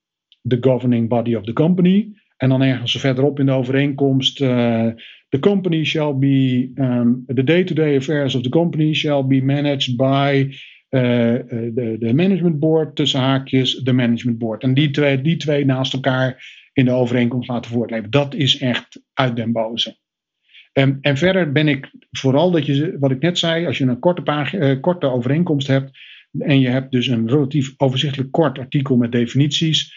the 0.49 0.57
governing 0.61 1.09
body 1.09 1.35
of 1.35 1.45
the 1.45 1.53
company. 1.53 2.12
En 2.37 2.49
dan 2.49 2.62
ergens 2.62 2.97
verderop 2.97 3.39
in 3.39 3.47
de 3.47 3.53
overeenkomst, 3.53 4.41
uh, 4.41 4.89
the 5.29 5.39
company 5.39 5.85
shall 5.85 6.18
be, 6.18 6.70
um, 6.74 7.24
the 7.26 7.45
day-to-day 7.45 7.97
affairs 7.97 8.35
of 8.35 8.43
the 8.43 8.49
company 8.49 8.95
shall 8.95 9.26
be 9.26 9.43
managed 9.43 9.97
by 9.97 10.57
de, 10.89 11.97
de 11.99 12.14
management 12.14 12.59
board, 12.59 12.97
tussen 12.97 13.20
haakjes, 13.20 13.74
de 13.74 13.93
management 13.93 14.39
board. 14.39 14.62
En 14.62 14.74
die 14.74 14.91
twee, 14.91 15.20
die 15.20 15.37
twee 15.37 15.64
naast 15.64 15.93
elkaar 15.93 16.43
in 16.75 16.85
de 16.85 16.91
overeenkomst 16.91 17.49
laten 17.49 17.70
voortleven. 17.70 18.11
Dat 18.11 18.35
is 18.35 18.59
echt 18.59 19.01
uit 19.12 19.37
den 19.37 19.53
boze. 19.53 19.97
En, 20.72 20.99
verder 21.16 21.53
ben 21.53 21.68
ik 21.68 21.91
vooral 22.11 22.51
dat 22.51 22.66
je, 22.66 22.97
wat 22.99 23.11
ik 23.11 23.20
net 23.20 23.39
zei, 23.39 23.66
als 23.66 23.79
je 23.79 23.85
een 23.85 23.99
korte, 23.99 24.22
pagina, 24.22 24.75
korte 24.75 25.07
overeenkomst 25.07 25.66
hebt 25.66 25.99
en 26.39 26.61
je 26.61 26.68
hebt 26.68 26.93
dus 26.93 27.07
een 27.07 27.29
relatief 27.29 27.75
overzichtelijk 27.77 28.33
kort 28.33 28.59
artikel 28.59 28.97
met 28.97 29.12
definities, 29.12 29.95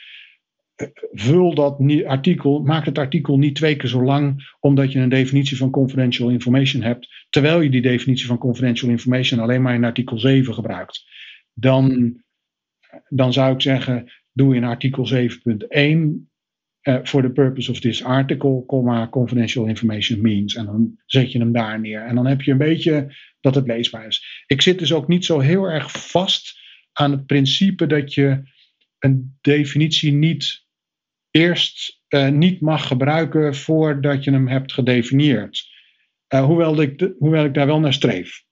vul 1.11 1.55
dat 1.55 1.80
artikel, 2.05 2.61
maak 2.61 2.86
het 2.86 2.97
artikel 2.97 3.38
niet 3.38 3.55
twee 3.55 3.75
keer 3.75 3.89
zo 3.89 4.03
lang, 4.03 4.55
omdat 4.59 4.91
je 4.91 4.99
een 4.99 5.09
definitie 5.09 5.57
van 5.57 5.69
confidential 5.69 6.30
information 6.30 6.82
hebt, 6.82 7.25
terwijl 7.30 7.61
je 7.61 7.69
die 7.69 7.82
definitie 7.82 8.28
van 8.28 8.38
confidential 8.38 8.91
information 8.91 9.39
alleen 9.39 9.61
maar 9.61 9.73
in 9.73 9.84
artikel 9.84 10.19
7 10.19 10.53
gebruikt. 10.53 11.05
Dan, 11.53 12.15
dan 13.09 13.34
zou 13.34 13.53
ik 13.53 13.61
zeggen, 13.61 14.11
doe 14.32 14.55
in 14.55 14.63
artikel 14.63 15.09
7.1 15.13 16.28
uh, 16.88 16.99
for 17.03 17.21
the 17.21 17.29
purpose 17.29 17.71
of 17.71 17.79
this 17.79 18.03
article, 18.03 18.63
comma, 18.65 19.07
confidential 19.09 19.65
information 19.65 20.21
means. 20.21 20.55
En 20.55 20.65
dan 20.65 20.99
zet 21.05 21.31
je 21.31 21.39
hem 21.39 21.51
daar 21.51 21.79
neer. 21.79 22.05
En 22.05 22.15
dan 22.15 22.25
heb 22.25 22.41
je 22.41 22.51
een 22.51 22.57
beetje 22.57 23.15
dat 23.39 23.55
het 23.55 23.67
leesbaar 23.67 24.07
is. 24.07 24.43
Ik 24.45 24.61
zit 24.61 24.79
dus 24.79 24.93
ook 24.93 25.07
niet 25.07 25.25
zo 25.25 25.39
heel 25.39 25.65
erg 25.65 25.91
vast 25.91 26.59
aan 26.93 27.11
het 27.11 27.25
principe 27.25 27.88
dat 27.88 28.13
je 28.13 28.43
een 28.99 29.38
definitie 29.41 30.13
niet 30.13 30.65
eerst 31.31 32.01
uh, 32.09 32.29
niet 32.29 32.61
mag 32.61 32.88
gebruiken 32.88 33.55
voordat 33.55 34.23
je 34.23 34.31
hem 34.31 34.47
hebt 34.47 34.73
gedefinieerd. 34.73 35.67
Uh, 36.33 36.45
hoewel, 36.45 36.81
ik 36.81 37.11
hoewel 37.19 37.45
ik 37.45 37.53
daar 37.53 37.65
wel 37.65 37.79
naar 37.79 37.93
streef. 37.93 38.43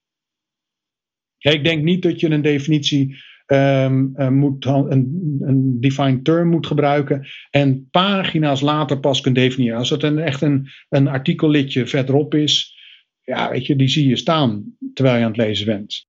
Ja, 1.38 1.52
ik 1.52 1.64
denk 1.64 1.84
niet 1.84 2.02
dat 2.02 2.20
je 2.20 2.30
een 2.30 2.42
definitie 2.42 3.24
um, 3.48 4.14
uh, 4.16 4.30
moet, 4.30 4.66
een, 4.66 5.38
een 5.40 5.82
defined 5.82 6.24
term 6.24 6.50
moet 6.50 6.68
gebruiken 6.68 7.28
en 7.50 7.88
pagina's 7.92 8.62
later 8.62 9.00
pas 9.00 9.22
kunt 9.22 9.36
definiëren. 9.36 9.78
Als 9.78 9.90
het 9.90 10.04
een, 10.04 10.20
echt 10.20 10.42
een, 10.42 10.70
een 10.90 11.88
verderop 11.88 12.34
is, 12.34 12.76
ja, 13.22 13.50
weet 13.50 13.66
je, 13.66 13.76
die 13.76 13.88
zie 13.88 14.08
je 14.08 14.16
staan 14.16 14.76
terwijl 14.94 15.18
je 15.18 15.24
aan 15.24 15.32
het 15.32 15.38
lezen 15.38 15.66
bent. 15.66 16.08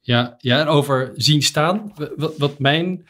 Ja, 0.00 0.34
ja 0.38 0.60
en 0.60 0.66
over 0.66 1.12
zien 1.14 1.42
staan, 1.42 1.92
wat, 2.16 2.58
mijn 2.58 3.06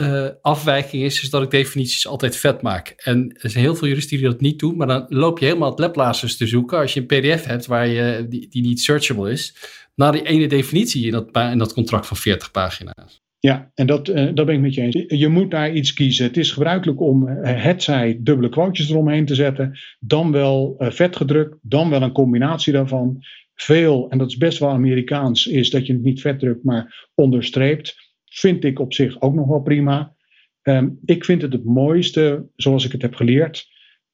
uh, 0.00 0.28
afwijking 0.40 1.02
is, 1.02 1.22
is 1.22 1.30
dat 1.30 1.42
ik 1.42 1.50
definities 1.50 2.06
altijd 2.06 2.36
vet 2.36 2.62
maak. 2.62 2.88
En 2.96 3.38
er 3.40 3.50
zijn 3.50 3.64
heel 3.64 3.74
veel 3.74 3.88
juristen 3.88 4.16
die 4.16 4.26
dat 4.26 4.40
niet 4.40 4.58
doen, 4.58 4.76
maar 4.76 4.86
dan 4.86 5.06
loop 5.08 5.38
je 5.38 5.44
helemaal 5.44 5.70
het 5.70 5.78
lablazers 5.78 6.36
te 6.36 6.46
zoeken 6.46 6.78
als 6.78 6.94
je 6.94 7.00
een 7.00 7.06
PDF 7.06 7.44
hebt 7.44 7.66
waar 7.66 7.86
je, 7.86 8.26
die, 8.28 8.48
die 8.48 8.62
niet 8.62 8.80
searchable 8.80 9.30
is, 9.30 9.56
naar 9.94 10.12
die 10.12 10.26
ene 10.26 10.46
definitie 10.46 11.06
in 11.06 11.12
dat, 11.12 11.36
in 11.36 11.58
dat 11.58 11.72
contract 11.72 12.06
van 12.06 12.16
40 12.16 12.50
pagina's. 12.50 13.20
Ja, 13.38 13.70
en 13.74 13.86
dat, 13.86 14.08
uh, 14.08 14.30
dat 14.34 14.46
ben 14.46 14.54
ik 14.54 14.60
met 14.60 14.74
je 14.74 14.80
eens. 14.80 15.04
Je 15.06 15.28
moet 15.28 15.50
daar 15.50 15.72
iets 15.72 15.92
kiezen. 15.92 16.26
Het 16.26 16.36
is 16.36 16.52
gebruikelijk 16.52 17.00
om 17.00 17.28
uh, 17.28 17.34
hetzij 17.42 18.18
dubbele 18.20 18.48
quotejes 18.48 18.90
eromheen 18.90 19.24
te 19.24 19.34
zetten, 19.34 19.78
dan 20.00 20.32
wel 20.32 20.76
uh, 20.78 20.90
vet 20.90 21.16
gedrukt, 21.16 21.58
dan 21.62 21.90
wel 21.90 22.02
een 22.02 22.12
combinatie 22.12 22.72
daarvan. 22.72 23.24
Veel, 23.54 24.10
en 24.10 24.18
dat 24.18 24.28
is 24.28 24.36
best 24.36 24.58
wel 24.58 24.68
Amerikaans, 24.68 25.46
is 25.46 25.70
dat 25.70 25.86
je 25.86 25.92
het 25.92 26.02
niet 26.02 26.20
vet 26.20 26.38
drukt, 26.38 26.64
maar 26.64 27.08
onderstreept 27.14 27.96
vind 28.24 28.64
ik 28.64 28.78
op 28.78 28.92
zich 28.92 29.20
ook 29.20 29.34
nog 29.34 29.46
wel 29.46 29.62
prima. 29.62 30.14
Um, 30.62 30.98
ik 31.04 31.24
vind 31.24 31.42
het 31.42 31.52
het 31.52 31.64
mooiste, 31.64 32.48
zoals 32.56 32.84
ik 32.84 32.92
het 32.92 33.02
heb 33.02 33.14
geleerd, 33.14 33.68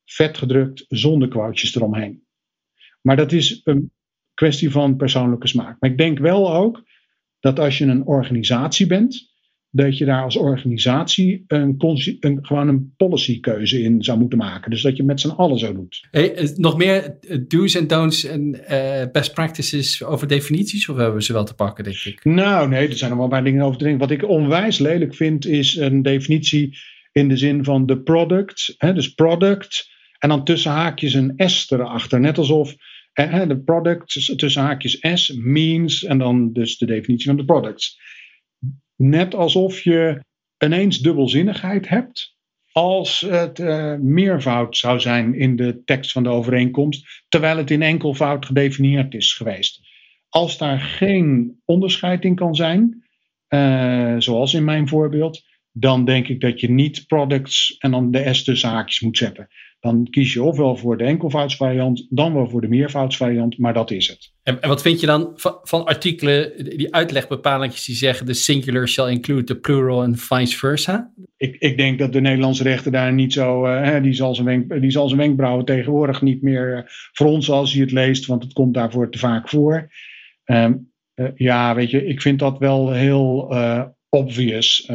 vet 0.05 0.39
gedrukt 0.39 0.85
zonder 0.89 1.29
kwaadjes 1.29 1.75
eromheen. 1.75 2.23
Maar 3.01 3.17
dat 3.17 3.33
is 3.33 3.61
een 3.65 3.93
kwestie 4.39 4.71
van 4.71 4.97
persoonlijke 4.97 5.49
smaak. 5.49 5.77
Maar 5.81 5.91
ik 5.91 5.99
denk 5.99 6.19
wel 6.19 6.55
ook 6.55 6.83
dat 7.41 7.59
als 7.59 7.79
je 7.79 7.85
een 7.85 8.07
organisatie 8.07 8.87
bent, 8.87 9.37
dat 9.71 9.99
je 9.99 10.05
daar 10.05 10.23
als 10.23 10.37
organisatie 10.37 11.45
een, 11.47 11.75
een, 12.21 12.39
gewoon 12.43 12.69
een 12.69 12.95
policykeuze 12.97 13.83
in 13.83 14.03
zou 14.03 14.19
moeten 14.19 14.39
maken. 14.39 14.71
Dus 14.71 14.83
dat 14.83 14.97
je 14.97 15.03
met 15.03 15.21
z'n 15.21 15.29
allen 15.29 15.59
zo 15.59 15.75
doet. 15.75 16.07
Hey, 16.11 16.35
eh, 16.35 16.57
nog 16.57 16.77
meer 16.77 17.19
eh, 17.21 17.39
do's 17.49 17.75
en 17.75 17.87
don'ts 17.87 18.25
en 18.25 18.61
uh, 18.71 19.03
best 19.13 19.35
practices 19.35 20.05
over 20.05 20.29
definities? 20.29 20.89
Of 20.89 20.97
hebben 20.97 21.15
we 21.15 21.23
ze 21.23 21.33
wel 21.33 21.45
te 21.45 21.55
pakken, 21.55 21.85
denk 21.85 22.05
ik? 22.05 22.25
Nou, 22.25 22.69
nee, 22.69 22.89
er 22.89 22.97
zijn 22.97 23.11
nog 23.11 23.19
wel 23.19 23.29
een 23.29 23.35
paar 23.35 23.45
dingen 23.45 23.65
over 23.65 23.79
te 23.79 23.85
denken. 23.85 24.09
Wat 24.09 24.17
ik 24.17 24.29
onwijs 24.29 24.79
lelijk 24.79 25.15
vind, 25.15 25.47
is 25.47 25.77
een 25.77 26.03
definitie 26.03 26.79
in 27.13 27.29
de 27.29 27.37
zin 27.37 27.65
van 27.65 27.87
de 27.87 28.01
product. 28.03 28.75
Hè, 28.79 28.95
dus 28.95 29.15
product. 29.15 29.89
En 30.19 30.29
dan 30.29 30.45
tussen 30.45 30.71
haakjes 30.71 31.15
een 31.15 31.33
S 31.37 31.71
erachter. 31.71 32.21
Net 32.21 32.39
alsof 32.39 32.75
de 33.27 33.63
product 33.65 34.39
tussen 34.39 34.63
haakjes 34.63 34.99
S 35.15 35.33
means. 35.33 36.05
En 36.05 36.19
dan 36.19 36.53
dus 36.53 36.79
de 36.79 36.87
definitie 36.87 37.27
van 37.27 37.37
de 37.37 37.45
products 37.45 38.01
net 38.97 39.35
alsof 39.35 39.81
je 39.81 40.25
ineens 40.59 40.99
dubbelzinnigheid 40.99 41.89
hebt 41.89 42.37
als 42.73 43.21
het 43.21 43.59
uh, 43.59 43.95
meervoud 43.95 44.77
zou 44.77 45.01
zijn 45.01 45.35
in 45.35 45.57
de 45.57 45.83
tekst 45.85 46.13
van 46.13 46.23
de 46.23 46.29
overeenkomst, 46.29 47.25
terwijl 47.29 47.57
het 47.57 47.71
in 47.71 47.83
enkelvoud 47.83 48.47
gedefinieerd 48.47 49.15
is 49.15 49.33
geweest. 49.33 49.81
Als 50.29 50.59
daar 50.59 50.81
geen 50.81 51.61
onderscheid 51.65 52.25
in 52.25 52.35
kan 52.35 52.55
zijn, 52.55 53.05
uh, 53.49 54.15
zoals 54.19 54.55
in 54.55 54.65
mijn 54.65 54.89
voorbeeld, 54.89 55.43
dan 55.73 56.05
denk 56.05 56.29
ik 56.29 56.41
dat 56.41 56.61
je 56.61 56.71
niet 56.71 57.07
products 57.07 57.77
en 57.79 57.91
dan 57.91 58.11
de 58.11 58.35
S 58.35 58.45
tussen 58.45 58.69
haakjes 58.69 59.01
moet 59.01 59.17
zetten. 59.17 59.49
Dan 59.81 60.07
kies 60.11 60.33
je 60.33 60.43
ofwel 60.43 60.77
voor 60.77 60.97
de 60.97 61.05
enkelvoudsvariant, 61.05 62.07
dan 62.11 62.35
wel 62.35 62.49
voor 62.49 62.61
de 62.61 62.69
meervoudsvariant, 62.69 63.59
maar 63.59 63.75
dat 63.75 63.91
is 63.91 64.09
het. 64.09 64.33
En, 64.43 64.63
en 64.63 64.69
wat 64.69 64.83
vind 64.83 65.01
je 65.01 65.07
dan 65.07 65.33
van, 65.35 65.59
van, 65.63 65.85
artikelen, 65.85 66.53
die 66.77 66.95
uitlegbepalingjes 66.95 67.85
die 67.85 67.95
zeggen 67.95 68.27
de 68.27 68.35
singular 68.35 68.89
shall 68.89 69.11
include 69.11 69.45
the 69.45 69.57
plural 69.57 70.03
en 70.03 70.17
vice 70.17 70.57
versa? 70.57 71.13
Ik, 71.37 71.57
ik 71.59 71.77
denk 71.77 71.99
dat 71.99 72.13
de 72.13 72.21
Nederlandse 72.21 72.63
rechter 72.63 72.93
daar 72.93 73.13
niet 73.13 73.33
zo, 73.33 73.67
uh, 73.67 74.03
die, 74.03 74.13
zal 74.13 74.35
zijn 74.35 74.47
wenk, 74.47 74.81
die 74.81 74.91
zal 74.91 75.07
zijn 75.09 75.21
wenkbrauwen 75.21 75.65
tegenwoordig 75.65 76.23
niet 76.23 76.43
meer 76.43 76.77
uh, 76.77 76.81
fronsen 77.13 77.55
als 77.55 77.73
hij 77.73 77.81
het 77.83 77.93
leest, 77.93 78.27
want 78.27 78.43
het 78.43 78.53
komt 78.53 78.75
daarvoor 78.75 79.11
te 79.11 79.19
vaak 79.19 79.49
voor. 79.49 79.91
Um, 80.45 80.91
uh, 81.15 81.29
ja, 81.35 81.75
weet 81.75 81.91
je, 81.91 82.07
ik 82.07 82.23
vind 82.23 82.39
dat 82.39 82.59
wel 82.59 82.93
heel 82.93 83.55
obvious. 84.09 84.91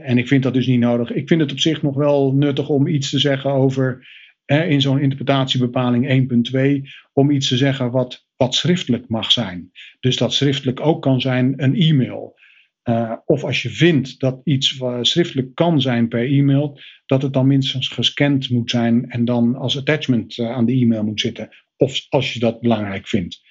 En 0.00 0.18
ik 0.18 0.28
vind 0.28 0.42
dat 0.42 0.54
dus 0.54 0.66
niet 0.66 0.80
nodig. 0.80 1.12
Ik 1.12 1.28
vind 1.28 1.40
het 1.40 1.52
op 1.52 1.60
zich 1.60 1.82
nog 1.82 1.94
wel 1.94 2.32
nuttig 2.32 2.68
om 2.68 2.86
iets 2.86 3.10
te 3.10 3.18
zeggen 3.18 3.50
over, 3.50 4.08
hè, 4.44 4.64
in 4.64 4.80
zo'n 4.80 5.00
interpretatiebepaling 5.00 6.06
1.2, 6.50 6.90
om 7.12 7.30
iets 7.30 7.48
te 7.48 7.56
zeggen 7.56 7.90
wat, 7.90 8.26
wat 8.36 8.54
schriftelijk 8.54 9.08
mag 9.08 9.32
zijn. 9.32 9.70
Dus 10.00 10.16
dat 10.16 10.34
schriftelijk 10.34 10.80
ook 10.80 11.02
kan 11.02 11.20
zijn 11.20 11.54
een 11.56 11.74
e-mail. 11.74 12.40
Uh, 12.84 13.12
of 13.24 13.44
als 13.44 13.62
je 13.62 13.70
vindt 13.70 14.20
dat 14.20 14.40
iets 14.44 14.80
schriftelijk 15.00 15.54
kan 15.54 15.80
zijn 15.80 16.08
per 16.08 16.24
e-mail, 16.24 16.80
dat 17.06 17.22
het 17.22 17.32
dan 17.32 17.46
minstens 17.46 17.88
gescand 17.88 18.50
moet 18.50 18.70
zijn 18.70 19.10
en 19.10 19.24
dan 19.24 19.56
als 19.56 19.78
attachment 19.78 20.36
uh, 20.36 20.50
aan 20.50 20.64
de 20.64 20.72
e-mail 20.72 21.04
moet 21.04 21.20
zitten. 21.20 21.48
Of 21.76 22.06
als 22.08 22.32
je 22.32 22.38
dat 22.38 22.60
belangrijk 22.60 23.08
vindt. 23.08 23.42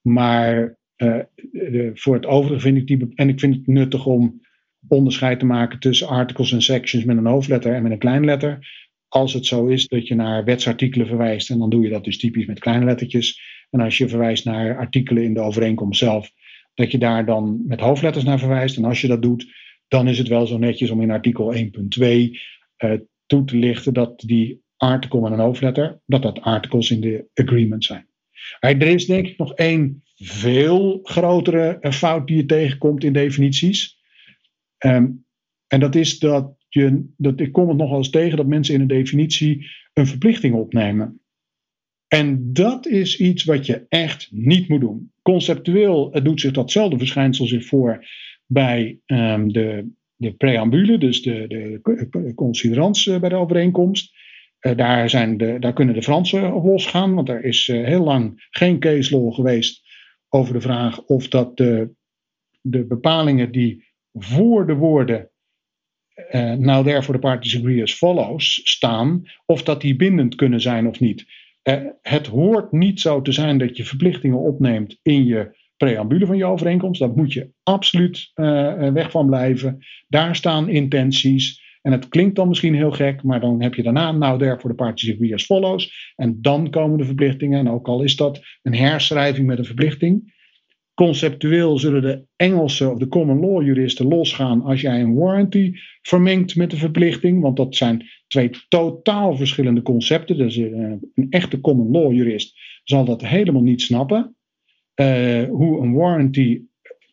Maar 0.00 0.78
de, 0.96 1.90
voor 1.94 2.14
het 2.14 2.26
overige 2.26 2.60
vind 2.60 2.76
ik 2.76 2.86
die. 2.86 3.12
En 3.14 3.28
ik 3.28 3.40
vind 3.40 3.54
het 3.54 3.66
nuttig 3.66 4.06
om 4.06 4.40
onderscheid 4.88 5.38
te 5.38 5.46
maken 5.46 5.78
tussen 5.78 6.08
articles 6.08 6.52
en 6.52 6.62
sections 6.62 7.04
met 7.04 7.16
een 7.16 7.26
hoofdletter 7.26 7.74
en 7.74 7.82
met 7.82 7.92
een 7.92 7.98
kleinletter. 7.98 8.84
Als 9.08 9.32
het 9.32 9.46
zo 9.46 9.66
is 9.66 9.86
dat 9.86 10.08
je 10.08 10.14
naar 10.14 10.44
wetsartikelen 10.44 11.06
verwijst, 11.06 11.50
en 11.50 11.58
dan 11.58 11.70
doe 11.70 11.82
je 11.82 11.90
dat 11.90 12.04
dus 12.04 12.18
typisch 12.18 12.46
met 12.46 12.58
kleine 12.58 12.84
lettertjes. 12.84 13.40
En 13.70 13.80
als 13.80 13.98
je 13.98 14.08
verwijst 14.08 14.44
naar 14.44 14.78
artikelen 14.78 15.22
in 15.22 15.34
de 15.34 15.40
overeenkomst 15.40 15.98
zelf, 15.98 16.30
dat 16.74 16.90
je 16.90 16.98
daar 16.98 17.26
dan 17.26 17.62
met 17.66 17.80
hoofdletters 17.80 18.24
naar 18.24 18.38
verwijst. 18.38 18.76
En 18.76 18.84
als 18.84 19.00
je 19.00 19.08
dat 19.08 19.22
doet, 19.22 19.46
dan 19.88 20.08
is 20.08 20.18
het 20.18 20.28
wel 20.28 20.46
zo 20.46 20.58
netjes 20.58 20.90
om 20.90 21.00
in 21.00 21.10
artikel 21.10 21.54
1.2 21.54 21.60
uh, 21.60 22.32
eh, 22.76 23.00
toe 23.26 23.44
te 23.44 23.56
lichten 23.56 23.94
dat 23.94 24.20
die 24.20 24.62
artikel 24.76 25.20
met 25.20 25.32
een 25.32 25.38
hoofdletter, 25.38 26.00
dat 26.06 26.22
dat 26.22 26.40
articles 26.40 26.90
in 26.90 27.00
de 27.00 27.26
agreement 27.34 27.84
zijn. 27.84 28.08
Er 28.60 28.82
is 28.82 29.06
denk 29.06 29.26
ik 29.26 29.38
nog 29.38 29.54
één 29.54 30.02
veel 30.16 31.00
grotere 31.02 31.92
fout 31.92 32.26
die 32.26 32.36
je 32.36 32.46
tegenkomt 32.46 33.04
in 33.04 33.12
definities. 33.12 33.95
Um, 34.78 35.24
en 35.66 35.80
dat 35.80 35.94
is 35.94 36.18
dat 36.18 36.54
je, 36.68 37.04
dat, 37.16 37.40
ik 37.40 37.52
kom 37.52 37.68
het 37.68 37.76
nogal 37.76 37.96
eens 37.96 38.10
tegen 38.10 38.36
dat 38.36 38.46
mensen 38.46 38.74
in 38.74 38.80
een 38.80 38.86
definitie 38.86 39.66
een 39.92 40.06
verplichting 40.06 40.54
opnemen. 40.54 41.20
En 42.08 42.52
dat 42.52 42.86
is 42.86 43.20
iets 43.20 43.44
wat 43.44 43.66
je 43.66 43.86
echt 43.88 44.28
niet 44.32 44.68
moet 44.68 44.80
doen. 44.80 45.12
Conceptueel 45.22 46.22
doet 46.22 46.40
zich 46.40 46.52
datzelfde 46.52 46.98
verschijnsel 46.98 47.46
zich 47.46 47.66
voor 47.66 48.06
bij 48.46 48.98
um, 49.06 49.52
de, 49.52 49.90
de 50.16 50.32
preambule, 50.32 50.98
dus 50.98 51.22
de, 51.22 51.46
de 52.10 52.32
considerants 52.34 53.06
uh, 53.06 53.20
bij 53.20 53.28
de 53.28 53.34
overeenkomst. 53.34 54.14
Uh, 54.60 54.76
daar, 54.76 55.10
zijn 55.10 55.36
de, 55.36 55.56
daar 55.58 55.72
kunnen 55.72 55.94
de 55.94 56.02
Fransen 56.02 56.54
op 56.54 56.64
losgaan, 56.64 57.14
want 57.14 57.28
er 57.28 57.44
is 57.44 57.68
uh, 57.68 57.84
heel 57.84 58.04
lang 58.04 58.46
geen 58.50 58.78
case 58.78 59.16
law 59.16 59.34
geweest 59.34 59.82
over 60.28 60.54
de 60.54 60.60
vraag 60.60 61.04
of 61.04 61.28
dat 61.28 61.56
de, 61.56 61.90
de 62.60 62.84
bepalingen 62.84 63.52
die 63.52 63.85
voor 64.18 64.66
de 64.66 64.74
woorden 64.74 65.30
uh, 66.30 66.52
now 66.52 66.84
therefore 66.84 67.18
the 67.18 67.26
parties 67.26 67.56
agree 67.56 67.82
as 67.82 67.94
follows 67.94 68.60
staan, 68.64 69.22
of 69.46 69.62
dat 69.62 69.80
die 69.80 69.96
bindend 69.96 70.34
kunnen 70.34 70.60
zijn 70.60 70.86
of 70.86 71.00
niet. 71.00 71.26
Uh, 71.62 71.74
het 72.02 72.26
hoort 72.26 72.72
niet 72.72 73.00
zo 73.00 73.22
te 73.22 73.32
zijn 73.32 73.58
dat 73.58 73.76
je 73.76 73.84
verplichtingen 73.84 74.38
opneemt 74.38 74.98
in 75.02 75.24
je 75.24 75.56
preambule 75.76 76.26
van 76.26 76.36
je 76.36 76.44
overeenkomst. 76.44 77.00
Daar 77.00 77.10
moet 77.10 77.32
je 77.32 77.50
absoluut 77.62 78.30
uh, 78.34 78.92
weg 78.92 79.10
van 79.10 79.26
blijven. 79.26 79.78
Daar 80.08 80.36
staan 80.36 80.68
intenties. 80.68 81.64
En 81.82 81.92
het 81.92 82.08
klinkt 82.08 82.36
dan 82.36 82.48
misschien 82.48 82.74
heel 82.74 82.90
gek, 82.90 83.22
maar 83.22 83.40
dan 83.40 83.62
heb 83.62 83.74
je 83.74 83.82
daarna 83.82 84.12
now 84.12 84.38
therefore 84.38 84.68
the 84.68 84.82
parties 84.82 85.12
agree 85.12 85.34
as 85.34 85.44
follows. 85.44 86.12
En 86.16 86.38
dan 86.40 86.70
komen 86.70 86.98
de 86.98 87.04
verplichtingen. 87.04 87.58
En 87.58 87.70
ook 87.70 87.86
al 87.86 88.02
is 88.02 88.16
dat 88.16 88.40
een 88.62 88.74
herschrijving 88.74 89.46
met 89.46 89.58
een 89.58 89.64
verplichting. 89.64 90.34
Conceptueel 90.96 91.78
zullen 91.78 92.02
de 92.02 92.24
Engelse 92.36 92.88
of 92.88 92.98
de 92.98 93.08
common 93.08 93.40
law 93.40 93.62
juristen 93.62 94.08
losgaan 94.08 94.62
als 94.62 94.80
jij 94.80 95.00
een 95.00 95.14
warranty 95.14 95.72
vermengt 96.02 96.56
met 96.56 96.70
de 96.70 96.76
verplichting. 96.76 97.40
Want 97.42 97.56
dat 97.56 97.76
zijn 97.76 98.06
twee 98.26 98.50
totaal 98.68 99.36
verschillende 99.36 99.82
concepten. 99.82 100.36
Dus 100.36 100.56
een 100.56 101.26
echte 101.30 101.60
common 101.60 101.90
law 101.90 102.12
jurist 102.12 102.58
zal 102.84 103.04
dat 103.04 103.22
helemaal 103.22 103.62
niet 103.62 103.82
snappen. 103.82 104.36
Uh, 105.00 105.44
hoe 105.44 105.82
een 105.82 105.94
warranty 105.94 106.62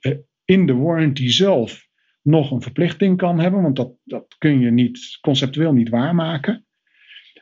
uh, 0.02 0.14
in 0.46 0.66
de 0.66 0.74
warranty 0.74 1.30
zelf 1.30 1.88
nog 2.22 2.52
een 2.52 2.62
verplichting 2.62 3.18
kan 3.18 3.40
hebben, 3.40 3.62
want 3.62 3.76
dat, 3.76 3.94
dat 4.04 4.36
kun 4.38 4.60
je 4.60 4.72
niet, 4.72 5.18
conceptueel 5.22 5.74
niet 5.74 5.90
waarmaken. 5.90 6.66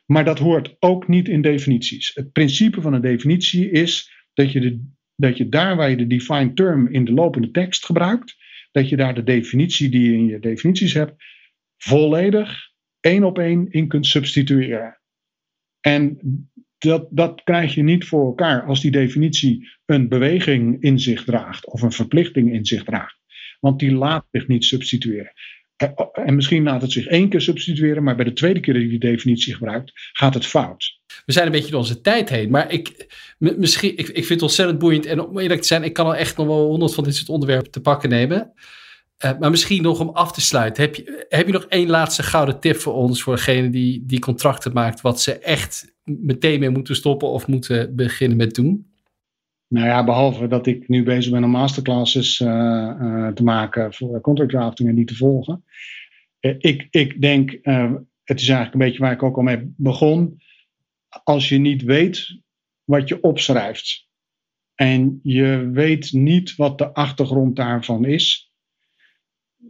Maar 0.05 0.25
dat 0.25 0.39
hoort 0.39 0.75
ook 0.79 1.07
niet 1.07 1.27
in 1.27 1.41
definities. 1.41 2.11
Het 2.13 2.31
principe 2.31 2.81
van 2.81 2.93
een 2.93 3.01
definitie 3.01 3.69
is 3.69 4.11
dat 4.33 4.51
je, 4.51 4.59
de, 4.59 4.89
dat 5.15 5.37
je 5.37 5.49
daar 5.49 5.75
waar 5.75 5.89
je 5.89 5.95
de 5.95 6.07
defined 6.07 6.55
term 6.55 6.87
in 6.87 7.05
de 7.05 7.11
lopende 7.11 7.51
tekst 7.51 7.85
gebruikt, 7.85 8.35
dat 8.71 8.89
je 8.89 8.97
daar 8.97 9.15
de 9.15 9.23
definitie 9.23 9.89
die 9.89 10.11
je 10.11 10.17
in 10.17 10.25
je 10.25 10.39
definities 10.39 10.93
hebt, 10.93 11.23
volledig 11.77 12.69
één 12.99 13.23
op 13.23 13.39
één 13.39 13.71
in 13.71 13.87
kunt 13.87 14.07
substitueren. 14.07 14.99
En 15.79 16.19
dat, 16.77 17.07
dat 17.11 17.43
krijg 17.43 17.75
je 17.75 17.83
niet 17.83 18.05
voor 18.05 18.25
elkaar 18.25 18.63
als 18.63 18.81
die 18.81 18.91
definitie 18.91 19.69
een 19.85 20.07
beweging 20.09 20.81
in 20.81 20.99
zich 20.99 21.23
draagt 21.23 21.65
of 21.65 21.81
een 21.81 21.91
verplichting 21.91 22.53
in 22.53 22.65
zich 22.65 22.83
draagt. 22.83 23.19
Want 23.59 23.79
die 23.79 23.91
laat 23.91 24.27
zich 24.31 24.47
niet 24.47 24.65
substitueren. 24.65 25.31
Eh, 25.81 25.89
oh, 25.95 26.27
en 26.27 26.35
misschien 26.35 26.63
laat 26.63 26.81
het 26.81 26.91
zich 26.91 27.05
één 27.05 27.29
keer 27.29 27.41
substitueren, 27.41 28.03
maar 28.03 28.15
bij 28.15 28.25
de 28.25 28.33
tweede 28.33 28.59
keer 28.59 28.73
dat 28.73 28.83
je 28.83 28.89
die 28.89 28.99
definitie 28.99 29.53
gebruikt, 29.53 29.91
gaat 29.93 30.33
het 30.33 30.45
fout. 30.45 30.99
We 31.25 31.31
zijn 31.31 31.45
een 31.45 31.51
beetje 31.51 31.71
door 31.71 31.79
onze 31.79 32.01
tijd 32.01 32.29
heen, 32.29 32.49
maar 32.49 32.71
ik, 32.71 33.07
misschien, 33.37 33.89
ik, 33.89 34.07
ik 34.07 34.13
vind 34.13 34.29
het 34.29 34.41
ontzettend 34.41 34.79
boeiend. 34.79 35.05
En 35.05 35.19
om 35.19 35.39
eerlijk 35.39 35.61
te 35.61 35.67
zijn, 35.67 35.83
ik 35.83 35.93
kan 35.93 36.05
al 36.05 36.15
echt 36.15 36.37
nog 36.37 36.47
wel 36.47 36.65
honderd 36.67 36.93
van 36.93 37.03
dit 37.03 37.15
soort 37.15 37.29
onderwerpen 37.29 37.71
te 37.71 37.81
pakken 37.81 38.09
nemen. 38.09 38.53
Uh, 39.25 39.31
maar 39.39 39.49
misschien 39.49 39.81
nog 39.81 39.99
om 39.99 40.09
af 40.09 40.31
te 40.31 40.41
sluiten. 40.41 40.83
Heb 40.83 40.95
je, 40.95 41.25
heb 41.29 41.45
je 41.45 41.53
nog 41.53 41.65
één 41.65 41.89
laatste 41.89 42.23
gouden 42.23 42.59
tip 42.59 42.75
voor 42.75 42.93
ons, 42.93 43.23
voor 43.23 43.35
degene 43.35 43.69
die, 43.69 44.03
die 44.05 44.19
contracten 44.19 44.73
maakt, 44.73 45.01
wat 45.01 45.21
ze 45.21 45.39
echt 45.39 45.93
meteen 46.03 46.59
mee 46.59 46.69
moeten 46.69 46.95
stoppen 46.95 47.27
of 47.27 47.47
moeten 47.47 47.95
beginnen 47.95 48.37
met 48.37 48.55
doen? 48.55 48.90
Nou 49.71 49.87
ja, 49.87 50.03
behalve 50.03 50.47
dat 50.47 50.67
ik 50.67 50.87
nu 50.87 51.03
bezig 51.03 51.31
ben 51.31 51.43
om 51.43 51.49
masterclasses 51.49 52.39
uh, 52.39 52.47
uh, 52.47 53.27
te 53.27 53.43
maken 53.43 53.93
voor 53.93 54.21
contract 54.21 54.51
drafting 54.51 54.89
en 54.89 54.95
die 54.95 55.05
te 55.05 55.15
volgen. 55.15 55.63
Uh, 56.39 56.55
ik, 56.57 56.87
ik 56.89 57.21
denk, 57.21 57.51
het 58.23 58.41
is 58.41 58.49
eigenlijk 58.49 58.73
een 58.73 58.79
beetje 58.79 58.99
waar 58.99 59.11
ik 59.11 59.23
ook 59.23 59.35
al 59.37 59.43
mee 59.43 59.73
begon. 59.77 60.41
Als 61.23 61.49
je 61.49 61.57
niet 61.57 61.83
weet 61.83 62.41
wat 62.83 63.07
je 63.07 63.21
opschrijft 63.21 64.07
en 64.75 65.19
je 65.23 65.69
weet 65.73 66.11
niet 66.11 66.55
wat 66.55 66.77
de 66.77 66.93
achtergrond 66.93 67.55
daarvan 67.55 68.05
is, 68.05 68.51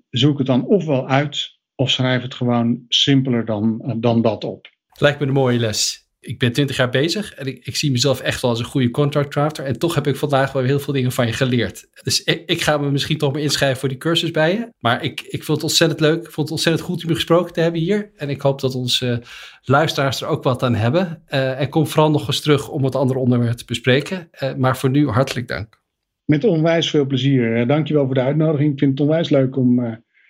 zoek 0.09 0.37
het 0.37 0.47
dan 0.47 0.65
ofwel 0.65 1.07
uit 1.07 1.59
of 1.75 1.89
schrijf 1.89 2.21
het 2.21 2.33
gewoon 2.33 2.85
simpeler 2.87 3.45
dan, 3.45 3.95
dan 3.99 4.21
dat 4.21 4.43
op. 4.43 4.69
Lijkt 4.99 5.19
me 5.19 5.25
een 5.25 5.33
mooie 5.33 5.59
les 5.59 6.09
ik 6.21 6.39
ben 6.39 6.51
twintig 6.51 6.77
jaar 6.77 6.89
bezig 6.89 7.33
en 7.33 7.47
ik, 7.47 7.75
zie 7.75 7.91
mezelf 7.91 8.19
echt 8.19 8.41
wel 8.41 8.51
als 8.51 8.59
een 8.59 8.65
goede 8.65 8.89
contract 8.89 9.31
drafter. 9.31 9.65
En 9.65 9.79
toch 9.79 9.95
heb 9.95 10.07
ik 10.07 10.15
vandaag 10.15 10.51
wel 10.51 10.63
heel 10.63 10.79
veel 10.79 10.93
dingen 10.93 11.11
van 11.11 11.27
je 11.27 11.33
geleerd. 11.33 11.87
Dus 12.03 12.23
ik, 12.23 12.61
ga 12.61 12.77
me 12.77 12.91
misschien 12.91 13.17
toch 13.17 13.33
maar 13.33 13.41
inschrijven 13.41 13.79
voor 13.79 13.89
die 13.89 13.97
cursus 13.97 14.31
bij 14.31 14.53
je. 14.53 14.69
Maar 14.79 15.03
ik, 15.03 15.21
ik 15.21 15.43
vond 15.43 15.57
het 15.57 15.63
ontzettend 15.63 15.99
leuk. 15.99 16.17
Ik 16.17 16.31
vond 16.31 16.35
het 16.35 16.51
ontzettend 16.51 16.85
goed 16.85 17.03
om 17.03 17.09
je 17.09 17.15
gesproken 17.15 17.53
te 17.53 17.61
hebben 17.61 17.81
hier. 17.81 18.11
En 18.15 18.29
ik 18.29 18.41
hoop 18.41 18.61
dat 18.61 18.75
onze 18.75 19.23
luisteraars 19.61 20.21
er 20.21 20.27
ook 20.27 20.43
wat 20.43 20.63
aan 20.63 20.75
hebben. 20.75 21.23
Uh, 21.29 21.59
en 21.59 21.69
kom 21.69 21.87
vooral 21.87 22.11
nog 22.11 22.27
eens 22.27 22.41
terug 22.41 22.69
om 22.69 22.83
het 22.83 22.95
andere 22.95 23.19
onderwerp 23.19 23.57
te 23.57 23.65
bespreken. 23.65 24.29
Uh, 24.43 24.53
maar 24.55 24.77
voor 24.77 24.89
nu 24.89 25.07
hartelijk 25.07 25.47
dank. 25.47 25.81
Met 26.25 26.43
onwijs 26.43 26.89
veel 26.89 27.05
plezier. 27.05 27.67
Dankjewel 27.67 28.05
voor 28.05 28.15
de 28.15 28.21
uitnodiging. 28.21 28.71
Ik 28.71 28.79
vind 28.79 28.91
het 28.91 28.99
onwijs 28.99 29.29
leuk 29.29 29.57
om, 29.57 29.75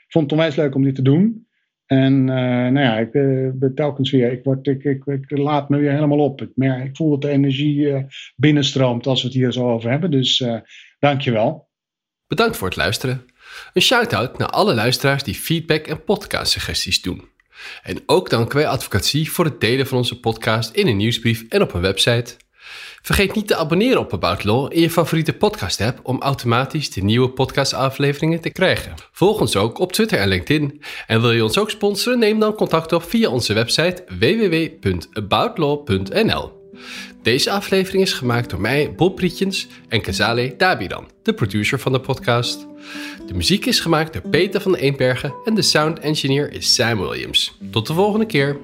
vond 0.07 0.23
het 0.23 0.33
onwijs 0.33 0.55
leuk 0.55 0.75
om 0.75 0.83
dit 0.83 0.95
te 0.95 1.01
doen. 1.01 1.49
En 1.91 2.13
uh, 2.13 2.35
nou 2.35 2.79
ja, 2.79 2.97
ik 2.97 3.13
uh, 3.13 3.69
telkens 3.75 4.11
weer, 4.11 4.31
ik, 4.31 4.43
word, 4.43 4.67
ik, 4.67 4.83
ik, 4.83 5.05
ik, 5.05 5.37
laat 5.37 5.69
me 5.69 5.77
weer 5.77 5.91
helemaal 5.91 6.19
op. 6.19 6.41
Ik, 6.41 6.49
merk, 6.55 6.85
ik 6.85 6.95
voel 6.95 7.09
dat 7.09 7.21
de 7.21 7.29
energie 7.29 7.77
uh, 7.77 8.03
binnenstroomt 8.35 9.07
als 9.07 9.21
we 9.21 9.27
het 9.27 9.37
hier 9.37 9.51
zo 9.51 9.71
over 9.71 9.89
hebben. 9.89 10.11
Dus 10.11 10.43
dankjewel. 10.99 11.69
Bedankt 12.27 12.57
voor 12.57 12.67
het 12.67 12.77
luisteren. 12.77 13.25
Een 13.73 13.81
shout-out 13.81 14.37
naar 14.37 14.47
alle 14.47 14.73
luisteraars 14.73 15.23
die 15.23 15.35
feedback 15.35 15.87
en 15.87 16.03
podcastsuggesties 16.03 17.01
doen. 17.01 17.29
En 17.83 18.03
ook 18.05 18.29
danken 18.29 18.57
wij 18.57 18.67
Advocatie 18.67 19.31
voor 19.31 19.45
het 19.45 19.59
delen 19.59 19.87
van 19.87 19.97
onze 19.97 20.19
podcast 20.19 20.75
in 20.75 20.87
een 20.87 20.97
nieuwsbrief 20.97 21.45
en 21.49 21.61
op 21.61 21.73
een 21.73 21.81
website. 21.81 22.35
Vergeet 23.01 23.35
niet 23.35 23.47
te 23.47 23.55
abonneren 23.55 23.99
op 23.99 24.13
About 24.13 24.43
Law 24.43 24.73
in 24.73 24.81
je 24.81 24.89
favoriete 24.89 25.33
podcast 25.33 25.81
app 25.81 25.99
om 26.03 26.21
automatisch 26.21 26.91
de 26.91 27.03
nieuwe 27.03 27.29
podcastafleveringen 27.29 28.41
te 28.41 28.49
krijgen. 28.49 28.93
Volg 29.11 29.39
ons 29.39 29.55
ook 29.55 29.79
op 29.79 29.91
Twitter 29.91 30.19
en 30.19 30.27
LinkedIn. 30.27 30.81
En 31.07 31.21
wil 31.21 31.31
je 31.31 31.43
ons 31.43 31.57
ook 31.57 31.69
sponsoren? 31.69 32.19
Neem 32.19 32.39
dan 32.39 32.55
contact 32.55 32.93
op 32.93 33.03
via 33.03 33.29
onze 33.29 33.53
website 33.53 34.03
www.aboutlaw.nl. 34.19 36.59
Deze 37.21 37.51
aflevering 37.51 38.03
is 38.03 38.13
gemaakt 38.13 38.49
door 38.49 38.61
mij, 38.61 38.93
Bob 38.95 39.19
Rietjens 39.19 39.67
en 39.87 40.01
Kazale 40.01 40.53
Dabiran, 40.57 41.09
de 41.23 41.33
producer 41.33 41.79
van 41.79 41.91
de 41.91 41.99
podcast. 41.99 42.67
De 43.27 43.33
muziek 43.33 43.65
is 43.65 43.79
gemaakt 43.79 44.13
door 44.13 44.29
Peter 44.29 44.61
van 44.61 44.75
Eenbergen 44.75 45.33
en 45.45 45.53
de 45.53 45.61
sound 45.61 45.99
engineer 45.99 46.53
is 46.53 46.73
Sam 46.73 46.99
Williams. 46.99 47.57
Tot 47.71 47.87
de 47.87 47.93
volgende 47.93 48.25
keer. 48.25 48.59